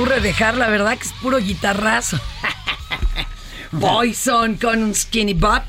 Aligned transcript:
Ocurre 0.00 0.20
dejar, 0.20 0.56
la 0.56 0.68
verdad 0.68 0.96
que 0.96 1.06
es 1.06 1.12
puro 1.20 1.36
guitarrazo. 1.36 2.18
Boyson 3.72 4.56
con 4.56 4.82
un 4.82 4.94
skinny 4.94 5.34
bop. 5.34 5.62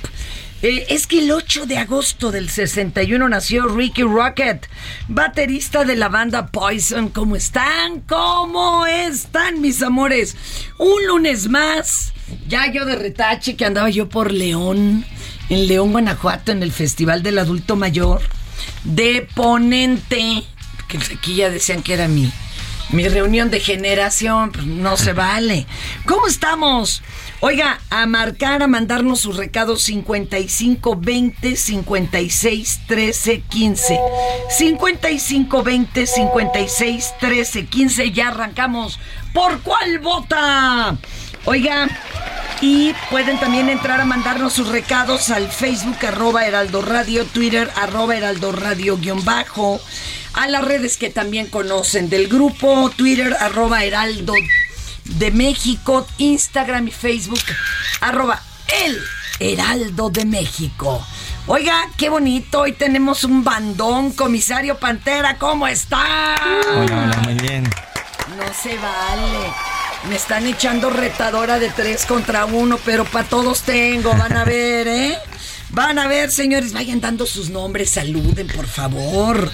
Eh, 0.61 0.85
es 0.87 1.05
que 1.05 1.19
el 1.19 1.31
8 1.31 1.65
de 1.65 1.77
agosto 1.77 2.31
del 2.31 2.49
61 2.49 3.27
nació 3.27 3.67
Ricky 3.67 4.03
Rocket, 4.03 4.69
baterista 5.09 5.83
de 5.83 5.97
la 5.97 6.07
banda 6.07 6.47
Poison. 6.47 7.09
¿Cómo 7.09 7.35
están? 7.35 7.99
¿Cómo 8.07 8.85
están, 8.85 9.59
mis 9.59 9.83
amores? 9.83 10.37
Un 10.77 11.07
lunes 11.07 11.49
más. 11.49 12.13
Ya 12.47 12.71
yo 12.71 12.85
de 12.85 12.95
retache 12.95 13.57
que 13.57 13.65
andaba 13.65 13.89
yo 13.89 14.07
por 14.07 14.31
León, 14.31 15.03
en 15.49 15.67
León, 15.67 15.91
Guanajuato, 15.91 16.53
en 16.53 16.63
el 16.63 16.71
Festival 16.71 17.21
del 17.21 17.37
Adulto 17.37 17.75
Mayor, 17.75 18.21
de 18.85 19.27
ponente. 19.35 20.45
Que 20.87 20.97
aquí 20.97 21.35
ya 21.35 21.49
decían 21.49 21.83
que 21.83 21.95
era 21.95 22.07
mi, 22.07 22.31
mi 22.89 23.07
reunión 23.07 23.49
de 23.49 23.59
generación. 23.59 24.51
Pues 24.51 24.65
no 24.65 24.97
se 24.97 25.13
vale. 25.13 25.65
¿Cómo 26.05 26.27
estamos? 26.27 27.01
Oiga, 27.39 27.79
a 27.89 28.05
marcar, 28.05 28.61
a 28.61 28.67
mandarnos 28.67 29.21
sus 29.21 29.37
recados 29.37 29.81
55 29.83 30.95
20 30.99 31.55
56 31.55 32.81
13 32.87 33.41
15. 33.41 33.99
55 34.49 35.63
20 35.63 36.05
56 36.07 37.13
13 37.19 37.65
15. 37.65 38.11
Ya 38.11 38.27
arrancamos. 38.27 38.99
¿Por 39.33 39.61
cuál 39.61 39.99
vota? 39.99 40.97
Oiga, 41.45 41.87
y 42.61 42.93
pueden 43.09 43.39
también 43.39 43.67
entrar 43.69 43.99
a 43.99 44.05
mandarnos 44.05 44.53
sus 44.53 44.67
recados 44.67 45.31
al 45.31 45.51
Facebook 45.51 45.97
arroba 46.05 46.45
Heraldo 46.45 46.83
Radio, 46.83 47.25
Twitter 47.25 47.71
arroba 47.75 48.15
Heraldo 48.15 48.51
Radio 48.51 48.97
guion 48.97 49.25
bajo, 49.25 49.81
a 50.33 50.47
las 50.47 50.63
redes 50.63 50.97
que 50.97 51.09
también 51.09 51.47
conocen 51.47 52.09
del 52.09 52.27
grupo, 52.27 52.91
Twitter 52.95 53.35
arroba 53.39 53.83
Heraldo 53.83 54.33
de 55.05 55.31
México, 55.31 56.05
Instagram 56.19 56.87
y 56.87 56.91
Facebook, 56.91 57.41
arroba 58.01 58.39
el 58.85 59.01
Heraldo 59.39 60.11
de 60.11 60.25
México. 60.25 61.03
Oiga, 61.47 61.89
qué 61.97 62.09
bonito, 62.09 62.61
hoy 62.61 62.73
tenemos 62.73 63.23
un 63.23 63.43
bandón, 63.43 64.11
comisario 64.11 64.77
Pantera, 64.77 65.39
¿cómo 65.39 65.67
está? 65.67 66.35
Hola, 66.75 67.03
hola, 67.05 67.21
muy 67.23 67.33
bien. 67.33 67.63
No 68.37 68.53
se 68.53 68.77
vale. 68.77 69.80
Me 70.09 70.15
están 70.15 70.47
echando 70.47 70.89
retadora 70.89 71.59
de 71.59 71.69
tres 71.69 72.05
contra 72.05 72.45
uno, 72.45 72.79
pero 72.83 73.05
para 73.05 73.27
todos 73.27 73.61
tengo, 73.61 74.11
van 74.15 74.35
a 74.35 74.43
ver, 74.43 74.87
¿eh? 74.87 75.17
Van 75.69 75.99
a 75.99 76.07
ver, 76.07 76.31
señores, 76.31 76.73
vayan 76.73 76.99
dando 76.99 77.25
sus 77.25 77.49
nombres, 77.49 77.91
saluden, 77.91 78.47
por 78.47 78.67
favor. 78.67 79.51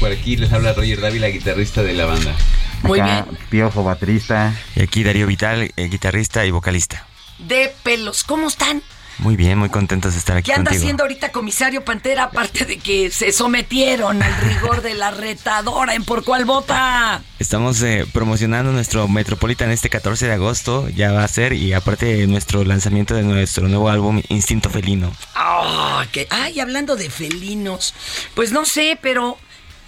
Por 0.00 0.10
aquí 0.10 0.36
les 0.36 0.52
habla 0.52 0.72
Roger 0.72 1.00
Dávila, 1.00 1.28
guitarrista 1.28 1.82
de 1.82 1.92
la 1.92 2.06
banda. 2.06 2.34
Muy 2.82 2.98
Acá, 2.98 3.26
bien. 3.28 3.38
Piojo, 3.50 3.84
baterista. 3.84 4.54
Y 4.74 4.82
aquí 4.82 5.04
Darío 5.04 5.26
Vital, 5.26 5.70
eh, 5.76 5.88
guitarrista 5.88 6.46
y 6.46 6.50
vocalista. 6.50 7.06
De 7.38 7.72
pelos, 7.82 8.24
¿cómo 8.24 8.48
están? 8.48 8.82
Muy 9.20 9.36
bien, 9.36 9.58
muy 9.58 9.68
contentos 9.68 10.14
de 10.14 10.18
estar 10.18 10.36
aquí 10.38 10.46
¿Qué 10.46 10.52
anda 10.54 10.70
contigo. 10.70 10.82
haciendo 10.82 11.02
ahorita 11.04 11.30
comisario 11.30 11.84
Pantera, 11.84 12.24
aparte 12.24 12.64
de 12.64 12.78
que 12.78 13.10
se 13.10 13.32
sometieron 13.32 14.22
al 14.22 14.34
rigor 14.42 14.80
de 14.80 14.94
la 14.94 15.10
retadora 15.10 15.94
en 15.94 16.04
por 16.04 16.24
cuál 16.24 16.46
vota? 16.46 17.20
Estamos 17.38 17.82
eh, 17.82 18.06
promocionando 18.12 18.72
nuestro 18.72 19.06
Metropolitan 19.08 19.70
este 19.70 19.90
14 19.90 20.26
de 20.26 20.32
agosto, 20.32 20.88
ya 20.88 21.12
va 21.12 21.22
a 21.24 21.28
ser, 21.28 21.52
y 21.52 21.72
aparte 21.74 22.26
nuestro 22.26 22.64
lanzamiento 22.64 23.14
de 23.14 23.22
nuestro 23.22 23.68
nuevo 23.68 23.90
álbum 23.90 24.22
Instinto 24.28 24.70
Felino. 24.70 25.12
Que- 26.12 26.26
Ay, 26.30 26.58
hablando 26.60 26.96
de 26.96 27.10
felinos, 27.10 27.94
pues 28.34 28.52
no 28.52 28.64
sé, 28.64 28.98
pero 29.02 29.36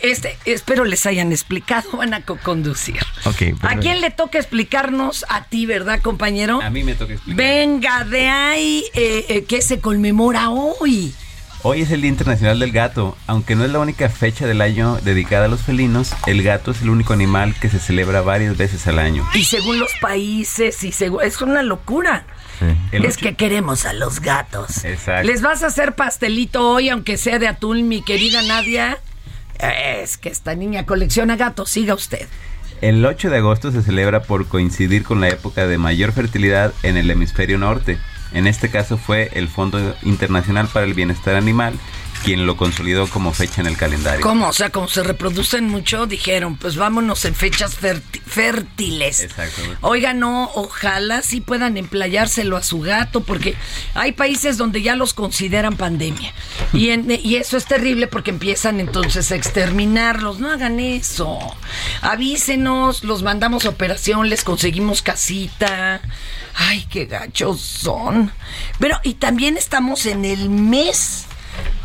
este, 0.02 0.36
espero 0.44 0.84
les 0.84 1.06
hayan 1.06 1.32
explicado, 1.32 1.90
van 1.96 2.12
a 2.14 2.22
co-conducir. 2.22 3.00
Ok, 3.24 3.42
¿A 3.62 3.76
quién 3.76 4.00
le 4.00 4.10
toca 4.10 4.38
explicarnos? 4.38 5.24
A 5.28 5.44
ti, 5.44 5.66
¿verdad, 5.66 6.00
compañero? 6.00 6.60
A 6.62 6.70
mí 6.70 6.82
me 6.84 6.94
toca 6.94 7.14
explicar. 7.14 7.36
Venga, 7.36 8.04
de 8.04 8.28
ahí, 8.28 8.84
eh, 8.94 9.24
eh, 9.28 9.44
¿qué 9.44 9.62
se 9.62 9.80
conmemora 9.80 10.50
hoy? 10.50 11.14
Hoy 11.64 11.82
es 11.82 11.92
el 11.92 12.00
Día 12.00 12.10
Internacional 12.10 12.58
del 12.58 12.72
Gato. 12.72 13.16
Aunque 13.28 13.54
no 13.54 13.64
es 13.64 13.70
la 13.70 13.78
única 13.78 14.08
fecha 14.08 14.46
del 14.48 14.60
año 14.60 14.96
dedicada 15.02 15.44
a 15.44 15.48
los 15.48 15.62
felinos, 15.62 16.12
el 16.26 16.42
gato 16.42 16.72
es 16.72 16.82
el 16.82 16.90
único 16.90 17.12
animal 17.12 17.54
que 17.60 17.68
se 17.68 17.78
celebra 17.78 18.20
varias 18.20 18.56
veces 18.56 18.84
al 18.88 18.98
año. 18.98 19.24
Y 19.34 19.44
según 19.44 19.78
los 19.78 19.92
países, 20.00 20.82
y 20.82 20.90
según, 20.90 21.22
es 21.22 21.40
una 21.40 21.62
locura. 21.62 22.24
Es 22.90 23.00
ocho- 23.16 23.20
que 23.20 23.34
queremos 23.36 23.84
a 23.86 23.92
los 23.92 24.18
gatos. 24.20 24.84
Exacto. 24.84 25.26
¿Les 25.28 25.40
vas 25.40 25.62
a 25.62 25.68
hacer 25.68 25.94
pastelito 25.94 26.68
hoy, 26.68 26.88
aunque 26.88 27.16
sea 27.16 27.38
de 27.38 27.46
atún, 27.46 27.86
mi 27.86 28.02
querida 28.02 28.42
Nadia? 28.42 28.98
Es 29.62 30.18
que 30.18 30.28
esta 30.28 30.54
niña 30.54 30.86
colecciona 30.86 31.36
gatos, 31.36 31.70
siga 31.70 31.94
usted. 31.94 32.26
El 32.80 33.04
8 33.06 33.30
de 33.30 33.36
agosto 33.36 33.70
se 33.70 33.82
celebra 33.82 34.22
por 34.24 34.48
coincidir 34.48 35.04
con 35.04 35.20
la 35.20 35.28
época 35.28 35.68
de 35.68 35.78
mayor 35.78 36.12
fertilidad 36.12 36.74
en 36.82 36.96
el 36.96 37.10
hemisferio 37.10 37.56
norte. 37.56 37.98
En 38.32 38.46
este 38.46 38.70
caso 38.70 38.98
fue 38.98 39.30
el 39.34 39.48
Fondo 39.48 39.94
Internacional 40.02 40.66
para 40.66 40.84
el 40.84 40.94
Bienestar 40.94 41.36
Animal 41.36 41.74
quien 42.22 42.46
lo 42.46 42.56
consolidó 42.56 43.06
como 43.08 43.32
fecha 43.32 43.60
en 43.60 43.66
el 43.66 43.76
calendario. 43.76 44.20
¿Cómo? 44.20 44.48
O 44.48 44.52
sea, 44.52 44.70
como 44.70 44.88
se 44.88 45.02
reproducen 45.02 45.68
mucho, 45.68 46.06
dijeron, 46.06 46.56
pues 46.56 46.76
vámonos 46.76 47.24
en 47.24 47.34
fechas 47.34 47.76
fértiles. 48.26 49.20
Exactamente. 49.20 49.78
Oiga, 49.82 50.14
no, 50.14 50.50
ojalá 50.54 51.22
sí 51.22 51.40
puedan 51.40 51.76
emplayárselo 51.76 52.56
a 52.56 52.62
su 52.62 52.80
gato, 52.80 53.22
porque 53.22 53.56
hay 53.94 54.12
países 54.12 54.56
donde 54.56 54.82
ya 54.82 54.96
los 54.96 55.14
consideran 55.14 55.76
pandemia. 55.76 56.32
Y, 56.72 56.90
en- 56.90 57.10
y 57.10 57.36
eso 57.36 57.56
es 57.56 57.66
terrible 57.66 58.06
porque 58.06 58.30
empiezan 58.30 58.80
entonces 58.80 59.30
a 59.32 59.36
exterminarlos. 59.36 60.38
No 60.40 60.50
hagan 60.50 60.80
eso. 60.80 61.38
Avísenos, 62.00 63.04
los 63.04 63.22
mandamos 63.22 63.64
a 63.64 63.70
operación, 63.70 64.28
les 64.28 64.44
conseguimos 64.44 65.02
casita. 65.02 66.00
Ay, 66.54 66.86
qué 66.90 67.06
gachos 67.06 67.60
son. 67.60 68.30
Pero, 68.78 68.98
y 69.02 69.14
también 69.14 69.56
estamos 69.56 70.04
en 70.06 70.24
el 70.24 70.50
mes 70.50 71.24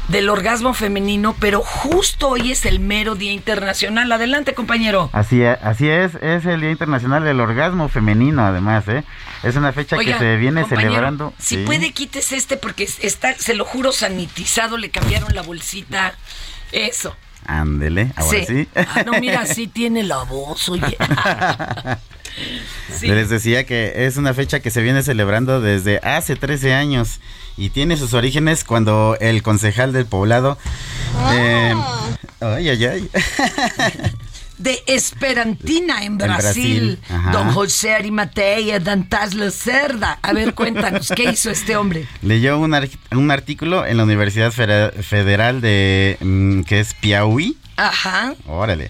del 0.07 0.29
orgasmo 0.29 0.73
femenino, 0.73 1.35
pero 1.39 1.61
justo 1.61 2.29
hoy 2.29 2.51
es 2.51 2.65
el 2.65 2.79
mero 2.79 3.15
Día 3.15 3.33
Internacional. 3.33 4.11
Adelante, 4.11 4.53
compañero. 4.53 5.09
Así, 5.13 5.41
es- 5.41 5.57
así 5.61 5.89
es, 5.89 6.15
es 6.21 6.45
el 6.45 6.61
Día 6.61 6.71
Internacional 6.71 7.23
del 7.23 7.39
Orgasmo 7.39 7.89
Femenino, 7.89 8.45
además, 8.45 8.87
¿eh? 8.87 9.03
Es 9.43 9.55
una 9.55 9.73
fecha 9.73 9.97
Oiga, 9.97 10.13
que 10.13 10.19
se 10.19 10.37
viene 10.37 10.63
celebrando. 10.65 11.33
Si 11.39 11.55
sí. 11.57 11.63
puede, 11.65 11.91
quites 11.91 12.31
este 12.31 12.57
porque 12.57 12.87
está, 13.01 13.33
se 13.35 13.53
lo 13.53 13.65
juro, 13.65 13.91
sanitizado, 13.91 14.77
le 14.77 14.89
cambiaron 14.89 15.33
la 15.35 15.41
bolsita. 15.41 16.13
Eso. 16.71 17.15
Ándele, 17.45 18.11
ahora 18.15 18.45
sí. 18.45 18.67
Ah, 18.75 19.03
no, 19.05 19.13
mira, 19.19 19.45
sí 19.45 19.67
tiene 19.67 20.03
la 20.03 20.17
voz, 20.23 20.67
oye. 20.69 20.97
Sí. 22.99 23.07
Les 23.07 23.29
decía 23.29 23.65
que 23.65 24.05
es 24.05 24.17
una 24.17 24.33
fecha 24.33 24.59
que 24.59 24.71
se 24.71 24.81
viene 24.81 25.03
celebrando 25.03 25.61
desde 25.61 25.99
hace 25.99 26.35
13 26.35 26.73
años 26.73 27.19
y 27.57 27.69
tiene 27.69 27.97
sus 27.97 28.13
orígenes 28.13 28.63
cuando 28.63 29.17
el 29.19 29.43
concejal 29.43 29.93
del 29.93 30.05
poblado... 30.05 30.57
eh, 31.33 31.75
ay, 32.41 32.69
ay, 32.69 32.85
ay. 32.85 33.09
De 34.57 34.81
Esperantina 34.87 35.99
en 36.03 36.13
En 36.13 36.17
Brasil, 36.17 36.99
don 37.31 37.51
José 37.51 37.93
Arimatea 37.93 38.79
Dantas 38.79 39.35
Cerda. 39.53 40.17
A 40.23 40.33
ver, 40.33 40.55
cuéntanos, 40.55 41.09
¿qué 41.15 41.25
hizo 41.25 41.51
este 41.51 41.77
hombre? 41.77 42.07
Leyó 42.23 42.57
un, 42.57 42.75
un 43.11 43.31
artículo 43.31 43.85
en 43.85 43.97
la 43.97 44.03
Universidad 44.03 44.51
Federal 44.51 45.61
de... 45.61 46.17
mm, 46.21 46.61
que 46.61 46.79
es 46.79 46.95
Piauí. 46.95 47.55
Ajá. 47.75 48.33
Órale. 48.47 48.89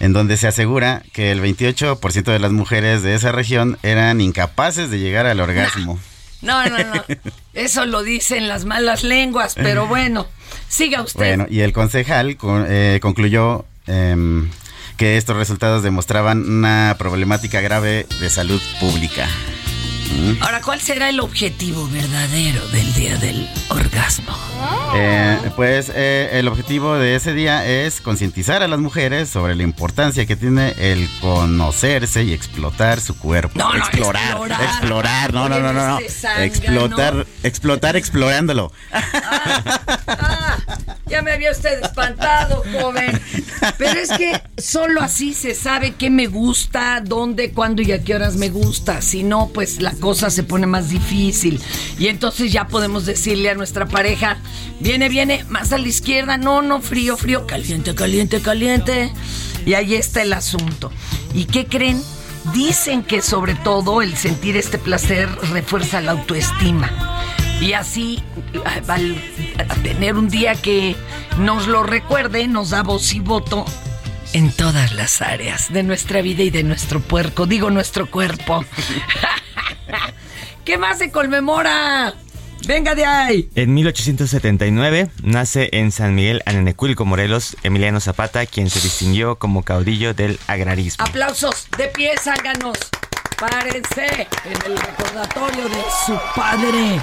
En 0.00 0.12
donde 0.12 0.36
se 0.36 0.46
asegura 0.46 1.02
que 1.12 1.32
el 1.32 1.40
28% 1.42 2.22
de 2.24 2.38
las 2.38 2.52
mujeres 2.52 3.02
de 3.02 3.14
esa 3.14 3.32
región 3.32 3.78
eran 3.82 4.20
incapaces 4.20 4.90
de 4.90 4.98
llegar 5.00 5.26
al 5.26 5.40
orgasmo. 5.40 5.98
No, 6.40 6.64
no, 6.70 6.78
no. 6.78 7.04
Eso 7.52 7.84
lo 7.84 8.04
dicen 8.04 8.46
las 8.46 8.64
malas 8.64 9.02
lenguas, 9.02 9.54
pero 9.56 9.86
bueno, 9.88 10.28
siga 10.68 11.02
usted. 11.02 11.18
Bueno, 11.18 11.46
y 11.50 11.62
el 11.62 11.72
concejal 11.72 12.36
con- 12.36 12.64
eh, 12.68 13.00
concluyó 13.02 13.64
em, 13.88 14.48
que 14.96 15.16
estos 15.16 15.36
resultados 15.36 15.82
demostraban 15.82 16.48
una 16.48 16.94
problemática 16.96 17.60
grave 17.60 18.06
de 18.20 18.30
salud 18.30 18.62
pública. 18.78 19.26
¿Mm? 20.12 20.42
Ahora, 20.42 20.60
¿cuál 20.62 20.80
será 20.80 21.08
el 21.08 21.20
objetivo 21.20 21.88
verdadero 21.88 22.66
del 22.68 22.94
día 22.94 23.16
del 23.16 23.48
orgasmo? 23.70 24.36
Eh, 24.94 25.38
pues 25.54 25.92
eh, 25.94 26.30
el 26.32 26.48
objetivo 26.48 26.94
de 26.94 27.14
ese 27.14 27.34
día 27.34 27.66
es 27.66 28.00
concientizar 28.00 28.62
a 28.62 28.68
las 28.68 28.78
mujeres 28.78 29.28
sobre 29.28 29.54
la 29.54 29.62
importancia 29.62 30.26
que 30.26 30.36
tiene 30.36 30.74
el 30.78 31.08
conocerse 31.20 32.24
y 32.24 32.32
explotar 32.32 33.00
su 33.00 33.16
cuerpo. 33.18 33.58
No, 33.58 33.72
no, 33.72 33.78
explorar, 33.78 34.22
explorar. 34.24 34.62
explorar, 34.62 35.34
no, 35.34 35.48
no, 35.48 35.60
no, 35.60 35.72
no. 35.72 35.98
Explotar, 36.38 37.26
explotar 37.42 37.96
explorándolo. 37.96 38.72
Ah, 38.90 40.58
ya 41.06 41.22
me 41.22 41.32
había 41.32 41.52
usted 41.52 41.82
espantado, 41.82 42.62
joven. 42.80 43.20
Pero 43.76 44.00
es 44.00 44.10
que 44.10 44.40
solo 44.56 45.00
así 45.00 45.34
se 45.34 45.54
sabe 45.54 45.94
qué 45.94 46.10
me 46.10 46.26
gusta, 46.26 47.00
dónde, 47.04 47.52
cuándo 47.52 47.82
y 47.82 47.92
a 47.92 48.02
qué 48.02 48.14
horas 48.14 48.36
me 48.36 48.48
gusta. 48.48 49.02
Si 49.02 49.22
no, 49.22 49.50
pues 49.52 49.80
la 49.80 49.92
cosa 49.98 50.30
se 50.30 50.42
pone 50.42 50.66
más 50.66 50.90
difícil. 50.90 51.60
Y 51.98 52.08
entonces 52.08 52.52
ya 52.52 52.66
podemos 52.68 53.06
decirle 53.06 53.50
a 53.50 53.54
nuestra 53.54 53.86
pareja, 53.86 54.38
viene, 54.80 55.08
viene, 55.08 55.44
más 55.48 55.72
a 55.72 55.78
la 55.78 55.88
izquierda, 55.88 56.36
no, 56.36 56.62
no, 56.62 56.80
frío, 56.80 57.16
frío, 57.16 57.46
caliente, 57.46 57.94
caliente, 57.94 58.40
caliente. 58.40 59.12
Y 59.66 59.74
ahí 59.74 59.94
está 59.94 60.22
el 60.22 60.32
asunto. 60.32 60.90
¿Y 61.34 61.44
qué 61.44 61.66
creen? 61.66 62.02
Dicen 62.54 63.02
que 63.02 63.20
sobre 63.20 63.54
todo 63.54 64.00
el 64.00 64.16
sentir 64.16 64.56
este 64.56 64.78
placer 64.78 65.28
refuerza 65.52 66.00
la 66.00 66.12
autoestima. 66.12 66.90
Y 67.60 67.72
así, 67.72 68.22
al 68.86 69.20
tener 69.82 70.14
un 70.14 70.28
día 70.28 70.54
que 70.54 70.96
nos 71.38 71.66
lo 71.66 71.82
recuerde, 71.82 72.46
nos 72.46 72.70
da 72.70 72.82
voz 72.82 73.12
y 73.14 73.20
voto 73.20 73.64
en 74.32 74.52
todas 74.52 74.92
las 74.92 75.22
áreas 75.22 75.72
de 75.72 75.82
nuestra 75.82 76.22
vida 76.22 76.42
y 76.42 76.50
de 76.50 76.62
nuestro 76.62 77.00
puerco, 77.00 77.46
digo 77.46 77.70
nuestro 77.70 78.10
cuerpo. 78.10 78.64
¿Qué 80.68 80.76
más 80.76 80.98
se 80.98 81.10
conmemora? 81.10 82.12
Venga 82.66 82.94
de 82.94 83.06
ahí. 83.06 83.48
En 83.54 83.72
1879 83.72 85.08
nace 85.22 85.70
en 85.72 85.90
San 85.90 86.14
Miguel 86.14 86.42
Anenecuilco, 86.44 87.06
Morelos, 87.06 87.56
Emiliano 87.62 88.00
Zapata, 88.00 88.44
quien 88.44 88.68
se 88.68 88.78
distinguió 88.80 89.38
como 89.38 89.62
caudillo 89.62 90.12
del 90.12 90.38
agrarismo. 90.46 91.02
Aplausos 91.02 91.68
de 91.78 91.86
pie, 91.86 92.12
zánganos. 92.20 92.76
Párense 93.38 94.28
en 94.44 94.70
el 94.70 94.76
recordatorio 94.76 95.70
de 95.70 95.82
su 96.04 96.18
padre. 96.36 97.00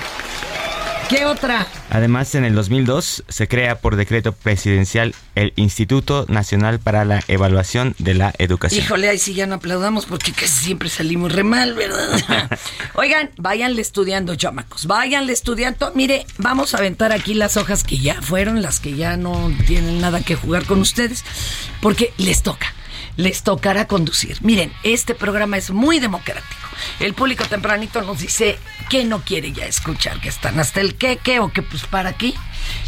¿Qué 1.09 1.25
otra? 1.25 1.67
Además, 1.91 2.33
en 2.33 2.45
el 2.45 2.55
2002 2.55 3.25
se 3.27 3.47
crea 3.47 3.77
por 3.79 3.95
decreto 3.95 4.31
presidencial 4.31 5.13
el 5.35 5.53
Instituto 5.55 6.25
Nacional 6.29 6.79
para 6.79 7.05
la 7.05 7.23
Evaluación 7.27 7.95
de 7.99 8.15
la 8.15 8.33
Educación. 8.39 8.83
Híjole, 8.83 9.09
ahí 9.09 9.19
sí 9.19 9.35
ya 9.35 9.45
no 9.45 9.55
aplaudamos 9.55 10.07
porque 10.07 10.31
casi 10.31 10.65
siempre 10.65 10.89
salimos 10.89 11.31
re 11.31 11.43
mal, 11.43 11.75
¿verdad? 11.75 12.49
Oigan, 12.95 13.29
váyanle 13.37 13.81
estudiando, 13.81 14.35
chamacos. 14.35 14.87
Váyanle 14.87 15.33
estudiando. 15.33 15.91
Mire, 15.93 16.25
vamos 16.39 16.73
a 16.73 16.79
aventar 16.79 17.11
aquí 17.11 17.35
las 17.35 17.55
hojas 17.55 17.83
que 17.83 17.99
ya 17.99 18.19
fueron, 18.21 18.63
las 18.63 18.79
que 18.79 18.95
ya 18.95 19.15
no 19.15 19.51
tienen 19.67 20.01
nada 20.01 20.21
que 20.21 20.35
jugar 20.35 20.65
con 20.65 20.79
ustedes, 20.81 21.23
porque 21.81 22.13
les 22.17 22.41
toca. 22.41 22.73
Les 23.17 23.43
tocará 23.43 23.87
conducir. 23.87 24.37
Miren, 24.41 24.71
este 24.83 25.15
programa 25.15 25.57
es 25.57 25.71
muy 25.71 25.99
democrático. 25.99 26.67
El 26.99 27.13
público 27.13 27.45
tempranito 27.45 28.01
nos 28.01 28.19
dice 28.19 28.57
que 28.89 29.05
no 29.05 29.21
quiere 29.21 29.51
ya 29.51 29.65
escuchar, 29.65 30.19
que 30.19 30.29
están 30.29 30.59
hasta 30.59 30.81
el 30.81 30.95
qué, 30.95 31.17
qué 31.17 31.39
o 31.39 31.51
que 31.51 31.61
pues 31.61 31.85
para 31.85 32.13
qué. 32.13 32.33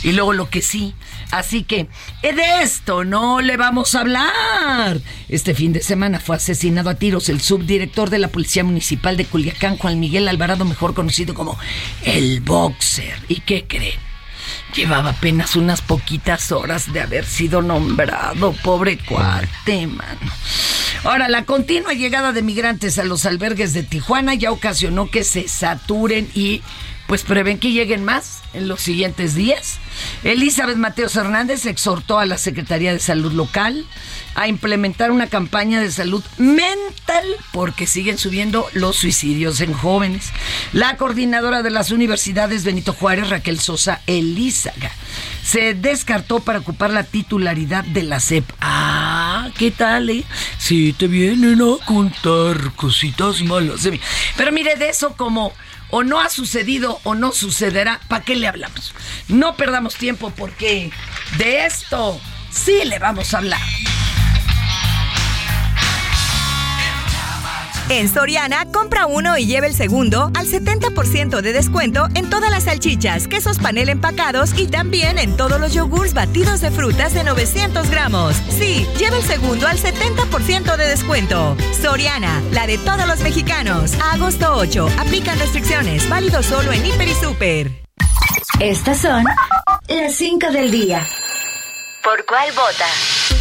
Y 0.03 0.11
luego 0.11 0.33
lo 0.33 0.49
que 0.49 0.61
sí. 0.61 0.93
Así 1.31 1.63
que 1.63 1.87
eh, 2.23 2.33
de 2.33 2.61
esto 2.61 3.03
no 3.03 3.41
le 3.41 3.57
vamos 3.57 3.95
a 3.95 4.01
hablar. 4.01 4.99
Este 5.29 5.53
fin 5.53 5.73
de 5.73 5.81
semana 5.81 6.19
fue 6.19 6.35
asesinado 6.35 6.89
a 6.89 6.95
tiros 6.95 7.29
el 7.29 7.41
subdirector 7.41 8.09
de 8.09 8.19
la 8.19 8.29
Policía 8.29 8.63
Municipal 8.63 9.17
de 9.17 9.25
Culiacán, 9.25 9.77
Juan 9.77 9.99
Miguel 9.99 10.27
Alvarado, 10.27 10.65
mejor 10.65 10.93
conocido 10.93 11.33
como 11.33 11.57
el 12.03 12.41
Boxer. 12.41 13.19
¿Y 13.27 13.41
qué 13.41 13.65
creen? 13.67 14.06
Llevaba 14.75 15.11
apenas 15.11 15.55
unas 15.55 15.81
poquitas 15.81 16.51
horas 16.51 16.91
de 16.91 17.01
haber 17.01 17.25
sido 17.25 17.61
nombrado, 17.61 18.53
pobre 18.63 18.97
cuate, 18.97 19.87
mano. 19.87 20.31
Ahora, 21.03 21.29
la 21.29 21.45
continua 21.45 21.93
llegada 21.93 22.31
de 22.31 22.41
migrantes 22.41 22.99
a 22.99 23.03
los 23.03 23.25
albergues 23.25 23.73
de 23.73 23.83
Tijuana 23.83 24.33
ya 24.33 24.51
ocasionó 24.51 25.09
que 25.09 25.23
se 25.23 25.47
saturen 25.47 26.29
y 26.35 26.61
pues 27.07 27.23
prevén 27.23 27.57
que 27.57 27.71
lleguen 27.71 28.03
más 28.03 28.41
en 28.53 28.67
los 28.67 28.81
siguientes 28.81 29.33
días. 29.33 29.79
Elizabeth 30.23 30.77
Mateos 30.77 31.15
Hernández 31.15 31.65
exhortó 31.65 32.19
a 32.19 32.25
la 32.25 32.37
Secretaría 32.37 32.93
de 32.93 32.99
Salud 32.99 33.31
local 33.31 33.85
a 34.35 34.47
implementar 34.47 35.09
una 35.09 35.27
campaña 35.27 35.81
de 35.81 35.89
salud 35.89 36.23
mental 36.37 37.25
porque 37.51 37.87
siguen 37.87 38.17
subiendo 38.17 38.67
los 38.73 38.97
suicidios 38.97 39.61
en 39.61 39.73
jóvenes. 39.73 40.31
La 40.73 40.97
coordinadora 40.97 41.63
de 41.63 41.71
las 41.71 41.91
universidades 41.91 42.63
Benito 42.63 42.93
Juárez, 42.93 43.29
Raquel 43.29 43.59
Sosa 43.59 44.01
Elízaga, 44.05 44.91
se 45.43 45.73
descartó 45.73 46.41
para 46.41 46.59
ocupar 46.59 46.91
la 46.91 47.03
titularidad 47.03 47.83
de 47.85 48.03
la 48.03 48.19
CEP. 48.19 48.43
Ah, 48.59 49.49
¿qué 49.57 49.71
tal? 49.71 50.09
Eh? 50.09 50.23
Si 50.59 50.93
te 50.93 51.07
vienen 51.07 51.61
a 51.61 51.83
contar 51.85 52.73
cositas 52.75 53.41
malas 53.41 53.83
de 53.83 53.91
mí. 53.91 54.01
Pero 54.35 54.51
mire, 54.51 54.75
de 54.75 54.89
eso 54.89 55.15
como 55.15 55.53
o 55.89 56.03
no 56.03 56.19
ha 56.19 56.29
sucedido 56.29 56.99
o 57.03 57.15
no 57.15 57.31
sucederá, 57.31 57.99
¿para 58.07 58.23
qué 58.23 58.35
le 58.35 58.47
hablamos? 58.47 58.93
No 59.27 59.55
perdamos 59.55 59.95
tiempo 59.95 60.31
porque 60.31 60.91
de 61.37 61.65
esto 61.65 62.19
sí 62.51 62.81
le 62.85 62.99
vamos 62.99 63.33
a 63.33 63.39
hablar. 63.39 63.61
En 67.89 68.09
Soriana, 68.09 68.65
compra 68.73 69.05
uno 69.05 69.37
y 69.37 69.45
lleve 69.45 69.67
el 69.67 69.73
segundo 69.73 70.29
al 70.35 70.45
70% 70.45 71.41
de 71.41 71.53
descuento 71.53 72.07
en 72.15 72.29
todas 72.29 72.51
las 72.51 72.65
salchichas, 72.65 73.29
quesos 73.29 73.59
panel 73.59 73.87
empacados 73.87 74.51
y 74.57 74.67
también 74.67 75.17
en 75.17 75.37
todos 75.37 75.57
los 75.61 75.73
yogurts 75.73 76.13
batidos 76.13 76.59
de 76.59 76.69
frutas 76.69 77.13
de 77.13 77.23
900 77.23 77.89
gramos. 77.89 78.35
Sí, 78.49 78.85
lleve 78.97 79.17
el 79.17 79.23
segundo 79.23 79.67
al 79.67 79.77
70% 79.77 80.75
de 80.75 80.85
descuento. 80.85 81.55
Soriana, 81.81 82.41
la 82.51 82.67
de 82.67 82.77
todos 82.77 83.07
los 83.07 83.21
mexicanos. 83.21 83.93
A 84.01 84.13
agosto 84.13 84.53
8, 84.53 84.89
aplican 84.99 85.39
restricciones, 85.39 86.09
válido 86.09 86.43
solo 86.43 86.73
en 86.73 86.85
Hiper 86.85 87.07
y 87.07 87.13
Super. 87.13 87.71
Estas 88.59 88.99
son 88.99 89.23
las 89.87 90.13
5 90.13 90.51
del 90.51 90.71
día. 90.71 91.07
¿Por 92.03 92.25
cuál 92.25 92.51
vota? 92.51 93.36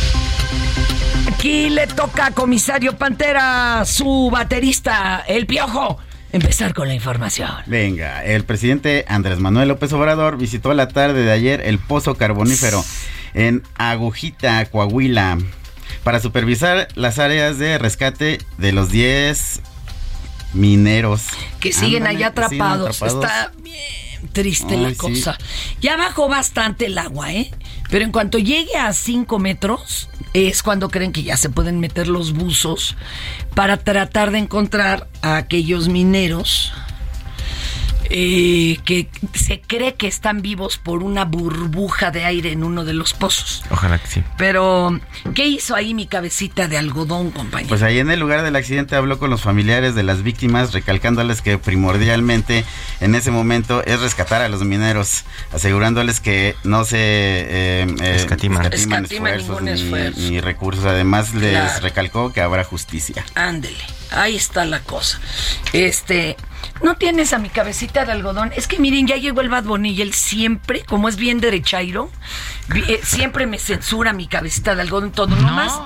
Aquí 1.46 1.70
le 1.70 1.86
toca 1.86 2.26
a 2.26 2.30
comisario 2.32 2.98
Pantera, 2.98 3.84
su 3.84 4.30
baterista, 4.32 5.24
el 5.28 5.46
piojo, 5.46 5.96
empezar 6.32 6.74
con 6.74 6.88
la 6.88 6.94
información. 6.94 7.52
Venga, 7.66 8.24
el 8.24 8.42
presidente 8.42 9.04
Andrés 9.06 9.38
Manuel 9.38 9.68
López 9.68 9.92
Obrador 9.92 10.38
visitó 10.38 10.74
la 10.74 10.88
tarde 10.88 11.22
de 11.22 11.30
ayer 11.30 11.60
el 11.60 11.78
pozo 11.78 12.16
carbonífero 12.16 12.84
en 13.34 13.62
Agujita, 13.76 14.66
Coahuila, 14.66 15.38
para 16.02 16.18
supervisar 16.18 16.88
las 16.96 17.20
áreas 17.20 17.60
de 17.60 17.78
rescate 17.78 18.38
de 18.58 18.72
los 18.72 18.90
10 18.90 19.60
mineros. 20.52 21.22
Que 21.60 21.72
siguen 21.72 22.08
Ándale, 22.08 22.24
allá 22.24 22.48
siguen 22.48 22.62
atrapados. 22.62 23.02
Está 23.02 23.52
bien 23.62 24.06
triste 24.32 24.76
la 24.76 24.90
sí. 24.90 24.96
cosa. 24.96 25.38
Ya 25.80 25.96
bajó 25.96 26.28
bastante 26.28 26.86
el 26.86 26.98
agua, 26.98 27.32
¿eh? 27.32 27.50
Pero 27.90 28.04
en 28.04 28.12
cuanto 28.12 28.38
llegue 28.38 28.76
a 28.76 28.92
5 28.92 29.38
metros, 29.38 30.08
es 30.36 30.62
cuando 30.62 30.90
creen 30.90 31.12
que 31.12 31.22
ya 31.22 31.36
se 31.36 31.48
pueden 31.48 31.80
meter 31.80 32.08
los 32.08 32.32
buzos 32.32 32.96
para 33.54 33.78
tratar 33.78 34.30
de 34.30 34.38
encontrar 34.38 35.08
a 35.22 35.36
aquellos 35.38 35.88
mineros 35.88 36.72
eh, 38.10 38.78
que 38.84 39.08
se 39.34 39.60
cree 39.60 39.94
que 39.94 40.06
están 40.06 40.42
vivos 40.42 40.78
por 40.78 41.02
una 41.02 41.24
burbuja 41.24 42.10
de 42.10 42.24
aire 42.24 42.52
en 42.52 42.64
uno 42.64 42.84
de 42.84 42.92
los 42.94 43.12
pozos. 43.12 43.62
Ojalá 43.70 43.98
que 43.98 44.06
sí. 44.06 44.22
Pero, 44.38 44.98
¿qué 45.34 45.46
hizo 45.46 45.74
ahí 45.74 45.94
mi 45.94 46.06
cabecita 46.06 46.68
de 46.68 46.78
algodón, 46.78 47.30
compañero? 47.30 47.68
Pues 47.68 47.82
ahí 47.82 47.98
en 47.98 48.10
el 48.10 48.20
lugar 48.20 48.42
del 48.42 48.56
accidente 48.56 48.96
habló 48.96 49.18
con 49.18 49.30
los 49.30 49.42
familiares 49.42 49.94
de 49.94 50.02
las 50.02 50.22
víctimas, 50.22 50.72
recalcándoles 50.72 51.42
que 51.42 51.58
primordialmente 51.58 52.64
en 53.00 53.14
ese 53.14 53.30
momento 53.30 53.82
es 53.84 54.00
rescatar 54.00 54.42
a 54.42 54.48
los 54.48 54.64
mineros, 54.64 55.24
asegurándoles 55.52 56.20
que 56.20 56.54
no 56.64 56.84
se 56.84 56.96
eh, 56.98 57.86
eh, 58.00 58.16
Escatiman. 58.16 58.72
Escatima 58.72 59.30
esfuerzos, 59.30 59.62
ningún 59.62 59.64
ni, 59.64 59.70
esfuerzo. 59.82 60.20
ni 60.20 60.40
recursos. 60.40 60.84
Además 60.84 61.34
les 61.34 61.52
Claro. 61.52 61.80
recalcó 61.82 62.32
que 62.32 62.40
habrá 62.40 62.64
justicia. 62.64 63.24
Ándele, 63.34 63.76
ahí 64.16 64.36
está 64.36 64.64
la 64.64 64.80
cosa. 64.80 65.20
Este, 65.72 66.36
¿no 66.82 66.96
tienes 66.96 67.32
a 67.32 67.38
mi 67.38 67.48
cabecita 67.48 68.04
de 68.04 68.12
algodón? 68.12 68.52
Es 68.56 68.66
que 68.66 68.78
miren, 68.78 69.06
ya 69.06 69.16
llegó 69.16 69.40
el 69.40 69.48
Bad 69.48 69.64
Bunny 69.64 69.90
y 69.90 70.02
él 70.02 70.12
siempre, 70.12 70.82
como 70.84 71.08
es 71.08 71.16
bien 71.16 71.40
derechairo, 71.40 72.10
eh, 72.74 73.00
siempre 73.02 73.46
me 73.46 73.58
censura 73.58 74.12
mi 74.12 74.26
cabecita 74.26 74.74
de 74.74 74.82
algodón 74.82 75.12
todo. 75.12 75.36
Nomás, 75.36 75.78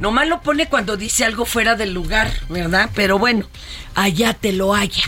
nomás 0.00 0.28
lo 0.28 0.40
pone 0.40 0.68
cuando 0.68 0.96
dice 0.96 1.24
algo 1.24 1.44
fuera 1.44 1.74
del 1.74 1.92
lugar, 1.92 2.30
¿verdad? 2.48 2.90
Pero 2.94 3.18
bueno, 3.18 3.46
allá 3.94 4.34
te 4.34 4.52
lo 4.52 4.74
haya. 4.74 5.04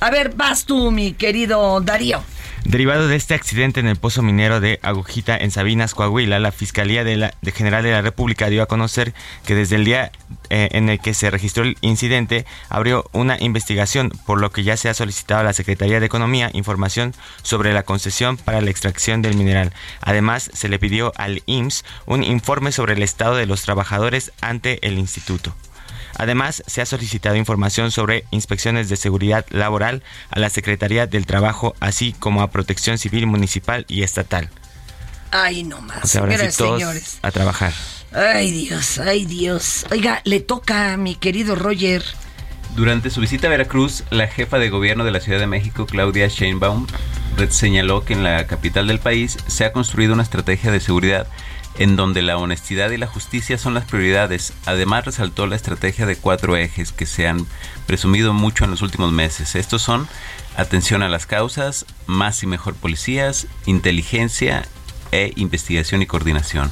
A 0.00 0.10
ver, 0.10 0.34
vas 0.34 0.64
tú, 0.64 0.90
mi 0.90 1.12
querido 1.12 1.80
Darío. 1.80 2.22
Derivado 2.64 3.08
de 3.08 3.16
este 3.16 3.34
accidente 3.34 3.80
en 3.80 3.88
el 3.88 3.96
pozo 3.96 4.22
minero 4.22 4.60
de 4.60 4.78
Agujita 4.82 5.36
en 5.36 5.50
Sabinas, 5.50 5.94
Coahuila, 5.94 6.38
la 6.38 6.52
Fiscalía 6.52 7.02
de 7.02 7.16
la, 7.16 7.34
General 7.52 7.82
de 7.82 7.90
la 7.90 8.02
República 8.02 8.48
dio 8.48 8.62
a 8.62 8.66
conocer 8.66 9.14
que 9.44 9.56
desde 9.56 9.76
el 9.76 9.84
día 9.84 10.12
eh, 10.48 10.68
en 10.72 10.88
el 10.88 11.00
que 11.00 11.12
se 11.12 11.30
registró 11.30 11.64
el 11.64 11.76
incidente 11.80 12.46
abrió 12.68 13.04
una 13.12 13.36
investigación, 13.40 14.10
por 14.26 14.40
lo 14.40 14.52
que 14.52 14.62
ya 14.62 14.76
se 14.76 14.88
ha 14.88 14.94
solicitado 14.94 15.40
a 15.40 15.44
la 15.44 15.52
Secretaría 15.52 15.98
de 15.98 16.06
Economía 16.06 16.50
información 16.52 17.14
sobre 17.42 17.72
la 17.72 17.82
concesión 17.82 18.36
para 18.36 18.60
la 18.60 18.70
extracción 18.70 19.22
del 19.22 19.36
mineral. 19.36 19.72
Además, 20.00 20.48
se 20.54 20.68
le 20.68 20.78
pidió 20.78 21.12
al 21.16 21.42
IMSS 21.46 21.84
un 22.06 22.22
informe 22.22 22.70
sobre 22.70 22.94
el 22.94 23.02
estado 23.02 23.34
de 23.34 23.46
los 23.46 23.62
trabajadores 23.62 24.30
ante 24.40 24.86
el 24.86 24.98
instituto. 24.98 25.52
Además, 26.22 26.62
se 26.68 26.80
ha 26.80 26.86
solicitado 26.86 27.34
información 27.34 27.90
sobre 27.90 28.26
inspecciones 28.30 28.88
de 28.88 28.94
seguridad 28.94 29.44
laboral 29.50 30.04
a 30.30 30.38
la 30.38 30.50
Secretaría 30.50 31.08
del 31.08 31.26
Trabajo, 31.26 31.74
así 31.80 32.12
como 32.16 32.42
a 32.42 32.50
Protección 32.52 32.96
Civil 32.96 33.26
Municipal 33.26 33.84
y 33.88 34.04
Estatal. 34.04 34.48
Ay, 35.32 35.64
no 35.64 35.80
más. 35.80 36.04
O 36.04 36.06
sea, 36.06 36.20
ahora 36.20 36.34
sí 36.34 36.38
Señoras 36.38 36.54
y 36.54 36.58
todos 36.58 36.78
señores. 36.78 37.18
a 37.22 37.30
trabajar. 37.32 37.72
Ay, 38.12 38.52
Dios, 38.52 39.00
ay, 39.00 39.24
Dios. 39.24 39.84
Oiga, 39.90 40.20
le 40.22 40.38
toca 40.38 40.92
a 40.92 40.96
mi 40.96 41.16
querido 41.16 41.56
Roger. 41.56 42.04
Durante 42.76 43.10
su 43.10 43.20
visita 43.20 43.48
a 43.48 43.50
Veracruz, 43.50 44.04
la 44.10 44.28
jefa 44.28 44.60
de 44.60 44.70
gobierno 44.70 45.02
de 45.04 45.10
la 45.10 45.18
Ciudad 45.18 45.40
de 45.40 45.48
México, 45.48 45.86
Claudia 45.86 46.28
Sheinbaum, 46.28 46.86
señaló 47.50 48.04
que 48.04 48.12
en 48.12 48.22
la 48.22 48.46
capital 48.46 48.86
del 48.86 49.00
país 49.00 49.38
se 49.48 49.64
ha 49.64 49.72
construido 49.72 50.14
una 50.14 50.22
estrategia 50.22 50.70
de 50.70 50.78
seguridad 50.78 51.26
en 51.78 51.96
donde 51.96 52.22
la 52.22 52.36
honestidad 52.36 52.90
y 52.90 52.96
la 52.96 53.06
justicia 53.06 53.58
son 53.58 53.74
las 53.74 53.84
prioridades. 53.84 54.52
Además 54.66 55.04
resaltó 55.04 55.46
la 55.46 55.56
estrategia 55.56 56.06
de 56.06 56.16
cuatro 56.16 56.56
ejes 56.56 56.92
que 56.92 57.06
se 57.06 57.26
han 57.26 57.46
presumido 57.86 58.32
mucho 58.32 58.64
en 58.64 58.70
los 58.70 58.82
últimos 58.82 59.12
meses. 59.12 59.54
Estos 59.54 59.82
son 59.82 60.08
atención 60.56 61.02
a 61.02 61.08
las 61.08 61.26
causas, 61.26 61.86
más 62.06 62.42
y 62.42 62.46
mejor 62.46 62.74
policías, 62.74 63.46
inteligencia 63.66 64.64
e 65.12 65.32
investigación 65.36 66.02
y 66.02 66.06
coordinación. 66.06 66.70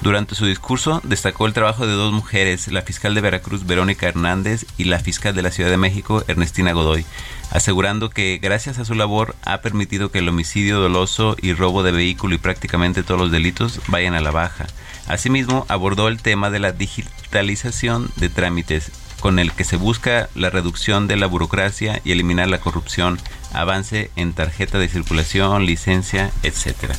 Durante 0.00 0.34
su 0.34 0.46
discurso 0.46 1.00
destacó 1.04 1.46
el 1.46 1.52
trabajo 1.52 1.86
de 1.86 1.92
dos 1.92 2.12
mujeres, 2.12 2.66
la 2.68 2.82
fiscal 2.82 3.14
de 3.14 3.20
Veracruz 3.20 3.64
Verónica 3.66 4.08
Hernández 4.08 4.66
y 4.76 4.84
la 4.84 4.98
fiscal 4.98 5.34
de 5.34 5.42
la 5.42 5.52
Ciudad 5.52 5.70
de 5.70 5.76
México 5.76 6.24
Ernestina 6.26 6.72
Godoy, 6.72 7.04
asegurando 7.50 8.10
que 8.10 8.40
gracias 8.42 8.78
a 8.78 8.84
su 8.84 8.94
labor 8.94 9.36
ha 9.44 9.60
permitido 9.60 10.10
que 10.10 10.18
el 10.18 10.28
homicidio 10.28 10.80
doloso 10.80 11.36
y 11.40 11.52
robo 11.52 11.82
de 11.82 11.92
vehículo 11.92 12.34
y 12.34 12.38
prácticamente 12.38 13.02
todos 13.02 13.20
los 13.20 13.30
delitos 13.30 13.80
vayan 13.88 14.14
a 14.14 14.20
la 14.20 14.30
baja. 14.30 14.66
Asimismo, 15.06 15.66
abordó 15.68 16.08
el 16.08 16.22
tema 16.22 16.50
de 16.50 16.60
la 16.60 16.72
digitalización 16.72 18.10
de 18.16 18.28
trámites 18.28 18.90
con 19.22 19.38
el 19.38 19.52
que 19.52 19.62
se 19.62 19.76
busca 19.76 20.28
la 20.34 20.50
reducción 20.50 21.06
de 21.06 21.16
la 21.16 21.26
burocracia 21.28 22.02
y 22.04 22.10
eliminar 22.10 22.48
la 22.48 22.58
corrupción, 22.58 23.20
avance 23.52 24.10
en 24.16 24.32
tarjeta 24.32 24.80
de 24.80 24.88
circulación, 24.88 25.64
licencia, 25.64 26.32
etc. 26.42 26.92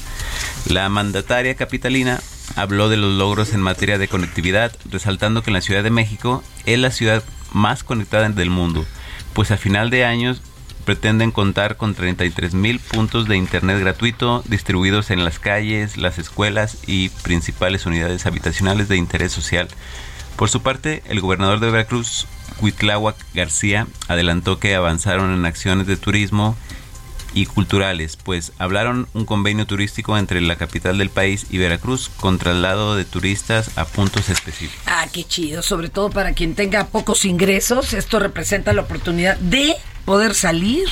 La 0.69 0.87
mandataria 0.87 1.55
capitalina 1.55 2.21
habló 2.55 2.87
de 2.87 2.95
los 2.95 3.11
logros 3.11 3.53
en 3.53 3.59
materia 3.59 3.97
de 3.97 4.07
conectividad, 4.07 4.71
resaltando 4.89 5.43
que 5.43 5.51
la 5.51 5.59
Ciudad 5.59 5.83
de 5.83 5.89
México 5.89 6.41
es 6.65 6.79
la 6.79 6.91
ciudad 6.91 7.23
más 7.51 7.83
conectada 7.83 8.29
del 8.29 8.49
mundo, 8.49 8.85
pues 9.33 9.51
a 9.51 9.57
final 9.57 9.89
de 9.89 10.05
años 10.05 10.41
pretenden 10.85 11.31
contar 11.31 11.75
con 11.75 11.93
33 11.93 12.53
mil 12.53 12.79
puntos 12.79 13.27
de 13.27 13.35
internet 13.35 13.79
gratuito 13.81 14.43
distribuidos 14.47 15.11
en 15.11 15.25
las 15.25 15.39
calles, 15.39 15.97
las 15.97 16.19
escuelas 16.19 16.77
y 16.87 17.09
principales 17.09 17.85
unidades 17.85 18.25
habitacionales 18.25 18.87
de 18.87 18.95
interés 18.95 19.33
social. 19.33 19.67
Por 20.35 20.49
su 20.49 20.61
parte, 20.61 21.03
el 21.05 21.21
gobernador 21.21 21.59
de 21.59 21.71
Veracruz, 21.71 22.27
Cuitláhuac 22.59 23.15
García, 23.33 23.87
adelantó 24.07 24.59
que 24.59 24.75
avanzaron 24.75 25.33
en 25.33 25.45
acciones 25.45 25.87
de 25.87 25.97
turismo 25.97 26.55
y 27.33 27.45
culturales, 27.45 28.17
pues 28.17 28.51
hablaron 28.59 29.07
un 29.13 29.25
convenio 29.25 29.65
turístico 29.65 30.17
entre 30.17 30.39
la 30.41 30.55
capital 30.55 30.97
del 30.97 31.09
país 31.09 31.47
y 31.49 31.57
Veracruz 31.57 32.09
con 32.19 32.37
traslado 32.37 32.95
de 32.95 33.05
turistas 33.05 33.71
a 33.77 33.85
puntos 33.85 34.29
específicos. 34.29 34.83
Ah, 34.85 35.07
qué 35.11 35.23
chido, 35.23 35.61
sobre 35.61 35.89
todo 35.89 36.09
para 36.09 36.33
quien 36.33 36.55
tenga 36.55 36.85
pocos 36.87 37.25
ingresos, 37.25 37.93
esto 37.93 38.19
representa 38.19 38.73
la 38.73 38.81
oportunidad 38.81 39.37
de 39.37 39.75
poder 40.05 40.35
salir. 40.35 40.85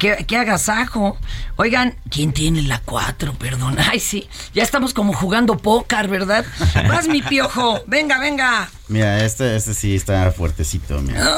Qué, 0.00 0.24
qué 0.26 0.38
agasajo. 0.38 1.18
Oigan, 1.56 1.94
¿quién 2.10 2.32
tiene 2.32 2.62
la 2.62 2.80
4? 2.80 3.34
Perdón. 3.34 3.76
Ay, 3.90 4.00
sí. 4.00 4.28
Ya 4.54 4.62
estamos 4.62 4.94
como 4.94 5.12
jugando 5.12 5.58
póker, 5.58 6.08
¿verdad? 6.08 6.46
Vas, 6.88 7.06
mi 7.06 7.20
piojo. 7.20 7.82
Venga, 7.86 8.18
venga. 8.18 8.70
Mira, 8.88 9.22
este, 9.22 9.54
este 9.56 9.74
sí 9.74 9.94
está 9.94 10.32
fuertecito, 10.32 11.00
mira. 11.02 11.36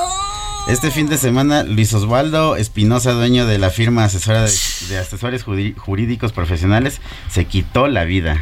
Este 0.69 0.93
fin 0.93 1.09
de 1.09 1.19
semana, 1.19 1.65
Luis 1.65 1.93
Osvaldo 1.93 2.55
Espinosa, 2.55 3.11
dueño 3.11 3.47
de 3.47 3.59
la 3.59 3.71
firma 3.71 4.05
asesora 4.05 4.43
de, 4.43 4.53
de 4.89 4.99
asesores 4.99 5.43
jurídicos 5.43 6.31
profesionales, 6.31 7.01
se 7.29 7.47
quitó 7.47 7.89
la 7.89 8.05
vida. 8.05 8.41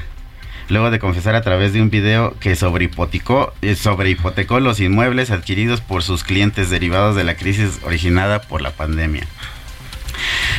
Luego 0.69 0.91
de 0.91 0.99
confesar 0.99 1.35
a 1.35 1.41
través 1.41 1.73
de 1.73 1.81
un 1.81 1.89
video 1.89 2.39
que 2.39 2.57
sobrehipotecó, 2.57 3.55
eh, 3.63 3.75
sobrehipotecó 3.75 4.61
los 4.61 4.81
inmuebles 4.81 5.31
adquiridos 5.31 5.81
por 5.81 6.03
sus 6.03 6.23
clientes 6.23 6.69
derivados 6.69 7.17
de 7.17 7.25
la 7.25 7.37
crisis 7.37 7.81
originada 7.85 8.43
por 8.43 8.61
la 8.61 8.73
pandemia. 8.73 9.27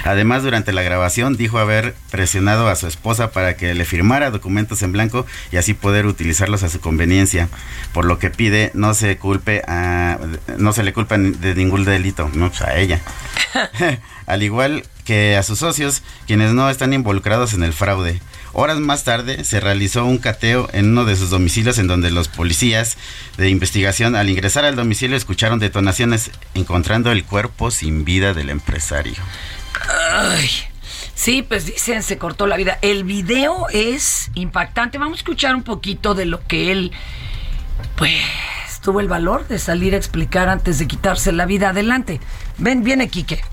Además, 0.03 0.43
durante 0.43 0.73
la 0.73 0.81
grabación 0.81 1.37
dijo 1.37 1.59
haber 1.59 1.95
presionado 2.09 2.67
a 2.67 2.75
su 2.75 2.87
esposa 2.87 3.31
para 3.31 3.55
que 3.55 3.73
le 3.73 3.85
firmara 3.85 4.31
documentos 4.31 4.81
en 4.81 4.91
blanco 4.91 5.25
y 5.51 5.57
así 5.57 5.73
poder 5.73 6.05
utilizarlos 6.05 6.63
a 6.63 6.69
su 6.69 6.79
conveniencia, 6.79 7.49
por 7.93 8.05
lo 8.05 8.19
que 8.19 8.29
pide 8.29 8.71
no 8.73 8.93
se 8.93 9.17
culpe 9.17 9.61
a, 9.67 10.17
no 10.57 10.73
se 10.73 10.83
le 10.83 10.93
culpa 10.93 11.17
de 11.17 11.55
ningún 11.55 11.85
delito, 11.85 12.29
no 12.33 12.49
pues 12.49 12.61
a 12.61 12.77
ella. 12.77 13.01
Al 14.25 14.43
igual 14.43 14.83
que 15.05 15.35
a 15.35 15.43
sus 15.43 15.59
socios, 15.59 16.03
quienes 16.27 16.53
no 16.53 16.69
están 16.69 16.93
involucrados 16.93 17.53
en 17.53 17.63
el 17.63 17.73
fraude. 17.73 18.21
Horas 18.53 18.79
más 18.79 19.03
tarde 19.03 19.43
se 19.45 19.59
realizó 19.61 20.05
un 20.05 20.17
cateo 20.17 20.67
en 20.73 20.89
uno 20.89 21.05
de 21.05 21.15
sus 21.15 21.29
domicilios 21.29 21.77
en 21.77 21.87
donde 21.87 22.11
los 22.11 22.27
policías 22.27 22.97
de 23.37 23.49
investigación 23.49 24.15
al 24.15 24.29
ingresar 24.29 24.65
al 24.65 24.75
domicilio 24.75 25.15
escucharon 25.15 25.59
detonaciones 25.59 26.31
encontrando 26.53 27.11
el 27.11 27.23
cuerpo 27.23 27.71
sin 27.71 28.03
vida 28.03 28.33
del 28.33 28.49
empresario. 28.49 29.15
Ay. 30.11 30.49
Sí, 31.13 31.43
pues 31.43 31.65
dicen, 31.65 32.01
se 32.01 32.17
cortó 32.17 32.47
la 32.47 32.57
vida. 32.57 32.79
El 32.81 33.03
video 33.03 33.67
es 33.69 34.31
impactante. 34.33 34.97
Vamos 34.97 35.17
a 35.17 35.21
escuchar 35.21 35.55
un 35.55 35.63
poquito 35.63 36.15
de 36.15 36.25
lo 36.25 36.45
que 36.47 36.71
él, 36.71 36.91
pues, 37.95 38.21
tuvo 38.81 38.99
el 38.99 39.07
valor 39.07 39.47
de 39.47 39.59
salir 39.59 39.93
a 39.93 39.97
explicar 39.97 40.49
antes 40.49 40.79
de 40.79 40.87
quitarse 40.87 41.31
la 41.31 41.45
vida. 41.45 41.69
Adelante. 41.69 42.19
Ven, 42.57 42.83
viene 42.83 43.09
Quique. 43.09 43.43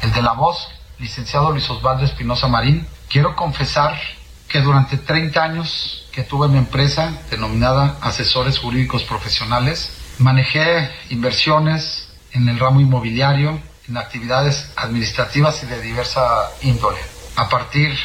el 0.00 0.12
de 0.12 0.22
la 0.22 0.32
voz, 0.32 0.56
licenciado 0.98 1.50
Luis 1.50 1.68
Osvaldo 1.68 2.04
Espinosa 2.06 2.48
Marín. 2.48 2.86
Quiero 3.10 3.36
confesar 3.36 4.00
que 4.48 4.62
durante 4.62 4.96
30 4.96 5.42
años 5.42 6.08
que 6.10 6.22
tuve 6.22 6.48
mi 6.48 6.56
empresa 6.58 7.12
denominada 7.30 7.98
Asesores 8.00 8.58
Jurídicos 8.58 9.04
Profesionales, 9.04 9.92
manejé 10.18 10.90
inversiones 11.10 12.08
en 12.32 12.48
el 12.48 12.58
ramo 12.58 12.80
inmobiliario, 12.80 13.60
en 13.90 13.96
actividades 13.96 14.72
administrativas 14.76 15.62
y 15.64 15.66
de 15.66 15.82
diversa 15.82 16.50
índole. 16.62 17.00
A 17.36 17.48
partir 17.48 17.96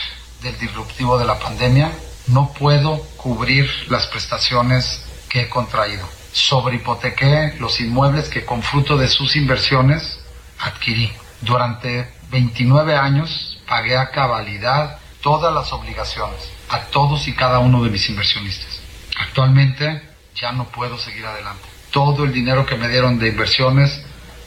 del 0.41 0.57
disruptivo 0.57 1.17
de 1.19 1.25
la 1.25 1.39
pandemia, 1.39 1.91
no 2.27 2.51
puedo 2.53 2.97
cubrir 3.17 3.69
las 3.89 4.07
prestaciones 4.07 5.05
que 5.29 5.43
he 5.43 5.49
contraído. 5.49 6.07
Sobrehipotequé 6.31 7.55
los 7.59 7.79
inmuebles 7.79 8.29
que 8.29 8.43
con 8.43 8.61
fruto 8.63 8.97
de 8.97 9.07
sus 9.07 9.35
inversiones 9.35 10.19
adquirí. 10.59 11.11
Durante 11.41 12.11
29 12.31 12.95
años 12.95 13.59
pagué 13.67 13.95
a 13.95 14.09
cabalidad 14.09 14.97
todas 15.21 15.53
las 15.53 15.71
obligaciones 15.71 16.55
a 16.69 16.85
todos 16.85 17.27
y 17.27 17.33
cada 17.33 17.59
uno 17.59 17.83
de 17.83 17.89
mis 17.89 18.09
inversionistas. 18.09 18.79
Actualmente 19.17 20.01
ya 20.35 20.51
no 20.51 20.65
puedo 20.65 20.97
seguir 20.97 21.25
adelante. 21.25 21.63
Todo 21.91 22.23
el 22.23 22.33
dinero 22.33 22.65
que 22.65 22.75
me 22.75 22.89
dieron 22.89 23.19
de 23.19 23.29
inversiones 23.29 24.03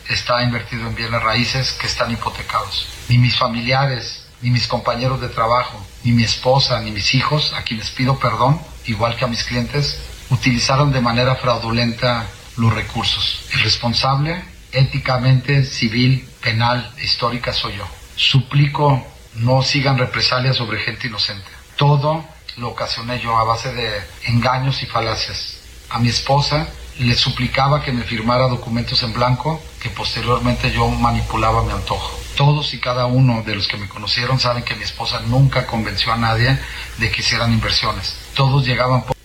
está 0.09 0.43
invertido 0.43 0.87
en 0.87 0.95
bienes 0.95 1.23
raíces 1.23 1.73
que 1.73 1.87
están 1.87 2.11
hipotecados. 2.11 2.89
Ni 3.09 3.19
mis 3.19 3.37
familiares, 3.37 4.25
ni 4.41 4.51
mis 4.51 4.67
compañeros 4.67 5.21
de 5.21 5.29
trabajo, 5.29 5.85
ni 6.05 6.13
mi 6.13 6.25
esposa, 6.25 6.81
ni 6.81 6.91
mis 6.91 7.15
hijos, 7.15 7.53
a 7.55 7.63
quienes 7.63 7.91
pido 7.91 8.19
perdón, 8.19 8.61
igual 8.87 9.17
que 9.17 9.25
a 9.25 9.29
mis 9.29 9.45
clientes, 9.45 10.01
utilizaron 10.31 10.93
de 10.93 11.01
manera 11.01 11.35
fraudulenta 11.37 12.27
los 12.57 12.73
recursos. 12.73 13.45
El 13.53 13.61
responsable, 13.61 14.43
éticamente, 14.73 15.65
civil, 15.65 16.29
penal, 16.43 16.93
e 16.99 17.05
histórica, 17.05 17.53
soy 17.53 17.77
yo. 17.77 17.87
Suplico 18.17 19.07
no 19.35 19.63
sigan 19.63 19.99
represalias 19.99 20.57
sobre 20.57 20.81
gente 20.81 21.07
inocente. 21.07 21.49
Todo 21.77 22.25
lo 22.57 22.71
ocasioné 22.71 23.21
yo 23.21 23.37
a 23.37 23.45
base 23.45 23.73
de 23.73 24.03
engaños 24.25 24.83
y 24.83 24.87
falacias. 24.87 25.59
A 25.91 25.99
mi 25.99 26.09
esposa 26.09 26.69
le 26.99 27.15
suplicaba 27.15 27.83
que 27.83 27.93
me 27.93 28.03
firmara 28.03 28.49
documentos 28.49 29.03
en 29.03 29.13
blanco 29.13 29.61
que 29.81 29.91
posteriormente 29.91 30.71
yo 30.73 30.89
manipulaba 30.89 31.61
a 31.61 31.65
mi 31.65 31.73
antojo. 31.73 32.19
Todos 32.37 32.75
y 32.75 32.81
cada 32.81 33.07
uno 33.07 33.43
de 33.43 33.57
los 33.57 33.69
que 33.69 33.77
me 33.77 33.89
conocieron 33.89 34.39
saben 34.39 34.63
que 34.63 34.75
mi 34.75 34.85
esposa 34.85 35.21
nunca 35.27 35.67
convenció 35.67 36.13
a 36.13 36.17
nadie 36.17 36.59
de 36.99 37.11
que 37.11 37.21
hicieran 37.21 37.53
inversiones. 37.53 38.17
Todos 38.35 38.67
llegaban 38.67 39.03
por... 39.03 39.17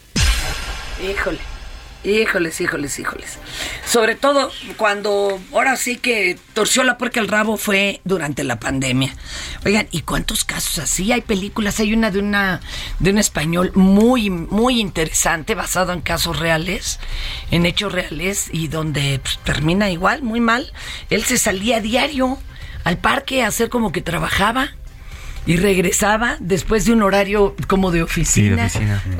Híjole. 1.02 1.53
Híjoles, 2.04 2.60
híjoles, 2.60 3.00
híjoles. 3.00 3.40
Sobre 3.86 4.16
todo 4.16 4.52
cuando 4.76 5.40
ahora 5.54 5.78
sí 5.78 5.96
que 5.96 6.38
torció 6.54 6.84
la 6.84 6.98
puerca 6.98 7.22
el 7.22 7.30
rabo 7.30 7.56
fue 7.56 8.02
durante 8.04 8.44
la 8.44 8.60
pandemia. 8.60 9.16
Oigan, 9.66 9.88
¿y 9.90 10.02
cuántos 10.02 10.44
casos 10.44 10.80
así? 10.80 11.14
Hay 11.14 11.22
películas, 11.22 11.80
hay 11.80 11.94
una 11.94 12.12
de 12.12 12.20
una 12.20 12.60
de 13.00 13.12
un 13.12 13.20
español 13.20 13.72
muy 13.76 14.30
muy 14.30 14.82
interesante 14.82 15.56
basado 15.56 15.94
en 15.94 16.02
casos 16.02 16.40
reales, 16.40 17.00
en 17.52 17.66
hechos 17.66 17.94
reales 17.94 18.50
y 18.52 18.68
donde 18.68 19.20
pues, 19.24 19.40
termina 19.46 19.90
igual, 19.90 20.24
muy 20.24 20.42
mal. 20.42 20.74
Él 21.10 21.24
se 21.24 21.38
salía 21.38 21.78
a 21.78 21.82
diario 21.82 22.38
al 22.84 22.98
parque 22.98 23.44
a 23.44 23.48
hacer 23.48 23.70
como 23.70 23.94
que 23.94 24.02
trabajaba 24.02 24.72
y 25.46 25.56
regresaba 25.56 26.36
después 26.42 26.84
de 26.84 26.92
un 26.92 27.02
horario 27.02 27.56
como 27.68 27.92
de 27.92 28.04
oficina. 28.04 28.68
Sí, 28.68 28.80
de 28.80 28.94
oficina. 28.94 29.20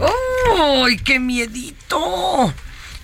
¡Uy, 0.82 0.98
qué 0.98 1.20
miedito! 1.20 2.54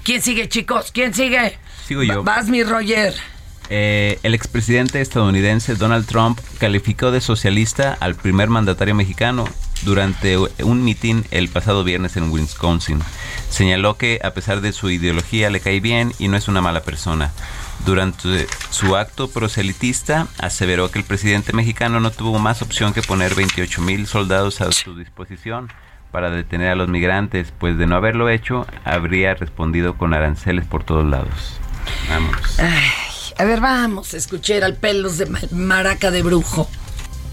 ¿Quién 0.10 0.24
sigue, 0.24 0.50
chicos? 0.50 0.92
¿Quién 0.92 1.14
sigue? 1.14 1.60
Sigo 1.88 2.02
yo. 2.02 2.24
Va- 2.24 2.38
Vas, 2.38 2.48
mi 2.50 2.64
Roger. 2.64 3.14
Eh, 3.70 4.18
el 4.24 4.34
expresidente 4.34 5.02
estadounidense 5.02 5.76
Donald 5.76 6.08
Trump 6.08 6.40
calificó 6.58 7.12
de 7.12 7.22
socialista 7.22 7.96
al 8.00 8.16
primer 8.16 8.50
mandatario 8.50 8.96
mexicano 8.96 9.46
durante 9.84 10.36
un 10.64 10.84
mitin 10.84 11.26
el 11.30 11.48
pasado 11.50 11.84
viernes 11.84 12.18
en 12.18 12.32
Wisconsin. 12.32 13.00
Señaló 13.52 13.98
que 13.98 14.20
a 14.24 14.32
pesar 14.32 14.62
de 14.62 14.72
su 14.74 14.90
ideología 14.90 15.52
le 15.52 15.60
cae 15.60 15.80
bien 15.80 16.12
y 16.18 16.28
no 16.28 16.38
es 16.38 16.48
una 16.48 16.62
mala 16.62 16.82
persona. 16.82 17.32
Durante 17.86 18.48
su 18.72 18.96
acto 18.96 19.30
proselitista 19.30 20.26
aseveró 20.40 20.90
que 20.90 20.98
el 20.98 21.06
presidente 21.06 21.54
mexicano 21.54 22.00
no 22.00 22.10
tuvo 22.10 22.40
más 22.40 22.64
opción 22.64 22.94
que 22.94 23.04
poner 23.04 23.36
28 23.36 23.80
mil 23.84 24.08
soldados 24.08 24.60
a 24.62 24.72
su 24.72 24.98
disposición 24.98 25.70
para 26.12 26.30
detener 26.30 26.70
a 26.70 26.76
los 26.76 26.90
migrantes, 26.90 27.54
pues 27.58 27.78
de 27.78 27.86
no 27.86 27.96
haberlo 27.96 28.30
hecho, 28.30 28.66
habría 28.84 29.36
respondido 29.36 29.98
con 29.98 30.14
aranceles 30.14 30.66
por 30.66 30.84
todos 30.84 31.06
lados. 31.06 31.60
Vamos. 32.10 32.60
a 33.38 33.44
ver, 33.44 33.62
vamos 33.62 34.14
a 34.14 34.18
escuchar 34.18 34.64
al 34.64 34.76
pelos 34.76 35.18
de 35.18 35.28
maraca 35.52 36.12
de 36.12 36.22
brujo. 36.24 36.68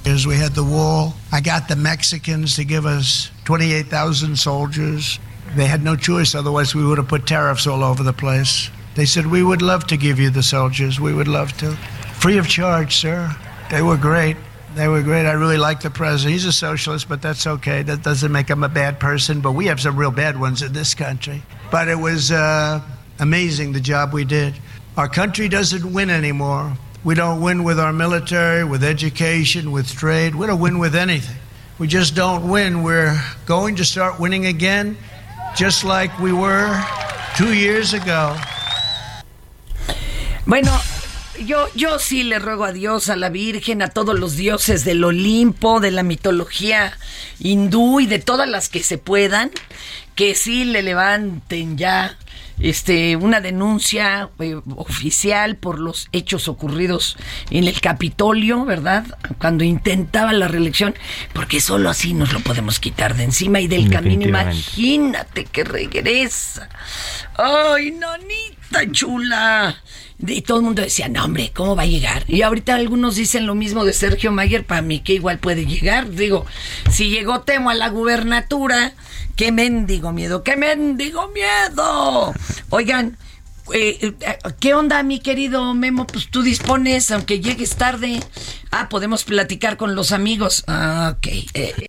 As 0.06 0.24
we 0.24 0.36
had 0.36 0.52
the 0.52 0.62
wall, 0.62 1.14
I 1.32 1.40
got 1.40 1.66
the 1.66 1.74
Mexicans 1.74 2.54
to 2.56 2.64
give 2.64 2.86
us 2.86 3.32
28,000 3.44 4.36
soldiers. 4.36 5.18
They 5.56 5.66
had 5.66 5.82
no 5.82 5.96
choice, 5.96 6.36
otherwise, 6.36 6.76
we 6.76 6.84
would 6.84 6.98
have 6.98 7.08
put 7.08 7.26
tariffs 7.26 7.66
all 7.66 7.82
over 7.82 8.04
the 8.04 8.12
place. 8.12 8.70
They 8.94 9.04
said, 9.04 9.26
We 9.26 9.42
would 9.42 9.62
love 9.62 9.86
to 9.88 9.96
give 9.96 10.20
you 10.20 10.30
the 10.30 10.44
soldiers. 10.44 11.00
We 11.00 11.12
would 11.12 11.28
love 11.28 11.56
to. 11.58 11.72
Free 12.20 12.38
of 12.38 12.48
charge, 12.48 12.96
sir. 12.96 13.34
They 13.70 13.82
were 13.82 13.96
great. 13.96 14.36
They 14.76 14.88
were 14.88 15.00
great. 15.00 15.24
I 15.24 15.32
really 15.32 15.56
like 15.56 15.80
the 15.80 15.88
president. 15.88 16.34
He's 16.34 16.44
a 16.44 16.52
socialist, 16.52 17.08
but 17.08 17.22
that's 17.22 17.46
okay. 17.46 17.82
That 17.82 18.02
doesn't 18.02 18.30
make 18.30 18.50
him 18.50 18.62
a 18.62 18.68
bad 18.68 19.00
person. 19.00 19.40
But 19.40 19.52
we 19.52 19.64
have 19.66 19.80
some 19.80 19.96
real 19.96 20.10
bad 20.10 20.38
ones 20.38 20.60
in 20.60 20.74
this 20.74 20.94
country. 20.94 21.42
But 21.70 21.88
it 21.88 21.94
was 21.94 22.30
uh, 22.30 22.82
amazing 23.18 23.72
the 23.72 23.80
job 23.80 24.12
we 24.12 24.26
did. 24.26 24.52
Our 24.98 25.08
country 25.08 25.48
doesn't 25.48 25.94
win 25.94 26.10
anymore. 26.10 26.76
We 27.04 27.14
don't 27.14 27.40
win 27.40 27.64
with 27.64 27.80
our 27.80 27.90
military, 27.94 28.64
with 28.64 28.84
education, 28.84 29.72
with 29.72 29.90
trade. 29.90 30.34
We 30.34 30.46
don't 30.46 30.60
win 30.60 30.78
with 30.78 30.94
anything. 30.94 31.38
We 31.78 31.86
just 31.86 32.14
don't 32.14 32.46
win. 32.46 32.82
We're 32.82 33.18
going 33.46 33.76
to 33.76 33.84
start 33.84 34.20
winning 34.20 34.44
again, 34.44 34.98
just 35.56 35.84
like 35.84 36.18
we 36.18 36.34
were 36.34 36.84
two 37.34 37.54
years 37.54 37.94
ago. 37.94 38.36
Bueno, 40.46 40.76
Yo, 41.44 41.68
yo 41.74 41.98
sí 41.98 42.24
le 42.24 42.38
ruego 42.38 42.64
a 42.64 42.72
Dios, 42.72 43.08
a 43.08 43.16
la 43.16 43.28
Virgen, 43.28 43.82
a 43.82 43.88
todos 43.88 44.18
los 44.18 44.36
dioses 44.36 44.84
del 44.84 45.04
Olimpo, 45.04 45.80
de 45.80 45.90
la 45.90 46.02
mitología 46.02 46.96
hindú 47.38 48.00
y 48.00 48.06
de 48.06 48.18
todas 48.18 48.48
las 48.48 48.68
que 48.68 48.82
se 48.82 48.98
puedan, 48.98 49.50
que 50.14 50.34
sí 50.34 50.64
le 50.64 50.82
levanten 50.82 51.76
ya 51.76 52.16
este 52.58 53.16
una 53.16 53.42
denuncia 53.42 54.30
eh, 54.38 54.58
oficial 54.76 55.56
por 55.56 55.78
los 55.78 56.08
hechos 56.12 56.48
ocurridos 56.48 57.16
en 57.50 57.64
el 57.64 57.80
Capitolio, 57.80 58.64
¿verdad? 58.64 59.04
Cuando 59.38 59.62
intentaba 59.62 60.32
la 60.32 60.48
reelección, 60.48 60.94
porque 61.34 61.60
solo 61.60 61.90
así 61.90 62.14
nos 62.14 62.32
lo 62.32 62.40
podemos 62.40 62.80
quitar 62.80 63.14
de 63.14 63.24
encima 63.24 63.60
y 63.60 63.68
del 63.68 63.90
camino. 63.90 64.26
Imagínate 64.26 65.44
que 65.44 65.64
regresa. 65.64 66.68
Ay, 67.34 67.90
nanita 68.70 68.92
chula. 68.92 69.82
Y 70.18 70.40
todo 70.42 70.58
el 70.58 70.64
mundo 70.64 70.80
decía, 70.80 71.08
no, 71.08 71.24
hombre, 71.24 71.52
¿cómo 71.54 71.76
va 71.76 71.82
a 71.82 71.86
llegar? 71.86 72.24
Y 72.26 72.40
ahorita 72.40 72.74
algunos 72.74 73.16
dicen 73.16 73.46
lo 73.46 73.54
mismo 73.54 73.84
de 73.84 73.92
Sergio 73.92 74.32
Mayer, 74.32 74.64
para 74.64 74.80
mí 74.80 75.00
que 75.00 75.12
igual 75.12 75.38
puede 75.38 75.66
llegar. 75.66 76.10
Digo, 76.10 76.46
si 76.90 77.10
llegó 77.10 77.42
Temo 77.42 77.68
a 77.68 77.74
la 77.74 77.90
gubernatura, 77.90 78.94
qué 79.36 79.52
mendigo 79.52 80.12
miedo, 80.12 80.42
qué 80.42 80.56
mendigo 80.56 81.28
miedo. 81.28 82.32
Oigan, 82.70 83.18
eh, 83.74 84.14
eh, 84.20 84.38
¿qué 84.58 84.74
onda, 84.74 85.02
mi 85.02 85.20
querido 85.20 85.74
Memo? 85.74 86.06
Pues 86.06 86.30
tú 86.30 86.42
dispones, 86.42 87.10
aunque 87.10 87.40
llegues 87.40 87.76
tarde. 87.76 88.20
Ah, 88.70 88.88
podemos 88.88 89.24
platicar 89.24 89.76
con 89.76 89.94
los 89.94 90.12
amigos. 90.12 90.64
Ah, 90.66 91.16
ok. 91.18 91.26
Eh. 91.52 91.88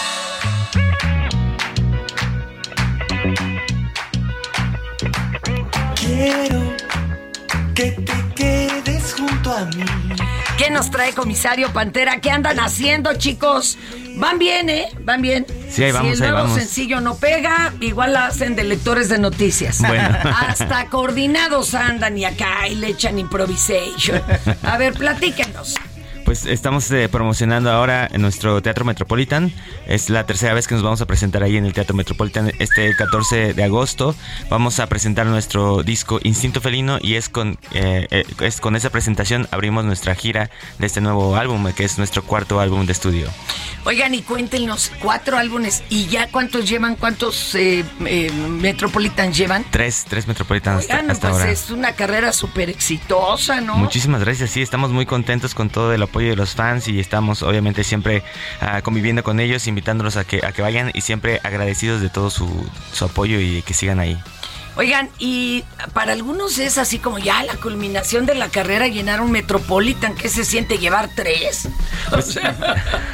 Quiero 6.21 6.61
que 7.73 7.91
te 7.93 8.13
quedes 8.35 9.15
junto 9.15 9.51
a 9.51 9.65
mí. 9.65 9.83
¿Qué 10.55 10.69
nos 10.69 10.91
trae 10.91 11.13
comisario 11.13 11.73
Pantera? 11.73 12.21
¿Qué 12.21 12.29
andan 12.29 12.59
haciendo, 12.59 13.15
chicos? 13.15 13.79
Van 14.17 14.37
bien, 14.37 14.69
¿eh? 14.69 14.89
Van 15.01 15.23
bien. 15.23 15.47
Sí, 15.71 15.83
ahí 15.83 15.91
vamos, 15.91 16.11
si 16.11 16.17
el 16.17 16.21
ahí 16.21 16.29
nuevo 16.29 16.47
vamos. 16.47 16.59
sencillo 16.59 17.01
no 17.01 17.15
pega, 17.15 17.73
igual 17.79 18.13
la 18.13 18.27
hacen 18.27 18.55
de 18.55 18.65
lectores 18.65 19.09
de 19.09 19.17
noticias. 19.17 19.79
Bueno. 19.79 20.15
Hasta 20.47 20.85
coordinados 20.89 21.73
andan 21.73 22.15
y 22.19 22.25
acá 22.25 22.67
y 22.67 22.75
le 22.75 22.89
echan 22.89 23.17
improvisation. 23.17 24.21
A 24.61 24.77
ver, 24.77 24.93
platíquenos. 24.93 25.73
Pues 26.31 26.45
estamos 26.45 26.89
eh, 26.91 27.09
promocionando 27.09 27.69
ahora 27.69 28.07
en 28.09 28.21
nuestro 28.21 28.61
Teatro 28.61 28.85
Metropolitan. 28.85 29.51
Es 29.85 30.09
la 30.09 30.25
tercera 30.25 30.53
vez 30.53 30.65
que 30.65 30.75
nos 30.75 30.81
vamos 30.81 31.01
a 31.01 31.05
presentar 31.05 31.43
ahí 31.43 31.57
en 31.57 31.65
el 31.65 31.73
Teatro 31.73 31.93
Metropolitan 31.93 32.53
este 32.57 32.95
14 32.95 33.53
de 33.53 33.63
agosto. 33.65 34.15
Vamos 34.49 34.79
a 34.79 34.87
presentar 34.87 35.25
nuestro 35.25 35.83
disco 35.83 36.21
Instinto 36.23 36.61
Felino 36.61 36.99
y 37.01 37.15
es 37.15 37.27
con, 37.27 37.59
eh, 37.73 38.07
eh, 38.11 38.23
es 38.39 38.61
con 38.61 38.77
esa 38.77 38.89
presentación 38.91 39.49
abrimos 39.51 39.83
nuestra 39.83 40.15
gira 40.15 40.49
de 40.79 40.85
este 40.85 41.01
nuevo 41.01 41.35
álbum, 41.35 41.69
que 41.73 41.83
es 41.83 41.97
nuestro 41.97 42.23
cuarto 42.23 42.61
álbum 42.61 42.85
de 42.85 42.93
estudio. 42.93 43.27
Oigan, 43.83 44.13
y 44.13 44.21
cuéntenos, 44.21 44.89
cuatro 45.01 45.37
álbumes. 45.37 45.83
¿Y 45.89 46.05
ya 46.05 46.27
cuántos 46.31 46.69
llevan? 46.69 46.95
¿Cuántos 46.95 47.55
eh, 47.55 47.83
Metropolitan 48.47 49.33
llevan? 49.33 49.65
Tres, 49.69 50.05
tres 50.07 50.29
Metropolitan 50.29 50.77
hasta 50.77 51.03
pues 51.03 51.23
ahora. 51.23 51.51
es 51.51 51.71
una 51.71 51.91
carrera 51.91 52.31
súper 52.31 52.69
exitosa, 52.69 53.59
¿no? 53.59 53.75
Muchísimas 53.75 54.21
gracias, 54.21 54.51
sí, 54.51 54.61
estamos 54.61 54.91
muy 54.91 55.05
contentos 55.05 55.53
con 55.53 55.69
todo 55.69 55.91
el 55.93 56.01
apoyo 56.03 56.20
de 56.29 56.35
los 56.35 56.55
fans 56.55 56.87
y 56.87 56.99
estamos 56.99 57.43
obviamente 57.43 57.83
siempre 57.83 58.23
ah, 58.59 58.81
conviviendo 58.81 59.23
con 59.23 59.39
ellos, 59.39 59.67
invitándolos 59.67 60.17
a 60.17 60.23
que, 60.23 60.45
a 60.45 60.51
que 60.51 60.61
vayan 60.61 60.91
y 60.93 61.01
siempre 61.01 61.39
agradecidos 61.43 62.01
de 62.01 62.09
todo 62.09 62.29
su, 62.29 62.47
su 62.93 63.05
apoyo 63.05 63.39
y 63.39 63.61
que 63.61 63.73
sigan 63.73 63.99
ahí. 63.99 64.17
Oigan, 64.75 65.09
y 65.19 65.63
para 65.93 66.13
algunos 66.13 66.57
es 66.57 66.77
así 66.77 66.97
como 66.99 67.19
ya 67.19 67.43
la 67.43 67.55
culminación 67.55 68.25
de 68.25 68.35
la 68.35 68.49
carrera 68.49 68.87
llenar 68.87 69.21
un 69.21 69.31
Metropolitan. 69.31 70.15
¿Qué 70.15 70.29
se 70.29 70.45
siente 70.45 70.77
llevar 70.77 71.09
tres? 71.15 71.67
O 72.11 72.21
sea, 72.21 72.55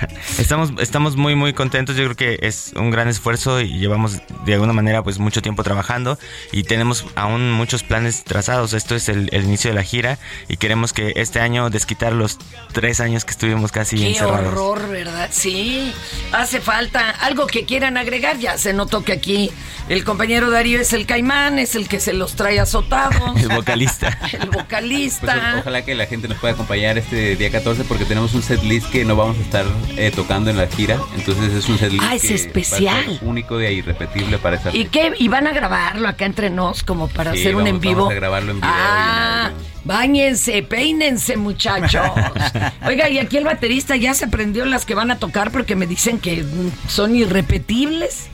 Estamos, 0.37 0.71
estamos 0.79 1.15
muy 1.15 1.35
muy 1.35 1.53
contentos, 1.53 1.95
yo 1.95 2.03
creo 2.03 2.15
que 2.15 2.39
es 2.47 2.71
un 2.75 2.91
gran 2.91 3.07
esfuerzo 3.07 3.61
y 3.61 3.79
llevamos 3.79 4.19
de 4.45 4.53
alguna 4.53 4.73
manera 4.73 5.03
pues 5.03 5.19
mucho 5.19 5.41
tiempo 5.41 5.63
trabajando 5.63 6.19
y 6.51 6.63
tenemos 6.63 7.05
aún 7.15 7.51
muchos 7.51 7.83
planes 7.83 8.23
trazados. 8.23 8.73
Esto 8.73 8.95
es 8.95 9.09
el, 9.09 9.29
el 9.31 9.45
inicio 9.45 9.71
de 9.71 9.75
la 9.75 9.83
gira 9.83 10.19
y 10.47 10.57
queremos 10.57 10.93
que 10.93 11.13
este 11.15 11.39
año 11.39 11.69
desquitar 11.69 12.13
los 12.13 12.37
tres 12.71 12.99
años 12.99 13.25
que 13.25 13.31
estuvimos 13.31 13.71
casi 13.71 13.97
qué 13.97 14.09
encerrados. 14.09 14.47
horror, 14.53 14.89
¿verdad? 14.89 15.29
Sí, 15.31 15.91
hace 16.31 16.61
falta 16.61 17.09
algo 17.09 17.47
que 17.47 17.65
quieran 17.65 17.97
agregar. 17.97 18.37
Ya 18.37 18.57
se 18.57 18.73
notó 18.73 19.03
que 19.03 19.13
aquí 19.13 19.51
el 19.89 20.03
compañero 20.03 20.51
Darío 20.51 20.79
es 20.79 20.93
el 20.93 21.05
caimán, 21.05 21.46
es 21.59 21.75
el 21.75 21.87
que 21.87 21.99
se 21.99 22.13
los 22.13 22.35
trae 22.35 22.59
azotados. 22.59 23.15
El 23.41 23.49
vocalista. 23.49 24.07
el 24.31 24.47
Pues, 24.49 24.63
vocalista. 24.63 25.53
o- 25.55 25.59
ojalá 25.59 25.83
que 25.83 25.95
la 25.95 26.05
gente 26.05 26.27
nos 26.27 26.37
pueda 26.37 26.53
acompañar 26.53 26.97
este 26.97 27.35
día 27.35 27.49
14 27.51 27.83
porque 27.85 28.05
tenemos 28.05 28.33
un 28.33 28.43
set 28.43 28.61
list 28.63 28.87
que 28.89 29.05
no 29.05 29.15
vamos 29.15 29.37
a 29.37 29.41
estar 29.41 29.65
eh, 29.97 30.11
tocando 30.15 30.49
en 30.49 30.57
la 30.57 30.67
gira. 30.67 30.99
Entonces 31.15 31.53
es 31.53 31.67
un 31.69 31.77
set 31.79 31.91
list 31.91 32.03
Ah, 32.05 32.15
es 32.15 32.21
que 32.21 32.27
va 32.29 32.33
a 32.33 32.37
especial. 32.37 33.05
ser 33.05 33.19
único 33.21 33.59
e 33.59 33.73
irrepetible 33.73 34.37
para 34.37 34.57
esa 34.57 34.75
¿Y 34.75 34.85
qué? 34.85 35.13
¿Y 35.17 35.27
van 35.29 35.47
a 35.47 35.51
grabarlo 35.53 36.07
acá 36.07 36.25
entre 36.25 36.49
nos 36.49 36.83
como 36.83 37.07
para 37.07 37.33
Sí, 37.33 37.39
hacer 37.39 37.55
un 37.55 37.67
en 37.67 37.79
vivo? 37.79 37.95
vamos 38.01 38.11
a 38.11 38.15
grabarlo 38.15 38.51
en 38.51 38.57
video 38.61 38.71
Ah, 38.73 39.51
bañense, 39.83 40.61
peínense, 40.63 41.37
muchachos. 41.37 42.01
Oiga, 42.85 43.09
y 43.09 43.19
aquí 43.19 43.37
el 43.37 43.45
baterista 43.45 43.95
ya 43.95 44.13
se 44.13 44.25
aprendió 44.25 44.65
las 44.65 44.85
que 44.85 44.95
van 44.95 45.11
a 45.11 45.17
tocar 45.17 45.51
porque 45.51 45.75
me 45.75 45.87
dicen 45.87 46.19
que 46.19 46.45
son 46.87 47.15
irrepetibles. 47.15 48.27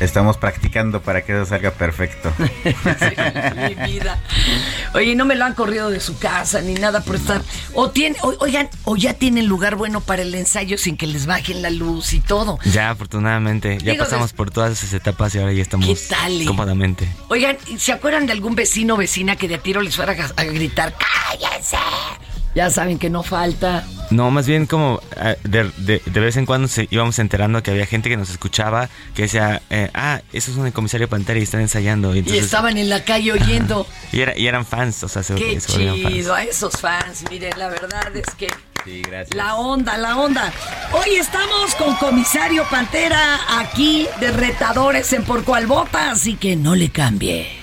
Estamos 0.00 0.38
practicando 0.38 1.02
para 1.02 1.22
que 1.24 1.32
eso 1.32 1.44
salga 1.46 1.70
perfecto. 1.72 2.32
Mi 2.38 3.74
vida. 3.92 4.18
Oye, 4.94 5.14
no 5.14 5.24
me 5.26 5.34
lo 5.36 5.44
han 5.44 5.54
corrido 5.54 5.90
de 5.90 6.00
su 6.00 6.18
casa 6.18 6.60
ni 6.62 6.74
nada 6.74 7.02
por 7.02 7.16
estar. 7.16 7.42
O 7.74 7.90
tiene, 7.90 8.16
o- 8.22 8.34
oigan, 8.40 8.68
o 8.84 8.96
ya 8.96 9.14
tienen 9.14 9.46
lugar 9.46 9.76
bueno 9.76 10.00
para 10.00 10.22
el 10.22 10.34
ensayo 10.34 10.78
sin 10.78 10.96
que 10.96 11.06
les 11.06 11.26
bajen 11.26 11.60
la 11.62 11.70
luz 11.70 12.14
y 12.14 12.20
todo. 12.20 12.58
Ya, 12.64 12.90
afortunadamente, 12.90 13.78
ya 13.82 13.92
Digo, 13.92 14.04
pasamos 14.04 14.32
por 14.32 14.50
todas 14.50 14.72
esas 14.72 14.92
etapas 14.94 15.34
y 15.34 15.38
ahora 15.38 15.52
ya 15.52 15.62
estamos 15.62 15.86
¿Qué 15.86 15.94
tal, 16.08 16.40
eh? 16.40 16.44
cómodamente. 16.46 17.06
Oigan, 17.28 17.58
¿se 17.78 17.92
acuerdan 17.92 18.26
de 18.26 18.32
algún 18.32 18.54
vecino 18.54 18.94
o 18.94 18.96
vecina 18.96 19.36
que 19.36 19.48
de 19.48 19.56
a 19.56 19.58
tiro 19.58 19.82
les 19.82 19.96
fuera 19.96 20.12
a, 20.12 20.40
a 20.40 20.44
gritar, 20.44 20.94
cállense? 20.96 21.76
Ya 22.54 22.68
saben 22.70 22.98
que 22.98 23.10
no 23.10 23.22
falta. 23.22 23.84
No, 24.10 24.30
más 24.32 24.46
bien 24.46 24.66
como 24.66 25.00
ah, 25.16 25.36
de, 25.44 25.70
de- 25.76 26.02
de 26.04 26.20
vez 26.20 26.36
en 26.36 26.46
cuando 26.46 26.66
se 26.66 26.88
íbamos 26.90 27.18
enterando 27.20 27.62
que 27.62 27.70
había 27.70 27.86
gente 27.86 28.08
que 28.08 28.16
nos 28.16 28.28
escuchaba 28.30 28.88
que 29.14 29.22
decía, 29.22 29.62
eh, 29.70 29.88
ah, 29.94 30.20
eso 30.32 30.50
es 30.50 30.56
un 30.56 30.68
comisario 30.72 31.08
Pantera 31.08 31.38
y 31.38 31.42
están 31.44 31.60
ensayando. 31.60 32.14
Y, 32.16 32.24
estaban 32.36 32.76
en 32.76 32.88
la 32.88 33.04
calle 33.04 33.32
oyendo. 33.32 33.86
y, 34.12 34.20
era- 34.20 34.36
y 34.36 34.48
eran 34.48 34.66
fans, 34.66 35.04
o 35.04 35.08
sea, 35.08 35.22
se, 35.22 35.34
Qué 35.36 35.60
se 35.60 35.70
volvieron 35.72 36.02
fans. 36.02 36.14
chido 36.14 36.34
a 36.34 36.42
esos 36.42 36.72
fans. 36.80 37.24
Miren, 37.30 37.56
la 37.56 37.68
verdad 37.68 38.16
es 38.16 38.34
que 38.34 38.48
Sí, 38.84 39.02
gracias. 39.02 39.36
La 39.36 39.56
onda, 39.56 39.98
la 39.98 40.16
onda. 40.16 40.50
Hoy 40.92 41.16
estamos 41.16 41.74
con 41.74 41.94
comisario 41.96 42.64
Pantera 42.70 43.38
aquí 43.60 44.08
de 44.20 44.32
retadores 44.32 45.12
en 45.12 45.22
Por 45.22 45.44
Cual 45.44 45.66
Bota, 45.66 46.10
así 46.12 46.34
que 46.34 46.56
no 46.56 46.74
le 46.74 46.88
cambie. 46.88 47.59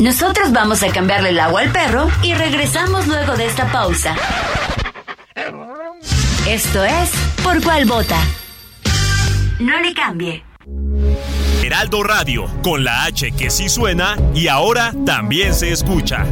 Nosotros 0.00 0.52
vamos 0.52 0.84
a 0.84 0.92
cambiarle 0.92 1.30
el 1.30 1.40
agua 1.40 1.62
al 1.62 1.72
perro 1.72 2.08
y 2.22 2.32
regresamos 2.32 3.08
luego 3.08 3.36
de 3.36 3.46
esta 3.46 3.70
pausa. 3.72 4.14
Esto 6.46 6.84
es 6.84 7.10
Por 7.42 7.60
Cual 7.62 7.84
Vota. 7.84 8.20
No 9.58 9.80
le 9.80 9.92
cambie. 9.94 10.44
Heraldo 11.64 12.04
Radio, 12.04 12.46
con 12.62 12.84
la 12.84 13.04
H 13.04 13.32
que 13.32 13.50
sí 13.50 13.68
suena 13.68 14.16
y 14.34 14.46
ahora 14.46 14.94
también 15.04 15.52
se 15.52 15.72
escucha. 15.72 16.24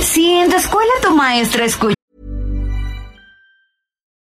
Si 0.00 0.32
en 0.32 0.48
tu 0.50 0.56
escuela 0.56 0.92
tu 1.02 1.14
maestra 1.14 1.66
escucha. 1.66 1.97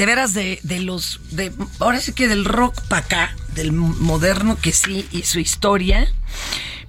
De 0.00 0.06
veras, 0.06 0.32
de, 0.32 0.58
de 0.62 0.80
los. 0.80 1.20
De, 1.30 1.52
ahora 1.78 2.00
sí 2.00 2.14
que 2.14 2.26
del 2.26 2.46
rock 2.46 2.80
para 2.88 3.04
acá, 3.04 3.36
del 3.54 3.70
moderno 3.72 4.56
que 4.58 4.72
sí, 4.72 5.06
y 5.12 5.24
su 5.24 5.40
historia. 5.40 6.10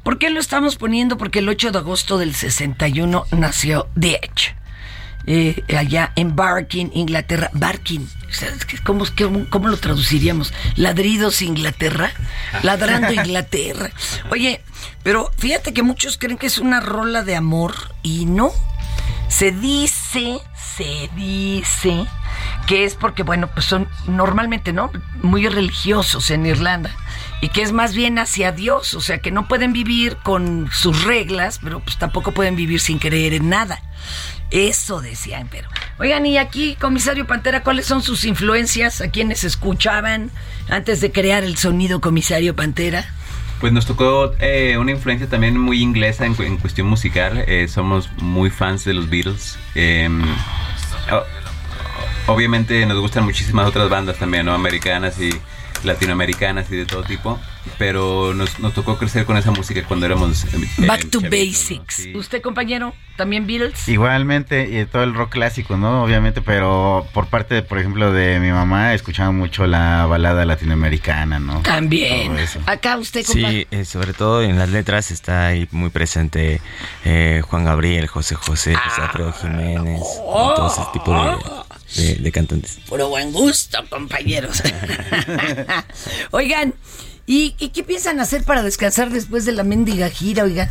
¿Por 0.02 0.17
qué 0.17 0.30
lo 0.30 0.39
estamos 0.39 0.78
poniendo? 0.78 1.17
Porque 1.17 1.39
el 1.39 1.50
8 1.50 1.74
de 1.74 1.80
agosto 1.80 2.17
del 2.17 2.34
61 2.34 3.26
nació 3.32 3.89
The 4.00 4.21
Edge. 4.24 4.56
Eh, 5.28 5.62
allá 5.78 6.13
en 6.15 6.38
Barking, 6.38 6.88
Inglaterra. 6.93 7.50
Barking. 7.52 8.08
¿cómo, 8.86 9.04
cómo, 9.17 9.45
cómo 9.50 9.67
lo 9.67 9.76
traduciríamos? 9.76 10.54
¿Ladridos 10.78 11.41
Inglaterra? 11.41 12.13
Ladrando 12.63 13.12
Inglaterra. 13.21 13.91
Oye, 14.30 14.62
pero 15.04 15.34
fíjate 15.38 15.74
que 15.74 15.84
muchos 15.84 16.17
creen 16.17 16.38
que 16.38 16.47
es 16.47 16.60
una 16.60 16.80
rola 16.80 17.24
de 17.24 17.36
amor 17.36 17.76
y 18.04 18.26
no. 18.26 18.54
Se 19.32 19.52
dice, 19.52 20.39
se 20.76 21.10
dice 21.15 22.06
que 22.67 22.84
es 22.84 22.96
porque, 22.96 23.24
bueno, 23.24 23.48
pues 23.48 23.65
son 23.65 23.88
normalmente, 24.06 24.74
¿no? 24.74 24.91
Muy 25.24 25.48
religiosos 25.48 26.30
en 26.32 26.46
Irlanda. 26.46 26.91
Y 27.39 27.48
que 27.48 27.62
es 27.62 27.72
más 27.72 27.96
bien 27.96 28.20
hacia 28.20 28.52
Dios, 28.52 28.94
o 28.94 29.00
sea, 29.00 29.20
que 29.20 29.32
no 29.32 29.48
pueden 29.48 29.72
vivir 29.72 30.17
con 30.17 30.70
sus 30.72 31.06
reglas, 31.06 31.60
pero 31.63 31.80
pues 31.80 31.98
tampoco 31.98 32.34
pueden 32.34 32.58
vivir 32.58 32.82
sin 32.82 33.00
creer 33.00 33.34
en 33.34 33.50
nada. 33.50 33.82
Eso 34.52 35.00
decían, 35.00 35.48
pero. 35.50 35.70
Oigan, 35.98 36.26
y 36.26 36.38
aquí, 36.38 36.76
comisario 36.76 37.26
Pantera, 37.26 37.63
¿cuáles 37.63 37.86
son 37.86 38.04
sus 38.04 38.26
influencias? 38.26 39.00
¿A 39.00 39.12
quienes 39.12 39.46
escuchaban 39.46 40.30
antes 40.70 41.00
de 41.00 41.12
crear 41.12 41.44
el 41.44 41.58
sonido 41.58 42.02
comisario 42.02 42.54
Pantera? 42.54 43.10
Pues 43.62 43.71
nos 43.74 43.86
tocó 43.86 44.34
eh, 44.39 44.78
una 44.80 44.91
influencia 44.91 45.30
también 45.30 45.58
muy 45.58 45.82
inglesa 45.82 46.26
en, 46.26 46.34
cu- 46.36 46.43
en 46.43 46.58
cuestión 46.58 46.88
musical. 46.88 47.43
Eh, 47.47 47.67
somos 47.67 48.10
muy 48.17 48.50
fans 48.50 48.84
de 48.86 48.93
los 48.95 49.08
Beatles. 49.10 49.58
O- 51.12 52.32
obviamente 52.34 52.84
nos 52.88 53.00
gustan 53.00 53.24
muchísimas 53.24 53.67
otras 53.67 53.88
bandas 53.89 54.17
también, 54.17 54.45
¿no? 54.47 54.54
Americanas 54.54 55.19
y 55.21 55.30
latinoamericanas 55.84 56.72
y 56.72 56.76
de 56.76 56.86
todo 56.86 57.04
tipo. 57.04 57.39
Pero 57.78 58.34
nos, 58.34 58.60
nos 58.60 58.74
tocó 58.74 58.98
crecer 58.98 59.26
con 59.26 59.38
esa 59.38 59.52
música 59.52 59.84
cuando 59.88 60.06
éramos... 60.08 60.46
eh, 60.46 60.58
Back 60.80 61.10
to 61.10 61.22
chavitos, 61.22 61.24
¿no? 61.24 61.30
Basics. 61.30 62.08
¿Usted, 62.15 62.41
compañero? 62.41 62.94
¿También 63.17 63.46
Beatles? 63.46 63.88
Igualmente, 63.88 64.67
y 64.80 64.84
todo 64.86 65.04
el 65.04 65.13
rock 65.13 65.34
clásico, 65.34 65.78
¿no? 65.78 66.04
Obviamente, 66.04 66.41
pero 66.41 67.06
por 67.13 67.28
parte, 67.28 67.54
de, 67.56 67.62
por 67.62 67.78
ejemplo, 67.78 68.12
de 68.12 68.39
mi 68.39 68.52
mamá, 68.52 68.96
escuchaba 68.96 69.32
mucho 69.32 69.67
la 69.67 70.08
balada 70.08 70.44
latinoamericana, 70.44 71.39
¿no? 71.39 71.62
También. 71.62 72.36
Acá 72.65 72.98
usted, 72.98 73.24
compadre. 73.26 73.67
Sí, 73.70 73.78
eh, 73.78 73.86
sobre 73.86 74.13
todo 74.13 74.41
en 74.41 74.58
las 74.58 74.70
letras 74.70 75.12
está 75.12 75.48
ahí 75.48 75.67
muy 75.72 75.91
presente 75.91 76.62
eh, 77.06 77.44
Juan 77.48 77.63
Gabriel, 77.63 78.08
José 78.08 78.34
José, 78.34 78.74
José 78.74 79.02
Alfredo 79.02 79.34
Jiménez, 79.34 80.02
y 80.02 80.56
todo 80.56 80.67
ese 80.67 80.82
tipo 80.94 81.13
de, 81.13 81.38
de- 81.96 82.16
de 82.16 82.32
cantantes. 82.32 82.80
Puro 82.88 83.10
buen 83.10 83.32
gusto, 83.32 83.78
compañeros. 83.90 84.62
Oigan, 86.32 86.74
¿y, 87.26 87.56
y 87.60 87.70
qué 87.70 87.84
piensan 87.84 88.20
hacer 88.20 88.44
para 88.44 88.64
descansar 88.64 89.10
después 89.10 89.46
de 89.46 89.52
la 89.54 89.64
mendiga 89.64 90.10
gira, 90.10 90.44
oigan? 90.44 90.70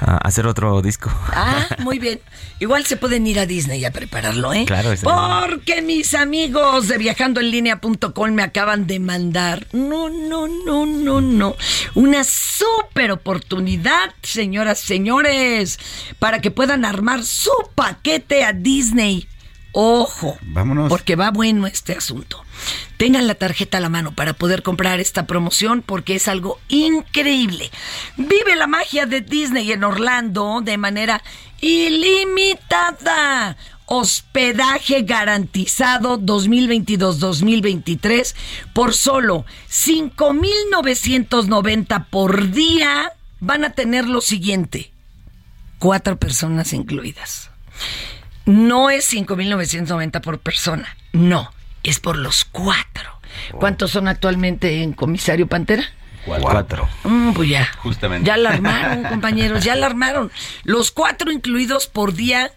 ah, 0.00 0.18
hacer 0.22 0.46
otro 0.46 0.80
disco. 0.82 1.10
Ah, 1.32 1.66
muy 1.80 1.98
bien. 1.98 2.20
Igual 2.60 2.86
se 2.86 2.96
pueden 2.96 3.26
ir 3.26 3.38
a 3.40 3.46
Disney 3.46 3.84
a 3.84 3.90
prepararlo, 3.90 4.52
¿eh? 4.54 4.64
Claro, 4.66 4.94
Porque 5.02 5.82
mis 5.82 6.14
amigos 6.14 6.88
de 6.88 6.98
viajandoenlinea.com 6.98 8.30
me 8.30 8.42
acaban 8.42 8.86
de 8.86 9.00
mandar. 9.00 9.66
No, 9.72 10.08
no, 10.08 10.46
no, 10.48 10.86
no, 10.86 11.20
no. 11.20 11.56
Una 11.94 12.22
súper 12.24 13.10
oportunidad, 13.10 14.14
señoras, 14.22 14.78
señores, 14.80 15.78
para 16.18 16.40
que 16.40 16.50
puedan 16.50 16.84
armar 16.84 17.24
su 17.24 17.50
paquete 17.74 18.44
a 18.44 18.52
Disney. 18.52 19.28
Ojo. 19.78 20.38
Vámonos. 20.40 20.88
Porque 20.88 21.16
va 21.16 21.30
bueno 21.30 21.66
este 21.66 21.92
asunto. 21.92 22.42
Tengan 22.96 23.26
la 23.26 23.34
tarjeta 23.34 23.76
a 23.76 23.82
la 23.82 23.90
mano 23.90 24.12
para 24.12 24.32
poder 24.32 24.62
comprar 24.62 25.00
esta 25.00 25.26
promoción 25.26 25.82
porque 25.82 26.14
es 26.14 26.28
algo 26.28 26.58
increíble. 26.68 27.70
Vive 28.16 28.56
la 28.56 28.66
magia 28.66 29.04
de 29.04 29.20
Disney 29.20 29.70
en 29.72 29.84
Orlando 29.84 30.62
de 30.64 30.78
manera 30.78 31.22
ilimitada. 31.60 33.58
Hospedaje 33.84 35.02
garantizado 35.02 36.18
2022-2023 36.20 38.34
por 38.72 38.94
solo 38.94 39.44
5,990 39.68 42.04
por 42.04 42.50
día. 42.50 43.12
Van 43.40 43.62
a 43.62 43.74
tener 43.74 44.08
lo 44.08 44.22
siguiente: 44.22 44.90
cuatro 45.78 46.16
personas 46.16 46.72
incluidas. 46.72 47.50
No 48.46 48.90
es 48.90 49.04
5,990 49.06 50.20
por 50.22 50.38
persona, 50.38 50.96
no, 51.12 51.52
es 51.82 52.00
por 52.00 52.16
los 52.16 52.44
cuatro. 52.44 53.10
¿Cuántos 53.58 53.90
son 53.90 54.08
actualmente 54.08 54.82
en 54.82 54.92
Comisario 54.92 55.46
Pantera? 55.46 55.84
Cuatro. 56.26 56.88
Mm, 57.04 57.32
pues 57.32 57.48
ya. 57.48 57.66
Justamente. 57.78 58.26
Ya 58.26 58.36
la 58.36 58.50
armaron, 58.50 59.02
compañeros, 59.08 59.64
ya 59.64 59.76
la 59.76 59.86
armaron. 59.86 60.32
Los 60.64 60.90
cuatro 60.90 61.30
incluidos 61.30 61.86
por 61.86 62.14
día 62.14 62.52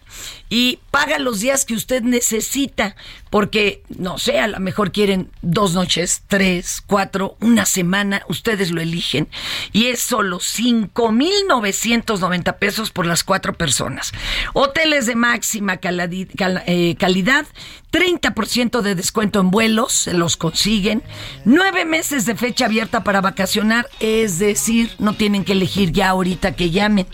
y 0.48 0.80
paga 0.90 1.20
los 1.20 1.38
días 1.38 1.64
que 1.64 1.74
usted 1.74 2.02
necesita, 2.02 2.96
porque, 3.30 3.84
no 3.88 4.18
sé, 4.18 4.40
a 4.40 4.48
lo 4.48 4.58
mejor 4.58 4.90
quieren 4.90 5.30
dos 5.42 5.74
noches, 5.74 6.24
tres, 6.26 6.82
cuatro, 6.84 7.36
una 7.40 7.64
semana, 7.64 8.22
ustedes 8.28 8.72
lo 8.72 8.80
eligen. 8.80 9.28
Y 9.72 9.86
es 9.86 10.02
solo 10.02 10.40
5,990 10.40 12.58
pesos 12.58 12.90
por 12.90 13.06
las 13.06 13.22
cuatro 13.22 13.54
personas. 13.54 14.10
Hoteles 14.52 15.06
de 15.06 15.14
máxima 15.14 15.78
eh, 15.84 16.96
calidad, 16.98 17.46
30% 17.92 18.82
de 18.82 18.94
descuento 18.94 19.40
en 19.40 19.50
vuelos, 19.50 19.92
se 19.92 20.14
los 20.14 20.36
consiguen. 20.36 21.02
Nueve 21.44 21.84
meses 21.84 22.26
de 22.26 22.36
fecha 22.36 22.66
abierta 22.66 23.02
para 23.02 23.20
vacacionar, 23.20 23.88
es 23.98 24.38
decir, 24.38 24.92
no 24.98 25.14
tienen 25.14 25.44
que 25.44 25.52
elegir 25.52 25.92
ya 25.92 26.10
ahorita 26.10 26.52
que 26.52 26.70
llamen. 26.70 27.06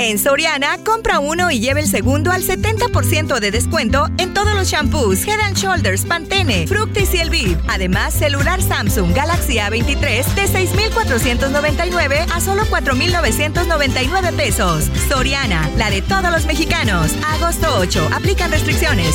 En 0.04 0.18
Soriana, 0.18 0.78
compra 0.84 1.20
uno 1.20 1.52
y 1.52 1.60
lleve 1.60 1.78
el 1.80 1.86
segundo 1.86 2.32
al 2.32 2.42
70% 2.42 3.38
de 3.38 3.50
descuento 3.52 4.08
en 4.18 4.34
todos 4.34 4.52
los 4.52 4.66
shampoos, 4.66 5.24
Head 5.24 5.38
and 5.38 5.56
Shoulders, 5.56 6.04
Pantene, 6.04 6.66
Fructis 6.66 7.14
y 7.14 7.18
El 7.18 7.30
Viv. 7.30 7.56
Además, 7.68 8.12
celular 8.12 8.60
Samsung 8.60 9.14
Galaxy 9.14 9.58
A23 9.58 10.24
de 10.34 10.48
6,499 10.48 12.26
a 12.34 12.40
solo 12.40 12.64
4,999 12.68 14.32
pesos. 14.32 14.90
Soriana, 15.08 15.70
la 15.76 15.88
de 15.88 16.02
todos 16.02 16.32
los 16.32 16.46
mexicanos. 16.46 17.12
Agosto 17.34 17.68
8, 17.78 18.10
aplican 18.12 18.50
restricciones. 18.50 19.14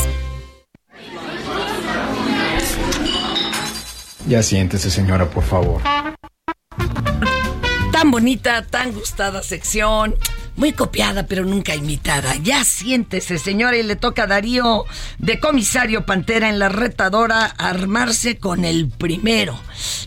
Ya 4.25 4.41
siéntese, 4.41 4.89
señora, 4.89 5.29
por 5.29 5.43
favor. 5.43 5.81
Tan 7.91 8.09
bonita, 8.09 8.65
tan 8.65 8.93
gustada 8.93 9.43
sección. 9.43 10.15
Muy 10.57 10.73
copiada, 10.73 11.27
pero 11.27 11.45
nunca 11.45 11.75
imitada. 11.75 12.35
Ya 12.37 12.63
siéntese, 12.63 13.37
señora, 13.37 13.77
y 13.77 13.83
le 13.83 13.95
toca 13.95 14.23
a 14.23 14.27
Darío 14.27 14.85
de 15.19 15.39
comisario 15.39 16.05
Pantera 16.05 16.49
en 16.49 16.57
la 16.57 16.67
retadora 16.67 17.45
armarse 17.45 18.39
con 18.39 18.65
el 18.65 18.89
primero. 18.89 19.57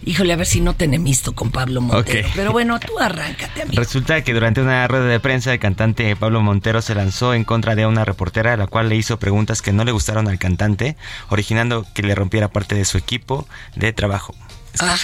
Híjole, 0.05 0.33
a 0.33 0.37
ver 0.37 0.47
si 0.47 0.61
no 0.61 0.75
te 0.75 0.87
enemisto 0.87 1.37
con 1.37 1.53
Pablo 1.53 1.81
Montero. 1.81 2.29
Pero 2.35 2.51
bueno, 2.51 2.81
tú 2.81 2.99
arráncate, 2.99 3.63
amigo. 3.63 3.81
Resulta 3.81 4.25
que 4.25 4.35
durante 4.35 4.61
una 4.61 4.89
rueda 4.89 5.07
de 5.07 5.21
prensa 5.21 5.53
el 5.53 5.61
cantante 5.61 6.17
Pablo 6.17 6.41
Montero 6.41 6.83
se 6.83 6.97
lanzó 6.97 7.33
en 7.33 7.45
contra 7.45 7.77
de 7.77 7.87
una 7.87 8.05
reportera 8.05 8.55
a 8.55 8.57
la 8.57 8.67
cual 8.67 8.89
le 8.89 8.97
hizo 8.97 9.21
preguntas 9.21 9.63
que 9.63 9.73
no 9.73 9.85
le 9.85 9.93
gustaron 9.93 10.27
al 10.27 10.41
cantante, 10.41 10.97
originando 11.29 11.87
que 11.95 12.03
le 12.03 12.17
rompiera 12.17 12.49
parte 12.49 12.75
de 12.75 12.85
su 12.85 12.99
equipo 12.99 13.47
de 13.77 13.93
trabajo. 13.93 14.35
Ah, 14.81 14.97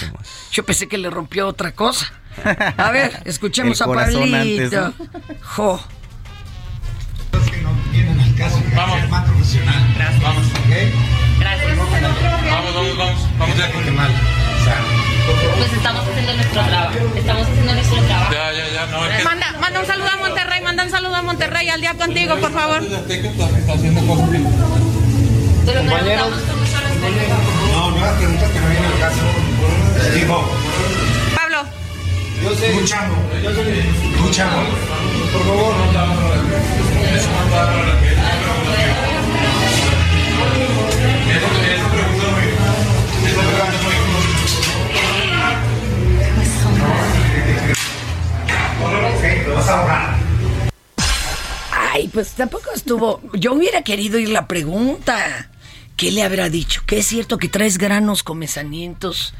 yo 0.51 0.65
pensé 0.65 0.87
que 0.87 0.97
le 0.97 1.09
rompió 1.09 1.47
otra 1.47 1.73
cosa. 1.73 2.11
A 2.77 2.91
ver, 2.91 3.21
escuchemos 3.25 3.79
El 3.81 3.89
a 3.89 3.93
Pablito. 3.93 4.23
antes, 4.35 4.71
Jo. 5.43 5.79
Vienen 7.91 8.19
al 8.19 8.35
caso 8.35 8.61
que 8.63 8.75
vamos. 8.75 9.09
más 9.09 9.25
profesional. 9.25 9.93
Gracias. 9.95 10.21
Vamos, 10.21 10.45
¿ok? 10.47 11.39
Gracias. 11.39 11.77
Vamos, 11.77 12.75
vamos, 12.75 12.97
vamos. 12.97 13.27
Vamos 13.39 13.57
ya 13.57 13.71
que 13.71 13.91
mal. 13.91 14.11
Pues 15.57 15.73
estamos 15.73 16.03
haciendo 16.07 16.33
nuestro 16.33 16.61
trabajo. 16.63 16.93
Estamos 17.15 17.47
haciendo 17.47 17.73
nuestro 17.73 18.01
trabajo. 18.03 18.31
ya, 18.33 18.51
ya, 18.53 18.69
ya. 18.73 18.85
No, 18.87 19.05
es 19.05 19.17
que... 19.17 19.23
Manda, 19.23 19.55
manda 19.59 19.79
un 19.79 19.85
saludo 19.85 20.07
a 20.07 20.17
Monterrey, 20.17 20.61
manda 20.61 20.83
un 20.83 20.89
saludo 20.89 21.15
a 21.15 21.21
Monterrey 21.21 21.69
al 21.69 21.81
día 21.81 21.93
contigo, 21.95 22.35
por 22.37 22.51
favor. 22.51 22.83
Está 22.83 23.73
haciendo. 23.73 24.01
Compañeros. 24.05 24.53
No, 27.73 27.91
no 27.91 27.97
hagas 27.97 28.13
preguntas 28.17 28.49
que 28.51 28.59
no 28.59 28.67
vienen 28.69 28.91
al 28.91 28.99
caso. 28.99 29.21
Digo. 30.15 30.49
Yo 32.47 32.55
sé. 32.55 32.69
Escuchando. 32.69 33.15
Escuchando. 34.15 34.57
Por 35.33 35.43
favor. 35.43 35.75
Vas 49.53 49.67
a 49.69 49.79
ahorrar. 49.79 50.15
Ay, 51.71 52.07
pues 52.13 52.31
tampoco 52.31 52.71
estuvo. 52.73 53.21
Yo 53.33 53.53
hubiera 53.53 53.81
querido 53.81 54.19
ir 54.19 54.29
la 54.29 54.47
pregunta. 54.47 55.49
¿Qué 55.97 56.11
le 56.11 56.21
habrá 56.21 56.47
dicho? 56.49 56.83
¿Que 56.85 56.99
es 56.99 57.07
cierto 57.07 57.39
que 57.39 57.49
traes 57.49 57.79
granos 57.79 58.21
comezamientos 58.21 59.33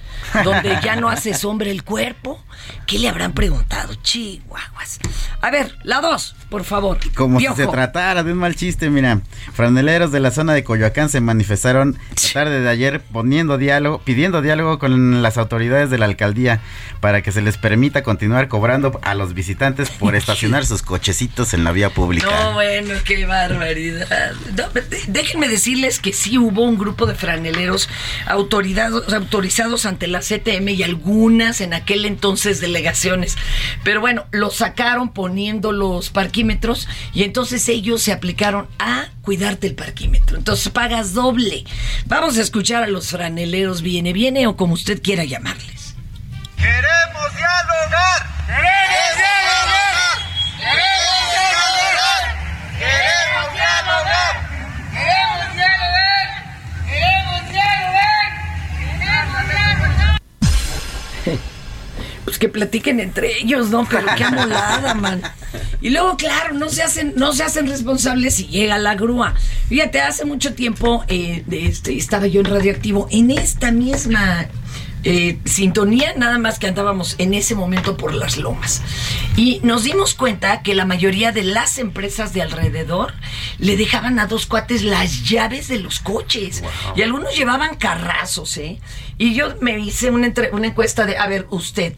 donde 0.44 0.76
ya 0.84 0.96
no 0.96 1.08
hace 1.08 1.36
sombra 1.36 1.70
el 1.70 1.84
cuerpo? 1.84 2.44
¿Qué 2.88 2.98
le 2.98 3.08
habrán 3.08 3.34
preguntado? 3.34 3.94
Chihuahuas. 3.94 4.98
A 5.40 5.52
ver, 5.52 5.76
la 5.84 6.02
dos, 6.02 6.36
por 6.50 6.64
favor. 6.64 6.98
Como 7.14 7.38
Piojo. 7.38 7.56
si 7.56 7.62
se 7.62 7.68
tratara 7.68 8.24
de 8.24 8.32
un 8.32 8.40
mal 8.40 8.56
chiste, 8.56 8.90
mira. 8.90 9.22
Franeleros 9.54 10.12
de 10.12 10.20
la 10.20 10.32
zona 10.32 10.56
de 10.56 10.64
Coyoacán 10.64 11.10
se 11.10 11.22
manifestaron 11.22 12.00
la 12.10 12.34
tarde 12.34 12.62
de 12.62 12.70
ayer 12.70 13.02
poniendo 13.02 13.60
diálogo, 13.60 14.00
pidiendo 14.00 14.42
diálogo 14.42 14.80
con 14.80 15.22
las 15.22 15.38
autoridades 15.38 15.92
de 15.92 16.00
la 16.00 16.06
alcaldía 16.06 16.60
para 17.02 17.22
que 17.22 17.32
se 17.32 17.44
les 17.44 17.58
permita 17.58 18.02
continuar 18.02 18.48
cobrando 18.48 19.00
a 19.04 19.14
los 19.14 19.36
visitantes 19.36 19.92
por 19.92 20.16
estacionar 20.16 20.66
sus 20.66 20.82
cochecitos 20.82 21.54
en 21.54 21.64
la 21.64 21.72
vía 21.72 21.92
pública. 21.92 22.28
No, 22.32 22.54
bueno, 22.54 22.96
qué 23.06 23.28
barbaridad. 23.28 24.32
No, 24.56 24.64
déjenme 25.08 25.50
decirles 25.50 26.00
que 26.00 26.14
sí 26.14 26.40
hubo 26.40 26.47
un 26.56 26.78
grupo 26.78 27.06
de 27.06 27.16
franeleros 27.16 27.90
autorizados, 28.26 29.14
autorizados 29.14 29.86
ante 29.86 30.08
la 30.08 30.20
CTM 30.20 30.70
y 30.70 30.84
algunas 30.84 31.62
en 31.62 31.74
aquel 31.74 32.06
entonces 32.06 32.60
delegaciones. 32.60 33.38
Pero 33.84 34.02
bueno, 34.02 34.26
los 34.32 34.58
sacaron 34.58 35.10
poniendo 35.10 35.72
los 35.72 36.10
parquímetros 36.10 36.88
y 37.14 37.24
entonces 37.24 37.68
ellos 37.70 38.02
se 38.02 38.12
aplicaron 38.12 38.68
a 38.80 39.10
cuidarte 39.22 39.68
el 39.68 39.76
parquímetro. 39.76 40.38
Entonces 40.38 40.70
pagas 40.70 41.14
doble. 41.14 41.66
Vamos 42.06 42.38
a 42.38 42.42
escuchar 42.42 42.84
a 42.84 42.88
los 42.88 43.10
franeleros, 43.10 43.82
viene, 43.82 44.14
viene 44.14 44.48
o 44.48 44.56
como 44.56 44.74
usted 44.74 45.02
quiera 45.02 45.24
llamarles. 45.26 45.96
Queremos 46.58 47.36
dialogar. 47.36 48.26
Queremos 48.48 49.16
dialogar. 49.18 50.18
Queremos 50.58 51.26
dialogar. 51.34 52.24
Queremos 52.80 53.48
dialogar. 53.54 54.34
Queremos 54.94 55.54
dialogar. 55.54 56.28
Queremos 56.88 57.42
dialogar. 57.52 58.30
Queremos 59.00 59.44
dialogar. 59.50 60.22
Pues 62.38 62.40
que 62.40 62.50
platiquen 62.50 63.00
entre 63.00 63.40
ellos, 63.40 63.72
¿no? 63.72 63.88
Pero 63.90 64.06
qué 64.16 64.24
amolada, 64.24 64.94
man. 64.96 65.24
Y 65.82 65.90
luego, 65.90 66.18
claro, 66.18 66.54
no 66.54 66.70
se 66.70 66.84
hacen, 66.84 67.14
no 67.16 67.34
se 67.34 67.42
hacen 67.44 67.66
responsables 67.68 68.36
si 68.36 68.46
llega 68.46 68.78
la 68.78 68.94
grúa. 68.94 69.34
Fíjate, 69.70 70.02
hace 70.02 70.24
mucho 70.24 70.54
tiempo 70.54 71.04
eh, 71.08 71.42
de 71.48 71.66
este, 71.66 71.98
estaba 71.98 72.28
yo 72.28 72.42
en 72.42 72.46
Radioactivo 72.46 73.08
en 73.10 73.32
esta 73.32 73.72
misma 73.72 74.46
eh, 75.04 75.40
sintonía, 75.46 76.14
nada 76.16 76.38
más 76.38 76.60
que 76.60 76.68
andábamos 76.68 77.16
en 77.18 77.34
ese 77.34 77.56
momento 77.56 77.98
por 77.98 78.14
las 78.14 78.38
lomas. 78.38 78.84
Y 79.36 79.60
nos 79.64 79.84
dimos 79.84 80.14
cuenta 80.14 80.62
que 80.62 80.76
la 80.76 80.86
mayoría 80.86 81.32
de 81.32 81.44
las 81.44 81.80
empresas 81.80 82.34
de 82.34 82.44
alrededor 82.44 83.16
le 83.58 83.78
dejaban 83.78 84.20
a 84.20 84.28
dos 84.28 84.46
cuates 84.46 84.84
las 84.84 85.24
llaves 85.28 85.70
de 85.70 85.80
los 85.80 86.00
coches. 86.02 86.62
Y 86.96 87.02
algunos 87.02 87.36
llevaban 87.36 87.78
carrazos, 87.78 88.58
¿eh? 88.58 88.80
Y 89.18 89.34
yo 89.34 89.56
me 89.60 89.80
hice 89.80 90.12
una, 90.12 90.28
entre- 90.28 90.52
una 90.52 90.68
encuesta 90.68 91.08
de, 91.08 91.18
a 91.18 91.26
ver, 91.28 91.48
usted, 91.50 91.96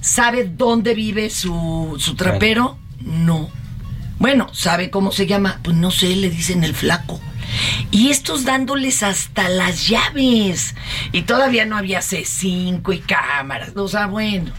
¿sabe 0.00 0.44
dónde 0.44 0.94
vive 0.94 1.30
su, 1.30 1.96
su 1.98 2.14
trapero? 2.14 2.78
No. 3.00 3.48
Bueno, 4.18 4.48
¿sabe 4.52 4.90
cómo 4.90 5.12
se 5.12 5.26
llama? 5.26 5.60
Pues 5.62 5.76
no 5.76 5.90
sé, 5.90 6.16
le 6.16 6.30
dicen 6.30 6.64
el 6.64 6.74
flaco. 6.74 7.20
Y 7.90 8.10
estos 8.10 8.44
dándoles 8.44 9.02
hasta 9.02 9.48
las 9.48 9.88
llaves. 9.88 10.74
Y 11.12 11.22
todavía 11.22 11.64
no 11.66 11.76
había 11.76 12.00
C5 12.00 12.94
y 12.94 12.98
cámaras. 13.00 13.76
O 13.76 13.88
sea, 13.88 14.06
bueno. 14.06 14.52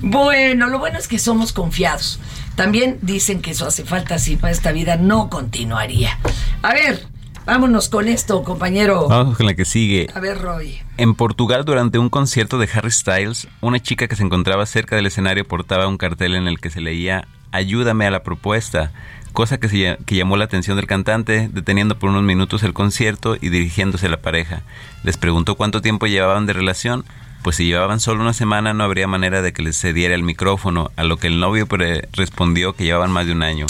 Bueno, 0.00 0.68
lo 0.68 0.78
bueno 0.78 0.98
es 0.98 1.08
que 1.08 1.18
somos 1.18 1.52
confiados. 1.52 2.18
También 2.54 2.98
dicen 3.02 3.42
que 3.42 3.50
eso 3.50 3.66
hace 3.66 3.84
falta 3.84 4.18
si 4.18 4.36
no 4.36 4.48
esta 4.48 4.72
vida 4.72 4.96
no 4.96 5.28
continuaría. 5.28 6.18
A 6.62 6.72
ver, 6.72 7.06
vámonos 7.46 7.88
con 7.88 8.08
esto, 8.08 8.42
compañero. 8.42 9.08
Vamos 9.08 9.38
con 9.38 9.46
la 9.46 9.54
que 9.54 9.64
sigue. 9.64 10.08
A 10.14 10.20
ver, 10.20 10.38
Roy. 10.38 10.78
En 10.98 11.14
Portugal, 11.14 11.64
durante 11.64 11.98
un 11.98 12.10
concierto 12.10 12.58
de 12.58 12.68
Harry 12.74 12.90
Styles, 12.90 13.48
una 13.62 13.80
chica 13.80 14.08
que 14.08 14.16
se 14.16 14.22
encontraba 14.22 14.66
cerca 14.66 14.96
del 14.96 15.06
escenario 15.06 15.46
portaba 15.46 15.88
un 15.88 15.96
cartel 15.96 16.34
en 16.34 16.48
el 16.48 16.60
que 16.60 16.70
se 16.70 16.80
leía 16.80 17.26
Ayúdame 17.52 18.06
a 18.06 18.10
la 18.10 18.22
propuesta, 18.22 18.92
cosa 19.32 19.58
que, 19.58 19.68
se 19.68 19.96
que 20.04 20.16
llamó 20.16 20.36
la 20.36 20.44
atención 20.44 20.76
del 20.76 20.86
cantante, 20.86 21.48
deteniendo 21.50 21.98
por 21.98 22.10
unos 22.10 22.22
minutos 22.22 22.62
el 22.62 22.74
concierto 22.74 23.36
y 23.40 23.48
dirigiéndose 23.48 24.06
a 24.06 24.10
la 24.10 24.20
pareja. 24.20 24.62
Les 25.04 25.16
preguntó 25.16 25.54
cuánto 25.54 25.80
tiempo 25.80 26.06
llevaban 26.06 26.44
de 26.44 26.52
relación, 26.52 27.04
pues 27.42 27.56
si 27.56 27.66
llevaban 27.66 28.00
solo 28.00 28.22
una 28.22 28.32
semana 28.32 28.74
no 28.74 28.84
habría 28.84 29.06
manera 29.06 29.40
de 29.40 29.52
que 29.52 29.62
les 29.62 29.80
cediera 29.80 30.14
el 30.14 30.22
micrófono, 30.22 30.90
a 30.96 31.04
lo 31.04 31.16
que 31.16 31.28
el 31.28 31.38
novio 31.38 31.66
respondió 32.12 32.74
que 32.74 32.84
llevaban 32.84 33.12
más 33.12 33.26
de 33.26 33.32
un 33.32 33.42
año. 33.42 33.66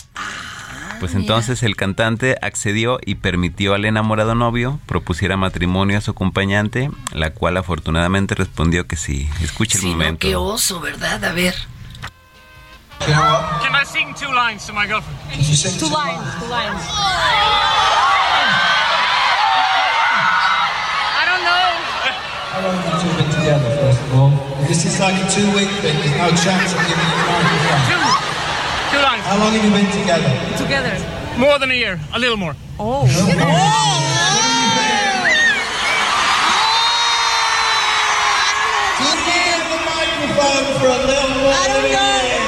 Pues 1.01 1.15
entonces 1.15 1.63
el 1.63 1.77
cantante 1.77 2.37
accedió 2.43 2.99
y 3.05 3.17
permitió 3.17 3.75
al 3.75 3.85
enamorado 3.85 4.35
novio 4.35 4.81
propusiera 4.87 5.37
matrimonio 5.37 5.99
a 5.99 6.01
su 6.01 6.11
acompañante, 6.13 6.91
la 7.13 7.31
cual 7.31 7.57
afortunadamente 7.57 8.35
respondió 8.35 8.87
que 8.87 8.97
sí. 8.97 9.29
Escucha 9.43 9.77
el 9.79 9.83
Sí, 9.83 9.87
no, 9.91 9.93
momento. 9.97 10.19
qué 10.21 10.37
oso, 10.37 10.81
¿verdad? 10.81 11.23
A 11.25 11.33
ver. 11.33 11.55
Can 13.01 13.75
I 13.75 13.85
sing 13.85 14.15
two 14.15 14.33
lines 14.33 14.67
to 14.67 14.73
my 14.73 14.87
girlfriend? 14.87 15.19
Two 15.79 15.89
lines, 15.91 16.23
two 16.41 16.49
lines. 16.49 16.83
I 19.87 21.25
don't 21.29 21.45
know. 21.45 21.69
How 22.53 22.61
long 22.65 22.77
have 22.77 22.89
you 22.89 23.11
two 23.11 23.13
been 23.21 23.31
together, 23.31 23.71
first 23.81 24.01
of 24.01 24.15
all? 24.15 24.33
This 24.67 24.85
is 24.87 24.99
like 24.99 25.15
a 25.15 25.27
two-week 25.31 25.69
thing. 25.85 25.97
There's 26.01 26.17
no 26.17 26.31
chance 26.35 26.73
of 26.73 26.81
giving 26.89 27.05
you 27.05 27.25
How 29.27 29.37
long 29.43 29.51
have 29.51 29.65
you 29.65 29.71
been 29.75 29.91
together? 29.91 30.31
Together. 30.55 30.95
More 31.37 31.59
than 31.59 31.73
a 31.73 31.75
year. 31.75 31.99
A 32.15 32.19
little 32.19 32.37
more. 32.37 32.55
Oh. 32.79 33.03
oh. 33.03 33.07
Just 39.03 39.19
give 39.27 39.67
the 39.67 39.83
microphone 39.83 40.67
for 40.79 40.95
a 40.95 41.01
little 41.11 41.31
more 41.43 41.59
than 41.59 41.75
a 41.75 41.91
year. 41.91 42.39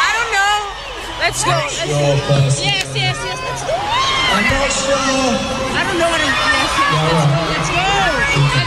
I 0.00 0.10
don't 0.16 0.32
know. 0.32 0.56
Let's 1.20 1.44
go. 1.44 1.52
Let's 1.52 1.84
sure, 1.84 2.16
person. 2.24 2.64
Yes, 2.64 2.88
yes, 2.96 3.20
yes. 3.20 3.36
Let's 3.36 3.68
do 3.68 3.76
it. 3.76 3.84
I'm 4.32 4.48
not 4.48 4.72
sure. 4.72 4.96
I 5.76 5.84
don't 5.84 6.00
know 6.00 6.08
what 6.08 6.24
I'm. 6.24 6.32
Yes, 6.32 6.72
yes. 6.72 6.88
Yeah, 6.88 7.20
let's, 7.52 7.68
right. 7.68 7.68
let's 7.68 7.68
go. 7.68 7.84
Let's 8.40 8.54
go. 8.56 8.63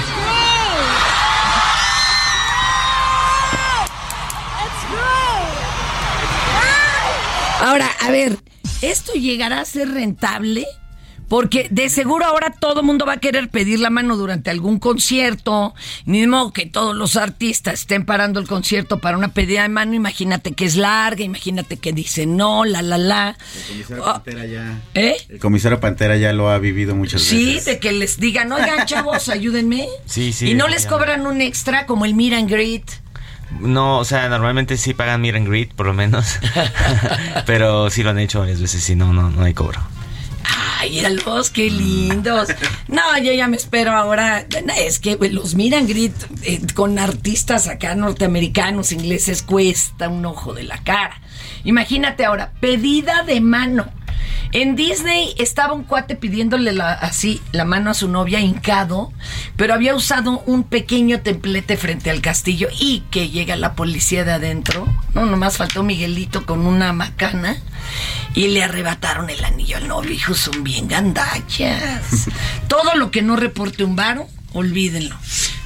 Ahora, 7.59 7.89
a 8.01 8.11
ver, 8.11 8.37
¿esto 8.81 9.13
llegará 9.13 9.61
a 9.61 9.65
ser 9.65 9.89
rentable? 9.89 10.65
Porque 11.27 11.67
de 11.71 11.89
seguro 11.89 12.23
ahora 12.23 12.51
todo 12.57 12.79
el 12.79 12.85
mundo 12.85 13.05
va 13.05 13.13
a 13.13 13.17
querer 13.17 13.49
pedir 13.49 13.81
la 13.81 13.89
mano 13.89 14.15
durante 14.15 14.49
algún 14.49 14.79
concierto. 14.79 15.75
Ni 16.05 16.25
modo 16.25 16.53
que 16.53 16.65
todos 16.67 16.95
los 16.95 17.17
artistas 17.17 17.81
estén 17.81 18.05
parando 18.05 18.39
el 18.39 18.47
concierto 18.47 18.99
para 18.99 19.17
una 19.17 19.33
pedida 19.33 19.63
de 19.63 19.67
mano. 19.69 19.93
Imagínate 19.93 20.53
que 20.53 20.63
es 20.63 20.77
larga, 20.77 21.23
imagínate 21.25 21.75
que 21.75 21.91
dice 21.91 22.25
no, 22.25 22.63
la, 22.63 22.81
la, 22.81 22.97
la. 22.97 23.37
El 23.67 23.83
comisario 23.83 24.05
Ah, 24.07 24.13
Pantera 24.23 24.45
ya. 24.45 24.81
¿Eh? 24.93 25.17
El 25.27 25.39
comisario 25.39 25.79
Pantera 25.81 26.15
ya 26.15 26.31
lo 26.31 26.49
ha 26.49 26.59
vivido 26.59 26.95
muchas 26.95 27.23
Sí, 27.23 27.55
veces. 27.55 27.65
de 27.65 27.79
que 27.79 27.91
les 27.91 28.21
digan, 28.21 28.49
oigan, 28.53 28.85
chavos, 28.85 29.27
ayúdenme. 29.27 29.85
Sí, 30.05 30.31
sí. 30.31 30.51
y 30.51 30.53
no 30.53 30.69
les 30.69 30.85
cobran 30.85 31.27
un 31.27 31.41
extra 31.41 31.85
como 31.87 32.05
el 32.05 32.13
and 32.33 32.49
Greet. 32.49 32.89
No, 33.59 33.99
o 33.99 34.05
sea, 34.05 34.29
normalmente 34.29 34.77
sí 34.77 34.93
pagan 34.93 35.21
meet 35.21 35.35
and 35.35 35.47
greet, 35.47 35.73
por 35.73 35.85
lo 35.85 35.93
menos. 35.93 36.39
Pero 37.45 37.89
sí 37.89 38.03
lo 38.03 38.11
han 38.11 38.19
hecho 38.19 38.39
varias 38.39 38.61
veces, 38.61 38.83
sí, 38.83 38.95
no, 38.95 39.13
no, 39.13 39.29
no 39.29 39.43
hay 39.43 39.53
cobro. 39.53 39.81
Ay, 40.79 41.01
los 41.25 41.49
qué 41.49 41.69
lindos. 41.71 42.49
No, 42.87 43.17
yo 43.17 43.33
ya 43.33 43.47
me 43.47 43.57
espero 43.57 43.91
ahora. 43.91 44.45
Es 44.77 44.99
que 44.99 45.17
los 45.31 45.55
miran 45.55 45.87
grit 45.87 46.13
eh, 46.43 46.61
con 46.75 46.99
artistas 46.99 47.67
acá 47.67 47.95
norteamericanos, 47.95 48.91
ingleses, 48.91 49.41
cuesta 49.41 50.07
un 50.07 50.25
ojo 50.25 50.53
de 50.53 50.63
la 50.63 50.77
cara. 50.83 51.19
Imagínate 51.63 52.25
ahora, 52.25 52.53
pedida 52.59 53.23
de 53.23 53.41
mano. 53.41 53.96
En 54.53 54.75
Disney 54.75 55.33
estaba 55.37 55.73
un 55.73 55.83
cuate 55.83 56.15
pidiéndole 56.15 56.71
la- 56.71 56.93
así 56.93 57.41
la 57.51 57.65
mano 57.65 57.89
a 57.89 57.93
su 57.93 58.07
novia 58.07 58.39
hincado, 58.39 59.11
pero 59.55 59.73
había 59.73 59.93
usado 59.95 60.39
un 60.45 60.63
pequeño 60.63 61.19
templete 61.21 61.77
frente 61.77 62.09
al 62.09 62.21
castillo 62.21 62.67
y 62.79 63.01
que 63.11 63.29
llega 63.29 63.55
la 63.55 63.73
policía 63.73 64.23
de 64.23 64.31
adentro. 64.33 64.87
No, 65.13 65.25
nomás 65.25 65.57
faltó 65.57 65.83
Miguelito 65.83 66.45
con 66.45 66.65
una 66.65 66.93
macana 66.93 67.57
y 68.35 68.47
le 68.47 68.63
arrebataron 68.63 69.29
el 69.29 69.43
anillo 69.43 69.77
al 69.77 69.87
novio. 69.87 70.11
Hijos, 70.11 70.37
son 70.39 70.63
bien 70.63 70.87
gandachas. 70.87 72.27
Todo 72.67 72.95
lo 72.95 73.11
que 73.11 73.21
no 73.21 73.35
reporte 73.35 73.83
un 73.83 73.95
varo, 73.95 74.27
olvídenlo. 74.53 75.15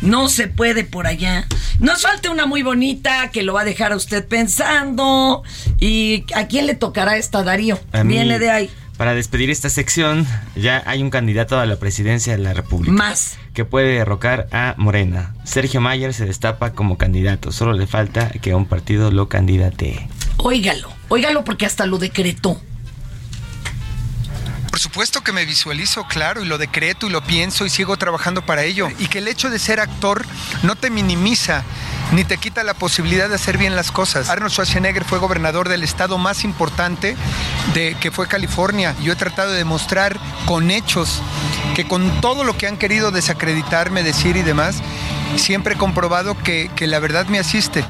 No 0.02 0.30
se 0.30 0.48
puede 0.48 0.84
por 0.84 1.08
allá. 1.08 1.48
Nos 1.80 2.02
falta 2.04 2.32
una 2.32 2.46
muy 2.46 2.64
bonita 2.64 3.30
que 3.32 3.44
lo 3.44 3.54
va 3.54 3.62
a 3.62 3.66
dejar 3.66 3.92
a 3.92 3.96
usted 3.96 4.28
pensando. 4.28 5.44
¿Y 5.80 6.26
a 6.36 6.48
quién 6.48 6.68
le 6.68 6.76
tocará 6.76 7.18
esta, 7.18 7.44
Darío? 7.44 7.80
A 7.92 8.04
mí, 8.04 8.16
Viene 8.16 8.40
de 8.40 8.50
ahí. 8.50 8.70
Para 8.98 9.16
despedir 9.16 9.50
esta 9.50 9.70
sección, 9.70 10.28
ya 10.56 10.84
hay 10.86 11.02
un 11.02 11.10
candidato 11.10 11.60
a 11.60 11.66
la 11.66 11.78
presidencia 11.78 12.34
de 12.34 12.44
la 12.44 12.54
República. 12.54 12.92
Más. 12.92 13.38
Que 13.54 13.66
puede 13.66 13.96
derrocar 13.96 14.48
a 14.52 14.76
Morena. 14.78 15.34
Sergio 15.44 15.82
Mayer 15.82 16.14
se 16.14 16.26
destapa 16.26 16.74
como 16.74 16.98
candidato. 17.00 17.52
Solo 17.52 17.74
le 17.74 17.88
falta 17.88 18.30
que 18.30 18.54
un 18.54 18.68
partido 18.68 19.10
lo 19.10 19.28
candidatee. 19.28 20.08
Óigalo, 20.38 20.92
óigalo 21.10 21.44
porque 21.44 21.66
hasta 21.66 21.88
lo 21.88 21.98
decretó. 21.98 22.62
Supuesto 24.80 25.22
que 25.22 25.34
me 25.34 25.46
visualizo, 25.46 26.06
claro, 26.06 26.42
y 26.42 26.46
lo 26.46 26.58
decreto 26.58 27.08
y 27.08 27.10
lo 27.10 27.22
pienso 27.22 27.66
y 27.66 27.70
sigo 27.70 27.98
trabajando 27.98 28.46
para 28.46 28.64
ello. 28.64 28.88
Y 29.00 29.08
que 29.08 29.18
el 29.18 29.28
hecho 29.28 29.50
de 29.50 29.60
ser 29.60 29.80
actor 29.80 30.26
no 30.64 30.76
te 30.76 30.90
minimiza 30.90 31.64
ni 32.14 32.24
te 32.24 32.38
quita 32.38 32.64
la 32.64 32.74
posibilidad 32.74 33.30
de 33.30 33.36
hacer 33.36 33.58
bien 33.58 33.76
las 33.76 33.92
cosas. 33.92 34.30
Arnold 34.30 34.52
Schwarzenegger 34.52 35.06
fue 35.06 35.20
gobernador 35.20 35.70
del 35.70 35.84
estado 35.84 36.18
más 36.18 36.44
importante 36.44 37.16
de 37.74 37.96
que 38.00 38.12
fue 38.12 38.28
California. 38.28 38.96
Yo 39.02 39.14
he 39.14 39.16
tratado 39.16 39.52
de 39.52 39.58
demostrar 39.58 40.18
con 40.46 40.72
hechos 40.72 41.22
que 41.76 41.88
con 41.88 42.22
todo 42.22 42.44
lo 42.44 42.58
que 42.58 42.68
han 42.68 42.78
querido 42.78 43.12
desacreditarme, 43.12 44.04
decir 44.04 44.36
y 44.36 44.42
demás, 44.42 44.82
siempre 45.38 45.76
he 45.76 45.78
comprobado 45.78 46.36
que 46.44 46.70
la 46.80 47.00
verdad 47.00 47.28
me 47.28 47.40
asiste. 47.40 47.86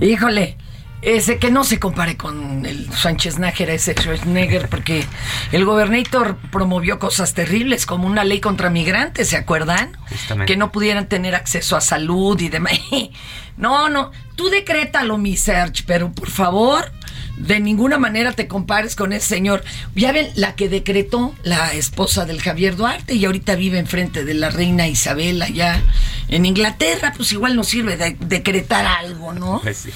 Híjole, 0.00 0.56
ese 1.02 1.38
que 1.38 1.50
no 1.50 1.64
se 1.64 1.78
compare 1.78 2.16
con 2.16 2.66
el 2.66 2.92
Sánchez 2.92 3.38
Nájera, 3.38 3.72
ese 3.72 3.94
Schwarzenegger, 3.94 4.68
porque 4.68 5.04
el 5.52 5.64
gobernador 5.64 6.36
promovió 6.50 6.98
cosas 6.98 7.34
terribles, 7.34 7.86
como 7.86 8.06
una 8.06 8.24
ley 8.24 8.40
contra 8.40 8.70
migrantes, 8.70 9.28
¿se 9.28 9.36
acuerdan? 9.36 9.96
Justamente. 10.08 10.52
Que 10.52 10.56
no 10.56 10.72
pudieran 10.72 11.08
tener 11.08 11.34
acceso 11.34 11.76
a 11.76 11.80
salud 11.80 12.40
y 12.40 12.48
demás. 12.48 12.78
No, 13.58 13.88
no, 13.88 14.12
tú 14.36 14.50
decrétalo, 14.50 15.18
mi 15.18 15.36
Serge, 15.36 15.82
pero 15.84 16.12
por 16.12 16.30
favor, 16.30 16.92
de 17.38 17.60
ninguna 17.60 17.98
manera 17.98 18.32
te 18.32 18.48
compares 18.48 18.96
con 18.96 19.12
ese 19.12 19.26
señor. 19.26 19.64
Ya 19.94 20.12
ven, 20.12 20.28
la 20.34 20.54
que 20.54 20.68
decretó 20.68 21.34
la 21.42 21.72
esposa 21.72 22.24
del 22.24 22.40
Javier 22.40 22.76
Duarte 22.76 23.14
y 23.14 23.24
ahorita 23.24 23.54
vive 23.54 23.78
enfrente 23.78 24.24
de 24.24 24.34
la 24.34 24.50
reina 24.50 24.88
Isabel 24.88 25.40
allá 25.42 25.82
en 26.28 26.46
Inglaterra, 26.46 27.12
pues 27.16 27.32
igual 27.32 27.56
nos 27.56 27.68
sirve 27.68 27.96
de 27.96 28.16
decretar 28.20 28.86
algo, 28.86 29.32
¿no? 29.32 29.60
Pues 29.62 29.78
sí. 29.78 29.90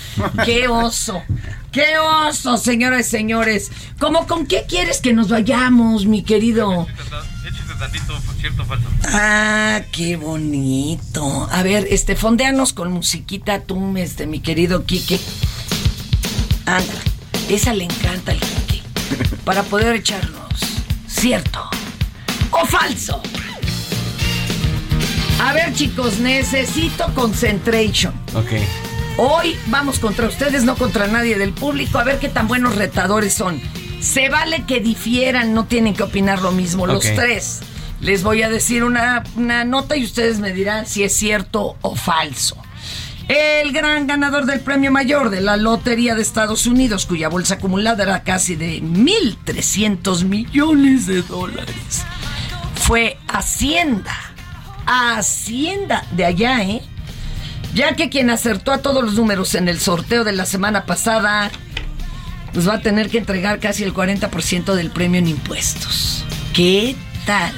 ¡Qué 0.44 0.68
oso! 0.68 1.22
¡Qué 1.70 1.98
oso, 1.98 2.56
señoras 2.56 3.06
y 3.06 3.10
señores! 3.10 3.70
¿Cómo 3.98 4.26
con 4.26 4.46
qué 4.46 4.64
quieres 4.68 5.00
que 5.00 5.12
nos 5.12 5.28
vayamos, 5.28 6.06
mi 6.06 6.22
querido? 6.22 6.86
Échese 7.46 7.74
tantito 7.78 8.18
cierto 8.40 8.64
falso. 8.64 8.86
Ah, 9.04 9.82
qué 9.92 10.16
bonito. 10.16 11.48
A 11.50 11.62
ver, 11.62 11.86
este, 11.90 12.16
fondeanos 12.16 12.72
con 12.72 12.92
musiquita 12.92 13.60
tú, 13.60 13.96
este, 13.96 14.26
mi 14.26 14.40
querido 14.40 14.84
Quique. 14.84 15.20
Anda, 16.66 16.92
esa 17.48 17.74
le 17.74 17.84
encanta 17.84 18.32
al 18.32 18.38
Quique. 18.38 18.82
Para 19.44 19.62
poder 19.62 19.96
echarnos, 19.96 20.48
¿cierto 21.06 21.68
o 22.50 22.66
falso? 22.66 23.20
A 25.40 25.52
ver, 25.52 25.74
chicos, 25.74 26.20
necesito 26.20 27.12
concentration. 27.14 28.14
Ok. 28.34 28.52
Hoy 29.16 29.56
vamos 29.66 29.98
contra 29.98 30.26
ustedes, 30.26 30.64
no 30.64 30.76
contra 30.76 31.06
nadie 31.08 31.36
del 31.36 31.52
público, 31.52 31.98
a 31.98 32.04
ver 32.04 32.18
qué 32.18 32.28
tan 32.28 32.48
buenos 32.48 32.76
retadores 32.76 33.34
son. 33.34 33.60
Se 34.00 34.28
vale 34.28 34.64
que 34.66 34.80
difieran, 34.80 35.52
no 35.52 35.66
tienen 35.66 35.94
que 35.94 36.02
opinar 36.02 36.40
lo 36.40 36.52
mismo 36.52 36.86
los 36.86 37.04
tres. 37.04 37.60
Les 38.00 38.22
voy 38.22 38.42
a 38.42 38.48
decir 38.48 38.82
una, 38.82 39.22
una 39.36 39.64
nota 39.64 39.96
y 39.96 40.04
ustedes 40.04 40.40
me 40.40 40.52
dirán 40.52 40.86
si 40.86 41.04
es 41.04 41.14
cierto 41.14 41.76
o 41.82 41.94
falso. 41.94 42.56
El 43.28 43.72
gran 43.72 44.06
ganador 44.06 44.46
del 44.46 44.60
premio 44.60 44.90
mayor 44.90 45.30
de 45.30 45.40
la 45.40 45.56
Lotería 45.56 46.14
de 46.14 46.22
Estados 46.22 46.66
Unidos, 46.66 47.06
cuya 47.06 47.28
bolsa 47.28 47.54
acumulada 47.54 48.02
era 48.02 48.22
casi 48.22 48.56
de 48.56 48.82
1.300 48.82 50.24
millones 50.24 51.06
de 51.06 51.22
dólares, 51.22 52.04
fue 52.74 53.18
Hacienda. 53.28 54.14
Hacienda 54.84 56.04
de 56.12 56.24
allá, 56.24 56.62
¿eh? 56.62 56.82
Ya 57.74 57.94
que 57.94 58.10
quien 58.10 58.28
acertó 58.28 58.72
a 58.72 58.78
todos 58.78 59.02
los 59.02 59.14
números 59.14 59.54
en 59.54 59.68
el 59.68 59.80
sorteo 59.80 60.24
de 60.24 60.32
la 60.32 60.44
semana 60.44 60.84
pasada, 60.84 61.50
pues 62.52 62.68
va 62.68 62.74
a 62.74 62.80
tener 62.80 63.08
que 63.08 63.18
entregar 63.18 63.60
casi 63.60 63.84
el 63.84 63.94
40% 63.94 64.74
del 64.74 64.90
premio 64.90 65.20
en 65.20 65.28
impuestos. 65.28 66.24
¿Qué 66.52 66.96
tal? 67.24 67.54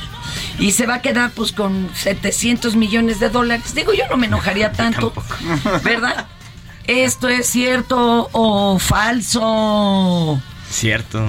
Y 0.59 0.72
se 0.72 0.86
va 0.86 0.96
a 0.96 1.02
quedar 1.02 1.30
pues 1.32 1.52
con 1.52 1.90
700 1.94 2.76
millones 2.76 3.20
de 3.20 3.28
dólares. 3.28 3.74
Digo, 3.74 3.92
yo 3.92 4.07
no 4.09 4.16
me 4.16 4.26
enojaría 4.26 4.72
tanto, 4.72 5.12
¿verdad? 5.82 6.26
¿Esto 6.86 7.28
es 7.28 7.46
cierto 7.46 8.28
o 8.32 8.78
falso? 8.78 10.40
Cierto. 10.70 11.26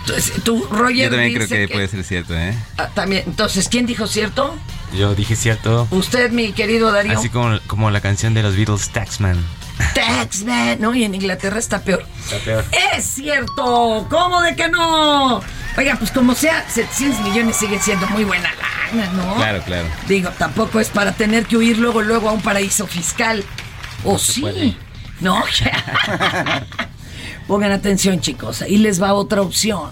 Entonces, 0.00 0.42
tú, 0.42 0.66
Roger, 0.70 1.10
Yo 1.10 1.10
también 1.10 1.34
creo 1.34 1.48
que, 1.48 1.68
puede 1.68 1.88
ser 1.88 2.04
cierto, 2.04 2.34
¿eh? 2.34 2.56
Ah, 2.78 2.88
también. 2.94 3.24
Entonces, 3.26 3.68
¿quién 3.68 3.84
dijo 3.86 4.06
cierto? 4.06 4.56
Yo 4.96 5.14
dije 5.14 5.36
cierto. 5.36 5.86
Usted, 5.90 6.30
mi 6.30 6.52
querido 6.52 6.90
Darío. 6.92 7.18
Así 7.18 7.28
como, 7.28 7.58
como 7.66 7.90
la 7.90 8.00
canción 8.00 8.32
de 8.32 8.42
los 8.42 8.56
Beatles, 8.56 8.88
Taxman. 8.88 9.44
Taxman, 9.94 10.80
¿no? 10.80 10.94
Y 10.94 11.04
en 11.04 11.14
Inglaterra 11.14 11.58
está 11.58 11.82
peor. 11.82 12.06
Está 12.24 12.38
peor. 12.38 12.64
¡Es 12.94 13.04
cierto! 13.04 14.06
¿Cómo 14.08 14.40
de 14.40 14.56
que 14.56 14.68
no? 14.68 15.42
Oiga, 15.78 15.94
pues 15.96 16.10
como 16.10 16.34
sea, 16.34 16.68
700 16.68 17.20
millones 17.20 17.54
sigue 17.54 17.78
siendo 17.78 18.08
muy 18.08 18.24
buena 18.24 18.50
lana, 18.52 19.12
¿no? 19.12 19.36
Claro, 19.36 19.62
claro. 19.62 19.86
Digo, 20.08 20.28
tampoco 20.36 20.80
es 20.80 20.88
para 20.88 21.12
tener 21.12 21.46
que 21.46 21.56
huir 21.56 21.78
luego, 21.78 22.02
luego 22.02 22.28
a 22.28 22.32
un 22.32 22.42
paraíso 22.42 22.84
fiscal. 22.88 23.44
¿O 24.02 24.18
sí? 24.18 24.76
No. 25.20 25.40
Pongan 27.46 27.70
atención, 27.70 28.20
chicos. 28.20 28.62
Ahí 28.62 28.78
les 28.78 29.00
va 29.00 29.14
otra 29.14 29.40
opción. 29.40 29.90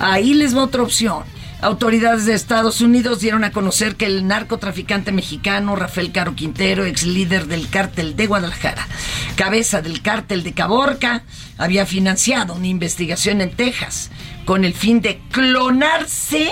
Ahí 0.00 0.34
les 0.34 0.56
va 0.56 0.64
otra 0.64 0.82
opción. 0.82 1.22
Autoridades 1.62 2.26
de 2.26 2.34
Estados 2.34 2.80
Unidos 2.80 3.20
dieron 3.20 3.44
a 3.44 3.52
conocer 3.52 3.94
que 3.94 4.06
el 4.06 4.26
narcotraficante 4.26 5.12
mexicano 5.12 5.76
Rafael 5.76 6.10
Caro 6.10 6.34
Quintero, 6.34 6.84
ex 6.84 7.04
líder 7.04 7.46
del 7.46 7.68
cártel 7.68 8.16
de 8.16 8.26
Guadalajara, 8.26 8.84
cabeza 9.36 9.80
del 9.80 10.02
cártel 10.02 10.42
de 10.42 10.54
Caborca, 10.54 11.22
había 11.58 11.86
financiado 11.86 12.54
una 12.54 12.66
investigación 12.66 13.40
en 13.40 13.52
Texas 13.52 14.10
con 14.44 14.64
el 14.64 14.74
fin 14.74 15.00
de 15.02 15.20
clonarse 15.30 16.50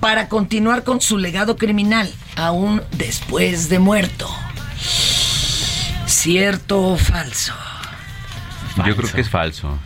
para 0.00 0.30
continuar 0.30 0.82
con 0.82 1.02
su 1.02 1.18
legado 1.18 1.58
criminal, 1.58 2.10
aún 2.34 2.80
después 2.96 3.68
de 3.68 3.80
muerto. 3.80 4.30
¿Cierto 6.06 6.80
o 6.80 6.96
falso? 6.96 7.52
Yo 8.86 8.96
creo 8.96 9.12
que 9.12 9.20
es 9.20 9.28
falso. 9.28 9.78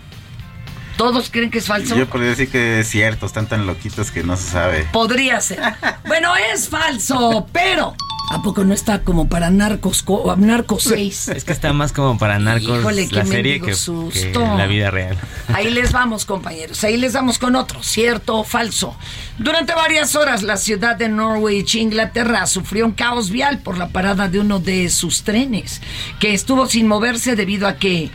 ¿Todos 0.96 1.30
creen 1.30 1.50
que 1.50 1.58
es 1.58 1.66
falso? 1.66 1.94
Yo 1.96 2.08
podría 2.08 2.30
decir 2.30 2.48
que 2.48 2.80
es 2.80 2.88
cierto, 2.88 3.26
están 3.26 3.46
tan 3.46 3.66
loquitos 3.66 4.10
que 4.10 4.22
no 4.22 4.36
se 4.36 4.50
sabe. 4.50 4.86
Podría 4.92 5.40
ser. 5.40 5.60
Bueno, 6.06 6.32
es 6.54 6.68
falso, 6.70 7.46
pero 7.52 7.94
¿a 8.30 8.42
poco 8.42 8.64
no 8.64 8.72
está 8.72 9.02
como 9.02 9.28
para 9.28 9.50
Narcos, 9.50 10.02
co- 10.02 10.34
Narcos 10.36 10.84
6? 10.84 11.28
Es 11.28 11.44
que 11.44 11.52
está 11.52 11.72
más 11.74 11.92
como 11.92 12.16
para 12.18 12.38
narcos 12.38 12.80
Híjole, 12.80 13.08
qué 13.08 13.14
la 13.16 13.26
serie 13.26 13.60
que, 13.60 13.74
susto. 13.74 14.40
que 14.40 14.56
la 14.56 14.66
vida 14.66 14.90
real. 14.90 15.18
Ahí 15.52 15.70
les 15.70 15.92
vamos, 15.92 16.24
compañeros. 16.24 16.82
Ahí 16.82 16.96
les 16.96 17.12
vamos 17.12 17.38
con 17.38 17.56
otro, 17.56 17.82
cierto 17.82 18.36
o 18.38 18.44
falso. 18.44 18.96
Durante 19.38 19.74
varias 19.74 20.14
horas, 20.16 20.42
la 20.42 20.56
ciudad 20.56 20.96
de 20.96 21.10
Norwich, 21.10 21.74
Inglaterra, 21.74 22.46
sufrió 22.46 22.86
un 22.86 22.92
caos 22.92 23.28
vial 23.30 23.58
por 23.58 23.76
la 23.76 23.88
parada 23.88 24.28
de 24.28 24.40
uno 24.40 24.60
de 24.60 24.88
sus 24.88 25.24
trenes, 25.24 25.82
que 26.20 26.32
estuvo 26.32 26.66
sin 26.66 26.88
moverse 26.88 27.36
debido 27.36 27.68
a 27.68 27.76
que 27.76 28.10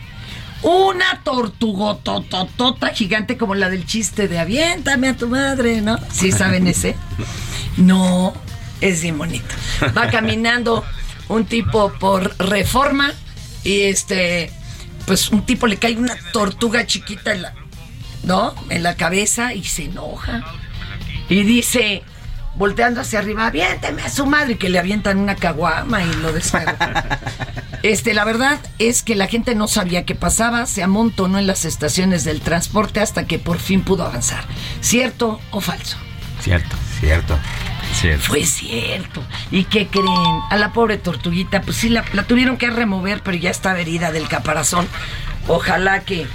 una 0.63 1.21
tortugotototota 1.23 2.89
gigante 2.89 3.37
como 3.37 3.55
la 3.55 3.69
del 3.69 3.85
chiste 3.85 4.27
de 4.27 4.39
aviéntame 4.39 5.09
a 5.09 5.17
tu 5.17 5.27
madre, 5.27 5.81
¿no? 5.81 5.97
¿Sí 6.11 6.31
saben 6.31 6.67
ese? 6.67 6.95
No, 7.77 8.33
es 8.79 9.01
bien 9.01 9.17
bonito. 9.17 9.55
Va 9.97 10.09
caminando 10.09 10.83
un 11.29 11.45
tipo 11.45 11.93
por 11.93 12.35
reforma 12.37 13.11
y 13.63 13.81
este, 13.81 14.51
pues 15.05 15.29
un 15.29 15.45
tipo 15.45 15.67
le 15.67 15.77
cae 15.77 15.97
una 15.97 16.15
tortuga 16.31 16.85
chiquita 16.85 17.33
en 17.33 17.43
la, 17.43 17.53
¿no? 18.23 18.53
En 18.69 18.83
la 18.83 18.95
cabeza 18.95 19.53
y 19.53 19.63
se 19.63 19.85
enoja. 19.85 20.43
Y 21.29 21.43
dice, 21.43 22.03
volteando 22.55 23.01
hacia 23.01 23.19
arriba, 23.19 23.47
aviénteme 23.47 24.01
a 24.03 24.09
su 24.09 24.25
madre, 24.25 24.57
que 24.57 24.69
le 24.69 24.79
avientan 24.79 25.17
una 25.17 25.35
caguama 25.35 26.03
y 26.03 26.13
lo 26.15 26.33
descarga. 26.33 27.19
Este, 27.83 28.13
la 28.13 28.25
verdad 28.25 28.59
es 28.79 29.01
que 29.01 29.15
la 29.15 29.27
gente 29.27 29.55
no 29.55 29.67
sabía 29.67 30.05
qué 30.05 30.15
pasaba, 30.15 30.65
se 30.65 30.83
amontonó 30.83 31.39
en 31.39 31.47
las 31.47 31.65
estaciones 31.65 32.23
del 32.23 32.41
transporte 32.41 32.99
hasta 32.99 33.25
que 33.25 33.39
por 33.39 33.59
fin 33.59 33.81
pudo 33.81 34.05
avanzar. 34.05 34.43
¿Cierto 34.81 35.39
o 35.51 35.61
falso? 35.61 35.97
Cierto. 36.41 36.75
Cierto. 36.99 37.37
Cierto. 37.93 38.23
Fue 38.23 38.45
cierto. 38.45 39.23
¿Y 39.51 39.65
qué 39.65 39.87
creen? 39.87 40.39
A 40.49 40.55
la 40.55 40.71
pobre 40.71 40.97
tortuguita, 40.97 41.61
pues 41.61 41.77
sí, 41.77 41.89
la, 41.89 42.05
la 42.13 42.23
tuvieron 42.23 42.57
que 42.57 42.69
remover, 42.69 43.21
pero 43.23 43.37
ya 43.37 43.49
estaba 43.49 43.79
herida 43.79 44.11
del 44.11 44.27
caparazón. 44.27 44.87
Ojalá 45.47 46.01
que, 46.01 46.27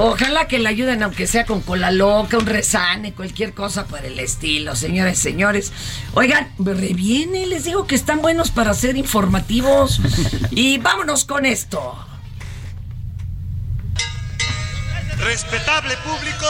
ojalá 0.00 0.48
que 0.48 0.58
la 0.58 0.70
ayuden, 0.70 1.02
aunque 1.02 1.26
sea 1.26 1.44
con 1.44 1.60
cola 1.60 1.90
loca, 1.90 2.38
un 2.38 2.46
resane, 2.46 3.12
cualquier 3.12 3.54
cosa 3.54 3.86
por 3.86 4.04
el 4.04 4.18
estilo, 4.18 4.74
señores, 4.74 5.18
señores. 5.18 5.72
Oigan, 6.14 6.52
reviene, 6.58 7.46
les 7.46 7.64
digo 7.64 7.86
que 7.86 7.94
están 7.94 8.22
buenos 8.22 8.50
para 8.50 8.74
ser 8.74 8.96
informativos. 8.96 10.00
Y 10.50 10.78
vámonos 10.78 11.24
con 11.24 11.46
esto. 11.46 12.06
Respetable 15.18 15.96
público, 15.98 16.46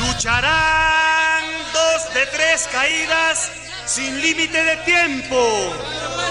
lucharán 0.00 1.44
dos 1.72 2.14
de 2.14 2.26
tres 2.26 2.68
caídas 2.72 3.50
sin 3.86 4.20
límite 4.20 4.62
de 4.62 4.76
tiempo. 4.78 5.72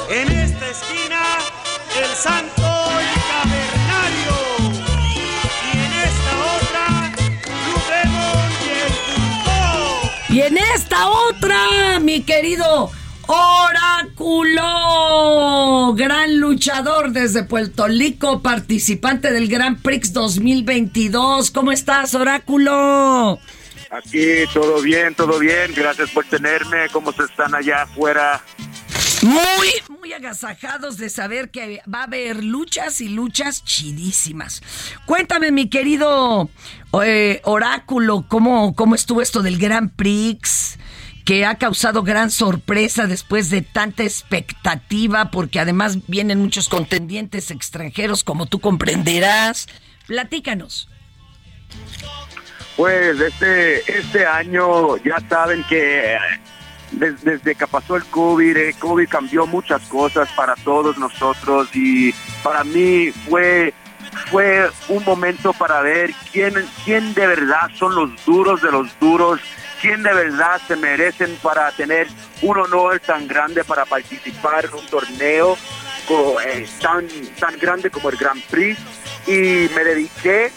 En 0.09 0.29
esta 0.31 0.67
esquina, 0.67 1.21
el 1.97 2.15
santo 2.15 2.94
Y 10.36 10.41
en 10.41 10.57
esta 10.57 11.07
otra, 11.07 11.97
mi 12.01 12.23
querido 12.23 12.91
Oráculo, 13.25 14.63
gran 15.93 16.41
luchador 16.41 17.11
desde 17.11 17.43
Puerto 17.43 17.88
Rico, 17.88 18.41
participante 18.41 19.31
del 19.31 19.47
Gran 19.47 19.81
Prix 19.81 20.11
2022. 20.11 21.51
¿Cómo 21.51 21.71
estás, 21.71 22.15
Oráculo? 22.15 23.39
Aquí 23.89 24.43
todo 24.53 24.81
bien, 24.81 25.15
todo 25.15 25.39
bien. 25.39 25.71
Gracias 25.73 26.09
por 26.09 26.25
tenerme. 26.25 26.89
¿Cómo 26.91 27.13
se 27.13 27.23
están 27.23 27.55
allá 27.55 27.83
afuera? 27.83 28.41
Muy, 29.26 29.97
muy 29.99 30.13
agasajados 30.13 30.97
de 30.97 31.09
saber 31.09 31.49
que 31.49 31.82
va 31.91 32.01
a 32.01 32.03
haber 32.03 32.43
luchas 32.43 33.01
y 33.01 33.09
luchas 33.09 33.63
chidísimas. 33.65 34.61
Cuéntame, 35.07 35.51
mi 35.51 35.67
querido 35.67 36.47
eh, 37.03 37.41
Oráculo, 37.43 38.26
¿cómo, 38.28 38.76
¿cómo 38.76 38.93
estuvo 38.93 39.23
esto 39.23 39.41
del 39.41 39.57
Gran 39.57 39.89
Prix? 39.89 40.78
que 41.26 41.43
ha 41.43 41.55
causado 41.55 42.03
gran 42.03 42.30
sorpresa 42.30 43.07
después 43.07 43.49
de 43.49 43.63
tanta 43.63 44.03
expectativa, 44.03 45.32
porque 45.32 45.59
además 45.59 46.05
vienen 46.05 46.39
muchos 46.39 46.69
contendientes 46.69 47.49
extranjeros, 47.49 48.23
como 48.23 48.45
tú 48.45 48.59
comprenderás. 48.59 49.65
Platícanos. 50.05 50.88
Pues 52.78 53.19
este, 53.19 53.91
este 53.91 54.28
año 54.28 54.97
ya 54.97 55.19
saben 55.28 55.65
que 55.67 56.15
des- 56.99 57.23
desde 57.23 57.55
que 57.55 57.67
pasó 57.67 57.95
el 57.95 58.05
COVID, 58.05 58.55
el 58.57 58.75
COVID 58.75 59.07
cambió 59.07 59.45
muchas 59.47 59.81
cosas 59.83 60.29
para 60.35 60.55
todos 60.55 60.97
nosotros 60.97 61.69
y 61.73 62.13
para 62.43 62.63
mí 62.63 63.11
fue, 63.29 63.73
fue 64.31 64.69
un 64.89 65.03
momento 65.03 65.53
para 65.53 65.81
ver 65.81 66.11
quién, 66.31 66.53
quién 66.83 67.13
de 67.13 67.27
verdad 67.27 67.69
son 67.77 67.95
los 67.95 68.25
duros 68.25 68.61
de 68.61 68.71
los 68.71 68.87
duros, 68.99 69.39
quién 69.81 70.03
de 70.03 70.13
verdad 70.13 70.59
se 70.67 70.75
merecen 70.75 71.35
para 71.41 71.71
tener 71.71 72.07
un 72.41 72.57
honor 72.57 72.99
tan 72.99 73.27
grande 73.27 73.63
para 73.63 73.85
participar 73.85 74.65
en 74.65 74.73
un 74.73 74.85
torneo 74.87 75.57
eh, 76.45 76.67
tan, 76.81 77.07
tan 77.39 77.57
grande 77.59 77.89
como 77.89 78.09
el 78.09 78.17
Grand 78.17 78.41
Prix. 78.49 78.77
Y 79.27 79.69
me 79.75 79.83
dediqué 79.83 80.51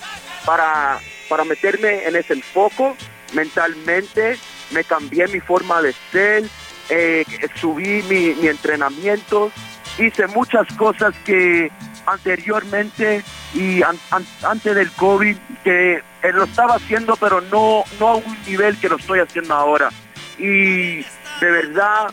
para, 0.45 0.99
para 1.29 1.45
meterme 1.45 2.07
en 2.07 2.17
ese 2.17 2.41
foco 2.43 2.95
mentalmente, 3.33 4.39
me 4.73 4.85
cambié 4.85 5.27
mi 5.29 5.41
forma 5.41 5.81
de 5.83 5.95
ser, 6.13 6.45
eh, 6.91 7.25
subí 7.55 8.03
mi, 8.09 8.35
mi 8.41 8.49
entrenamiento, 8.49 9.51
hice 9.99 10.27
muchas 10.29 10.67
cosas 10.77 11.15
que 11.25 11.71
anteriormente 12.07 13.23
y 13.55 13.83
an- 13.83 13.99
an- 14.11 14.27
antes 14.47 14.75
del 14.75 14.91
COVID 14.93 15.37
que 15.65 15.95
eh, 15.97 16.33
lo 16.33 16.45
estaba 16.45 16.75
haciendo 16.77 17.17
pero 17.17 17.41
no, 17.41 17.85
no 18.01 18.09
a 18.09 18.15
un 18.17 18.37
nivel 18.47 18.79
que 18.79 18.89
lo 18.89 18.97
estoy 18.97 19.21
haciendo 19.21 19.55
ahora. 19.55 19.91
Y 20.39 20.97
de 21.41 21.51
verdad 21.51 22.09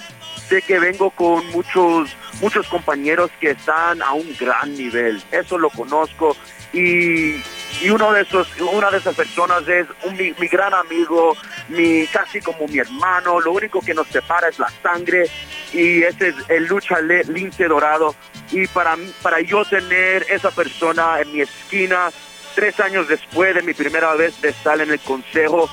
sé 0.47 0.61
que 0.61 0.79
vengo 0.79 1.09
con 1.11 1.45
muchos 1.51 2.15
muchos 2.41 2.67
compañeros 2.67 3.31
que 3.39 3.51
están 3.51 4.01
a 4.01 4.13
un 4.13 4.35
gran 4.39 4.73
nivel. 4.75 5.21
Eso 5.31 5.57
lo 5.57 5.69
conozco 5.69 6.35
y, 6.73 7.35
y 7.81 7.89
uno 7.89 8.11
de 8.11 8.21
esos 8.21 8.47
una 8.59 8.91
de 8.91 8.97
esas 8.97 9.15
personas 9.15 9.67
es 9.67 9.87
mi, 10.17 10.33
mi 10.39 10.47
gran 10.47 10.73
amigo, 10.73 11.35
mi 11.69 12.07
casi 12.07 12.41
como 12.41 12.67
mi 12.67 12.79
hermano. 12.79 13.39
Lo 13.39 13.51
único 13.51 13.81
que 13.81 13.93
nos 13.93 14.07
separa 14.07 14.49
es 14.49 14.59
la 14.59 14.71
sangre 14.83 15.29
y 15.73 16.03
ese 16.03 16.29
es 16.29 16.35
el 16.49 16.65
lucha 16.65 16.99
lince 17.01 17.65
dorado. 17.65 18.15
Y 18.51 18.67
para 18.67 18.95
para 19.21 19.41
yo 19.41 19.63
tener 19.65 20.25
esa 20.29 20.51
persona 20.51 21.21
en 21.21 21.33
mi 21.33 21.41
esquina 21.41 22.09
tres 22.53 22.79
años 22.79 23.07
después 23.07 23.53
de 23.55 23.61
mi 23.61 23.73
primera 23.73 24.13
vez 24.15 24.39
de 24.41 24.49
estar 24.49 24.79
en 24.79 24.91
el 24.91 24.99
consejo 24.99 25.69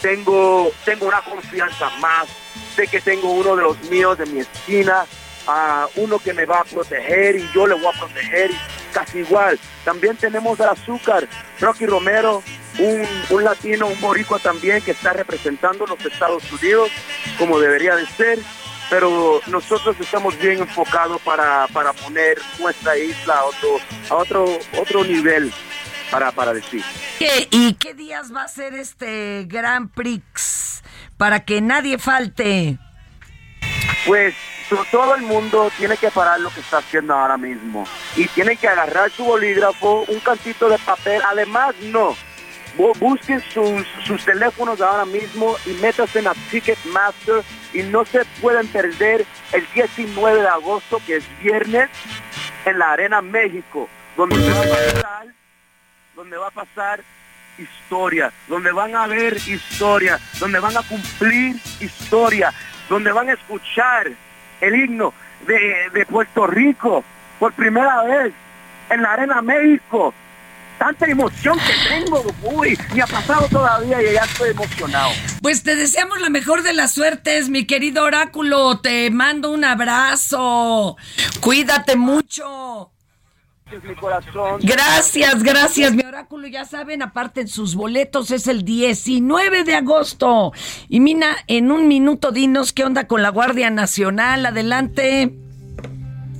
tengo, 0.00 0.70
tengo 0.84 1.06
una 1.06 1.20
confianza 1.22 1.90
más. 2.00 2.28
Sé 2.76 2.86
que 2.86 3.00
tengo 3.00 3.30
uno 3.30 3.56
de 3.56 3.62
los 3.62 3.80
míos 3.90 4.16
de 4.18 4.26
mi 4.26 4.40
esquina, 4.40 5.04
a 5.48 5.88
uno 5.96 6.18
que 6.18 6.34
me 6.34 6.44
va 6.44 6.60
a 6.60 6.64
proteger 6.64 7.36
y 7.36 7.48
yo 7.54 7.66
le 7.66 7.74
voy 7.74 7.86
a 7.86 7.98
proteger 7.98 8.50
casi 8.92 9.18
igual. 9.20 9.58
También 9.84 10.16
tenemos 10.16 10.60
al 10.60 10.70
azúcar, 10.70 11.26
Rocky 11.60 11.86
Romero, 11.86 12.42
un, 12.78 13.06
un 13.30 13.44
latino, 13.44 13.86
un 13.86 14.00
boricua 14.00 14.38
también 14.40 14.82
que 14.82 14.90
está 14.90 15.12
representando 15.14 15.86
los 15.86 16.04
Estados 16.04 16.42
Unidos 16.52 16.90
como 17.38 17.58
debería 17.58 17.94
de 17.96 18.06
ser. 18.06 18.38
Pero 18.90 19.40
nosotros 19.48 19.96
estamos 19.98 20.38
bien 20.38 20.60
enfocados 20.60 21.20
para, 21.22 21.66
para 21.72 21.92
poner 21.92 22.38
nuestra 22.60 22.96
isla 22.96 23.34
a 23.38 23.44
otro, 23.44 23.68
a 24.10 24.14
otro, 24.14 24.58
otro 24.78 25.02
nivel, 25.04 25.52
para, 26.10 26.30
para 26.30 26.52
decir. 26.54 26.84
¿Qué- 27.18 27.48
¿Y 27.50 27.74
qué 27.74 27.94
días 27.94 28.32
va 28.32 28.42
a 28.44 28.48
ser 28.48 28.74
este 28.74 29.44
Gran 29.48 29.88
Prix? 29.88 30.75
Para 31.16 31.40
que 31.40 31.60
nadie 31.60 31.98
falte. 31.98 32.78
Pues 34.06 34.34
to- 34.68 34.84
todo 34.90 35.14
el 35.14 35.22
mundo 35.22 35.70
tiene 35.78 35.96
que 35.96 36.10
parar 36.10 36.40
lo 36.40 36.50
que 36.50 36.60
está 36.60 36.78
haciendo 36.78 37.14
ahora 37.14 37.36
mismo 37.36 37.86
y 38.16 38.26
tiene 38.28 38.56
que 38.56 38.68
agarrar 38.68 39.10
su 39.10 39.24
bolígrafo, 39.24 40.04
un 40.08 40.20
cantito 40.20 40.68
de 40.68 40.78
papel. 40.78 41.22
Además, 41.26 41.74
no. 41.82 42.16
Bu- 42.76 42.96
Busquen 42.98 43.42
sus, 43.52 43.86
sus 44.04 44.24
teléfonos 44.24 44.80
ahora 44.82 45.06
mismo 45.06 45.56
y 45.64 45.70
métanse 45.80 46.18
en 46.18 46.28
a 46.28 46.34
Ticketmaster 46.50 47.42
y 47.72 47.82
no 47.84 48.04
se 48.04 48.24
pueden 48.42 48.66
perder 48.68 49.24
el 49.52 49.66
19 49.74 50.42
de 50.42 50.48
agosto, 50.48 51.00
que 51.06 51.16
es 51.16 51.24
viernes, 51.42 51.88
en 52.66 52.78
la 52.78 52.92
Arena 52.92 53.22
México, 53.22 53.88
donde 54.16 54.36
va 54.50 54.60
a 54.60 54.62
pasar, 54.62 55.26
donde 56.14 56.36
va 56.36 56.48
a 56.48 56.50
pasar 56.50 57.00
historia, 57.58 58.32
donde 58.48 58.72
van 58.72 58.94
a 58.94 59.06
ver 59.06 59.36
historia, 59.36 60.18
donde 60.38 60.58
van 60.58 60.76
a 60.76 60.82
cumplir 60.82 61.56
historia, 61.80 62.52
donde 62.88 63.12
van 63.12 63.28
a 63.28 63.32
escuchar 63.32 64.10
el 64.60 64.74
himno 64.74 65.12
de, 65.46 65.90
de 65.92 66.06
Puerto 66.06 66.46
Rico 66.46 67.04
por 67.38 67.52
primera 67.52 68.02
vez 68.04 68.32
en 68.90 69.02
la 69.02 69.12
Arena 69.12 69.42
México. 69.42 70.14
Tanta 70.78 71.06
emoción 71.06 71.58
que 71.58 71.88
tengo, 71.88 72.22
uy, 72.42 72.78
y 72.94 73.00
ha 73.00 73.06
pasado 73.06 73.48
todavía 73.48 74.02
y 74.02 74.12
ya 74.12 74.24
estoy 74.24 74.50
emocionado. 74.50 75.10
Pues 75.40 75.62
te 75.62 75.74
deseamos 75.74 76.20
la 76.20 76.28
mejor 76.28 76.62
de 76.62 76.74
las 76.74 76.92
suertes, 76.92 77.48
mi 77.48 77.66
querido 77.66 78.04
oráculo. 78.04 78.78
Te 78.80 79.10
mando 79.10 79.50
un 79.50 79.64
abrazo. 79.64 80.96
Cuídate 81.40 81.96
mucho. 81.96 82.92
Es 83.72 83.82
mi 83.82 83.96
corazón. 83.96 84.60
Gracias, 84.62 85.42
gracias, 85.42 85.92
mi 85.92 86.04
oráculo. 86.04 86.46
Ya 86.46 86.64
saben, 86.64 87.02
aparte 87.02 87.48
sus 87.48 87.74
boletos 87.74 88.30
es 88.30 88.46
el 88.46 88.64
19 88.64 89.64
de 89.64 89.74
agosto. 89.74 90.52
Y 90.88 91.00
Mina, 91.00 91.36
en 91.48 91.72
un 91.72 91.88
minuto 91.88 92.30
dinos 92.30 92.72
qué 92.72 92.84
onda 92.84 93.08
con 93.08 93.22
la 93.22 93.30
Guardia 93.30 93.70
Nacional. 93.70 94.46
Adelante. 94.46 95.34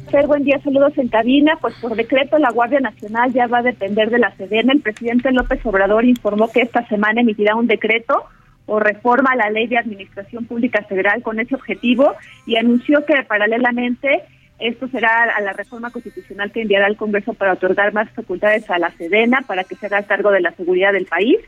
Fer, 0.09 0.29
buen 0.29 0.45
día, 0.45 0.61
saludos 0.63 0.97
en 0.99 1.09
cabina. 1.09 1.59
Pues 1.61 1.75
por 1.81 1.97
decreto 1.97 2.39
la 2.39 2.53
Guardia 2.53 2.79
Nacional 2.79 3.33
ya 3.33 3.49
va 3.49 3.59
a 3.59 3.63
depender 3.63 4.09
de 4.11 4.21
la 4.21 4.33
Sedena. 4.37 4.73
El 4.73 4.81
presidente 4.81 5.33
López 5.33 5.59
Obrador 5.67 6.05
informó 6.05 6.49
que 6.53 6.61
esta 6.61 6.87
semana 6.87 7.23
emitirá 7.23 7.57
un 7.57 7.67
decreto 7.67 8.25
o 8.67 8.79
reforma 8.79 9.31
a 9.33 9.37
la 9.37 9.51
ley 9.51 9.67
de 9.67 9.79
administración 9.79 10.45
pública 10.45 10.85
federal 10.89 11.23
con 11.23 11.41
ese 11.41 11.57
objetivo 11.57 12.15
y 12.47 12.57
anunció 12.57 13.05
que 13.05 13.15
paralelamente 13.25 14.23
esto 14.59 14.89
será 14.89 15.25
a 15.25 15.41
la 15.41 15.53
reforma 15.53 15.91
constitucional 15.91 16.51
que 16.51 16.63
enviará 16.63 16.87
al 16.87 16.97
Congreso 16.97 17.35
para 17.35 17.53
otorgar 17.53 17.93
más 17.93 18.11
facultades 18.11 18.69
a 18.71 18.79
la 18.79 18.91
Sedena 18.93 19.43
para 19.47 19.65
que 19.65 19.77
se 19.77 19.87
haga 19.87 20.03
cargo 20.03 20.31
de 20.31 20.41
la 20.41 20.53
seguridad 20.53 20.93
del 20.93 21.07
país. 21.07 21.39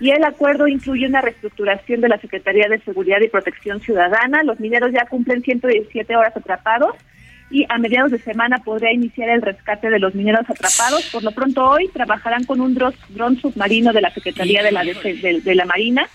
Y 0.00 0.10
el 0.10 0.24
acuerdo 0.24 0.66
incluye 0.66 1.06
una 1.06 1.20
reestructuración 1.20 2.00
de 2.00 2.08
la 2.08 2.18
Secretaría 2.18 2.68
de 2.68 2.80
Seguridad 2.80 3.20
y 3.20 3.28
Protección 3.28 3.80
Ciudadana. 3.80 4.42
Los 4.42 4.58
mineros 4.58 4.92
ya 4.92 5.06
cumplen 5.06 5.42
117 5.42 6.16
horas 6.16 6.36
atrapados 6.36 6.96
y 7.50 7.66
a 7.68 7.78
mediados 7.78 8.10
de 8.10 8.18
semana 8.18 8.58
podría 8.58 8.92
iniciar 8.92 9.28
el 9.28 9.42
rescate 9.42 9.90
de 9.90 10.00
los 10.00 10.14
mineros 10.14 10.48
atrapados. 10.48 11.08
Por 11.12 11.22
lo 11.22 11.30
pronto 11.32 11.64
hoy 11.64 11.88
trabajarán 11.88 12.44
con 12.44 12.60
un 12.60 12.74
dron, 12.74 13.36
submarino 13.36 13.92
de 13.92 14.00
la 14.00 14.10
Secretaría 14.10 14.62
de 14.62 14.72
la, 14.72 14.82
de, 14.82 15.40
de 15.44 15.54
la 15.54 15.64
Marina. 15.66 16.08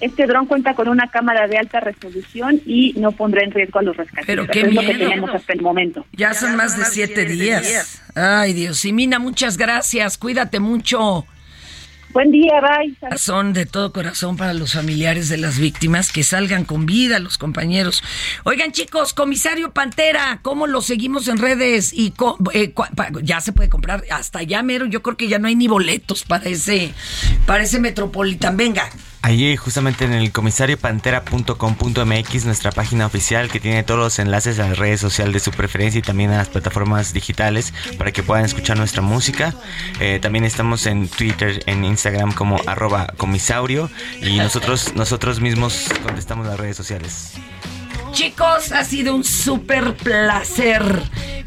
Este 0.00 0.26
dron 0.26 0.46
cuenta 0.46 0.74
con 0.74 0.88
una 0.88 1.08
cámara 1.10 1.46
de 1.46 1.56
alta 1.56 1.80
resolución 1.80 2.60
y 2.66 2.92
no 2.96 3.12
pondrá 3.12 3.42
en 3.44 3.52
riesgo 3.52 3.78
a 3.78 3.82
los 3.82 3.96
rescatistas. 3.96 4.26
Pero 4.26 4.46
qué 4.46 4.60
es 4.62 4.74
lo 4.74 4.80
que 4.82 4.94
tenemos 4.94 5.30
hasta 5.34 5.52
el 5.52 5.62
momento. 5.62 6.04
Ya 6.12 6.34
son 6.34 6.56
más 6.56 6.76
de 6.76 6.84
siete 6.84 7.24
días. 7.24 8.02
Ay, 8.14 8.52
Dios. 8.52 8.84
Y 8.84 8.92
Mina, 8.92 9.18
muchas 9.18 9.56
gracias. 9.56 10.18
Cuídate 10.18 10.60
mucho. 10.60 11.26
Buen 12.10 12.30
día, 12.30 12.52
bye. 12.60 13.18
Son 13.18 13.52
de 13.52 13.66
todo 13.66 13.92
corazón 13.92 14.36
para 14.36 14.54
los 14.54 14.74
familiares 14.74 15.28
de 15.28 15.36
las 15.36 15.58
víctimas 15.58 16.12
que 16.12 16.22
salgan 16.22 16.64
con 16.64 16.86
vida 16.86 17.18
los 17.18 17.38
compañeros. 17.38 18.04
Oigan, 18.44 18.70
chicos, 18.70 19.14
comisario 19.14 19.72
Pantera, 19.72 20.38
¿cómo 20.42 20.68
lo 20.68 20.80
seguimos 20.80 21.26
en 21.26 21.38
redes? 21.38 21.92
Y 21.92 22.12
co- 22.12 22.38
eh, 22.52 22.72
ya 23.22 23.40
se 23.40 23.52
puede 23.52 23.68
comprar 23.68 24.04
hasta 24.12 24.38
allá, 24.40 24.62
mero. 24.62 24.86
Yo 24.86 25.02
creo 25.02 25.16
que 25.16 25.26
ya 25.26 25.40
no 25.40 25.48
hay 25.48 25.56
ni 25.56 25.66
boletos 25.66 26.22
para 26.24 26.44
ese, 26.44 26.92
para 27.46 27.64
ese 27.64 27.80
Metropolitan. 27.80 28.56
Venga. 28.56 28.88
Allí 29.24 29.56
justamente 29.56 30.04
en 30.04 30.12
el 30.12 30.30
comisariopantera.com.mx, 30.32 32.44
nuestra 32.44 32.70
página 32.72 33.06
oficial 33.06 33.50
que 33.50 33.58
tiene 33.58 33.82
todos 33.82 33.98
los 33.98 34.18
enlaces 34.18 34.58
a 34.58 34.68
las 34.68 34.76
redes 34.76 35.00
sociales 35.00 35.32
de 35.32 35.40
su 35.40 35.50
preferencia 35.50 35.98
y 35.98 36.02
también 36.02 36.30
a 36.32 36.36
las 36.36 36.50
plataformas 36.50 37.14
digitales 37.14 37.72
para 37.96 38.12
que 38.12 38.22
puedan 38.22 38.44
escuchar 38.44 38.76
nuestra 38.76 39.00
música. 39.00 39.54
Eh, 39.98 40.18
también 40.20 40.44
estamos 40.44 40.84
en 40.84 41.08
Twitter, 41.08 41.62
en 41.64 41.86
Instagram 41.86 42.34
como 42.34 42.60
arroba 42.66 43.14
comisaurio 43.16 43.88
y 44.20 44.36
nosotros, 44.36 44.94
nosotros 44.94 45.40
mismos 45.40 45.86
contestamos 46.02 46.46
las 46.46 46.60
redes 46.60 46.76
sociales. 46.76 47.32
Chicos, 48.12 48.72
ha 48.72 48.84
sido 48.84 49.14
un 49.14 49.24
súper 49.24 49.96
placer. 49.96 50.84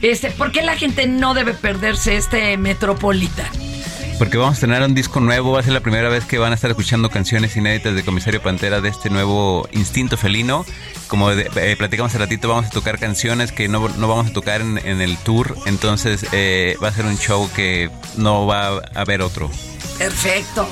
Este, 0.02 0.32
¿Por 0.32 0.52
qué 0.52 0.64
la 0.64 0.76
gente 0.76 1.06
no 1.06 1.36
debe 1.36 1.54
perderse 1.54 2.18
este 2.18 2.58
Metropolitan? 2.58 3.77
Porque 4.18 4.38
vamos 4.38 4.58
a 4.58 4.62
tener 4.62 4.82
un 4.82 4.96
disco 4.96 5.20
nuevo, 5.20 5.52
va 5.52 5.60
a 5.60 5.64
ser 5.64 5.74
la 5.74 5.80
primera 5.82 6.10
vez 6.10 6.26
que 6.26 6.40
van 6.40 6.52
a 6.52 6.56
estar 6.56 6.72
escuchando 6.72 7.10
canciones 7.10 7.56
inéditas 7.56 7.94
de 7.94 8.04
Comisario 8.04 8.42
Pantera 8.42 8.82
de 8.82 8.90
este 8.90 9.12
nuevo 9.12 9.68
instinto 9.72 10.18
felino. 10.18 10.66
Como 11.08 11.30
de- 11.30 11.50
eh, 11.56 11.76
platicamos 11.78 12.10
hace 12.12 12.18
ratito, 12.18 12.50
vamos 12.50 12.66
a 12.66 12.70
tocar 12.72 12.98
canciones 12.98 13.52
que 13.52 13.68
no, 13.68 13.88
no 13.90 14.08
vamos 14.08 14.28
a 14.28 14.34
tocar 14.34 14.62
en, 14.62 14.80
en 14.80 15.02
el 15.02 15.18
tour, 15.18 15.56
entonces 15.68 16.26
eh, 16.32 16.76
va 16.84 16.88
a 16.88 16.94
ser 16.94 17.06
un 17.06 17.18
show 17.18 17.48
que 17.56 17.92
no 18.18 18.48
va 18.48 18.68
a 18.78 18.82
haber 18.96 19.22
otro. 19.22 19.52
Perfecto. 20.00 20.68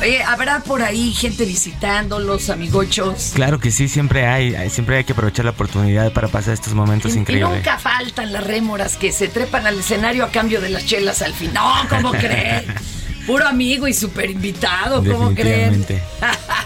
Oye, 0.00 0.22
¿habrá 0.22 0.60
por 0.60 0.82
ahí 0.82 1.12
gente 1.12 1.44
visitándolos, 1.46 2.50
amigochos? 2.50 3.32
Claro 3.34 3.58
que 3.58 3.70
sí, 3.70 3.88
siempre 3.88 4.26
hay, 4.26 4.68
siempre 4.68 4.98
hay 4.98 5.04
que 5.04 5.12
aprovechar 5.12 5.46
la 5.46 5.52
oportunidad 5.52 6.12
para 6.12 6.28
pasar 6.28 6.52
estos 6.54 6.74
momentos 6.74 7.14
Y 7.14 7.18
increíbles. 7.20 7.56
nunca 7.56 7.78
faltan 7.78 8.30
las 8.32 8.44
rémoras 8.44 8.96
que 8.96 9.10
se 9.10 9.28
trepan 9.28 9.66
al 9.66 9.78
escenario 9.80 10.24
a 10.24 10.30
cambio 10.30 10.60
de 10.60 10.68
las 10.68 10.84
chelas 10.84 11.22
al 11.22 11.32
fin. 11.32 11.52
No, 11.54 11.72
¿cómo 11.88 12.10
creen? 12.12 12.64
Puro 13.26 13.46
amigo 13.48 13.88
y 13.88 13.94
super 13.94 14.30
invitado, 14.30 15.02
¿cómo 15.02 15.34
creen? 15.34 15.84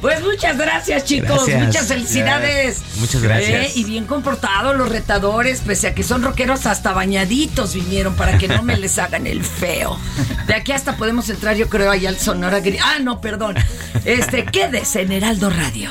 Pues 0.00 0.22
muchas 0.22 0.56
gracias, 0.58 1.04
chicos. 1.04 1.46
Gracias. 1.46 1.66
Muchas 1.66 1.86
felicidades. 1.88 2.82
Muchas 2.96 3.22
gracias. 3.22 3.66
Eh, 3.66 3.72
y 3.76 3.84
bien 3.84 4.04
comportados 4.06 4.76
los 4.76 4.88
retadores, 4.88 5.60
pese 5.60 5.88
a 5.88 5.94
que 5.94 6.02
son 6.02 6.22
rockeros, 6.22 6.66
hasta 6.66 6.92
bañaditos 6.92 7.74
vinieron 7.74 8.14
para 8.14 8.38
que 8.38 8.48
no 8.48 8.62
me 8.62 8.76
les 8.78 8.98
hagan 8.98 9.26
el 9.26 9.42
feo. 9.44 9.98
De 10.46 10.54
aquí 10.54 10.72
hasta 10.72 10.96
podemos 10.96 11.28
entrar, 11.28 11.56
yo 11.56 11.68
creo, 11.68 11.90
allá 11.90 12.08
al 12.08 12.18
Sonora. 12.18 12.60
Gri- 12.60 12.78
Ah, 12.82 12.98
no, 13.00 13.20
perdón. 13.20 13.56
Este, 14.04 14.44
quédese 14.44 15.02
en 15.02 15.12
Heraldo 15.12 15.50
Radio. 15.50 15.90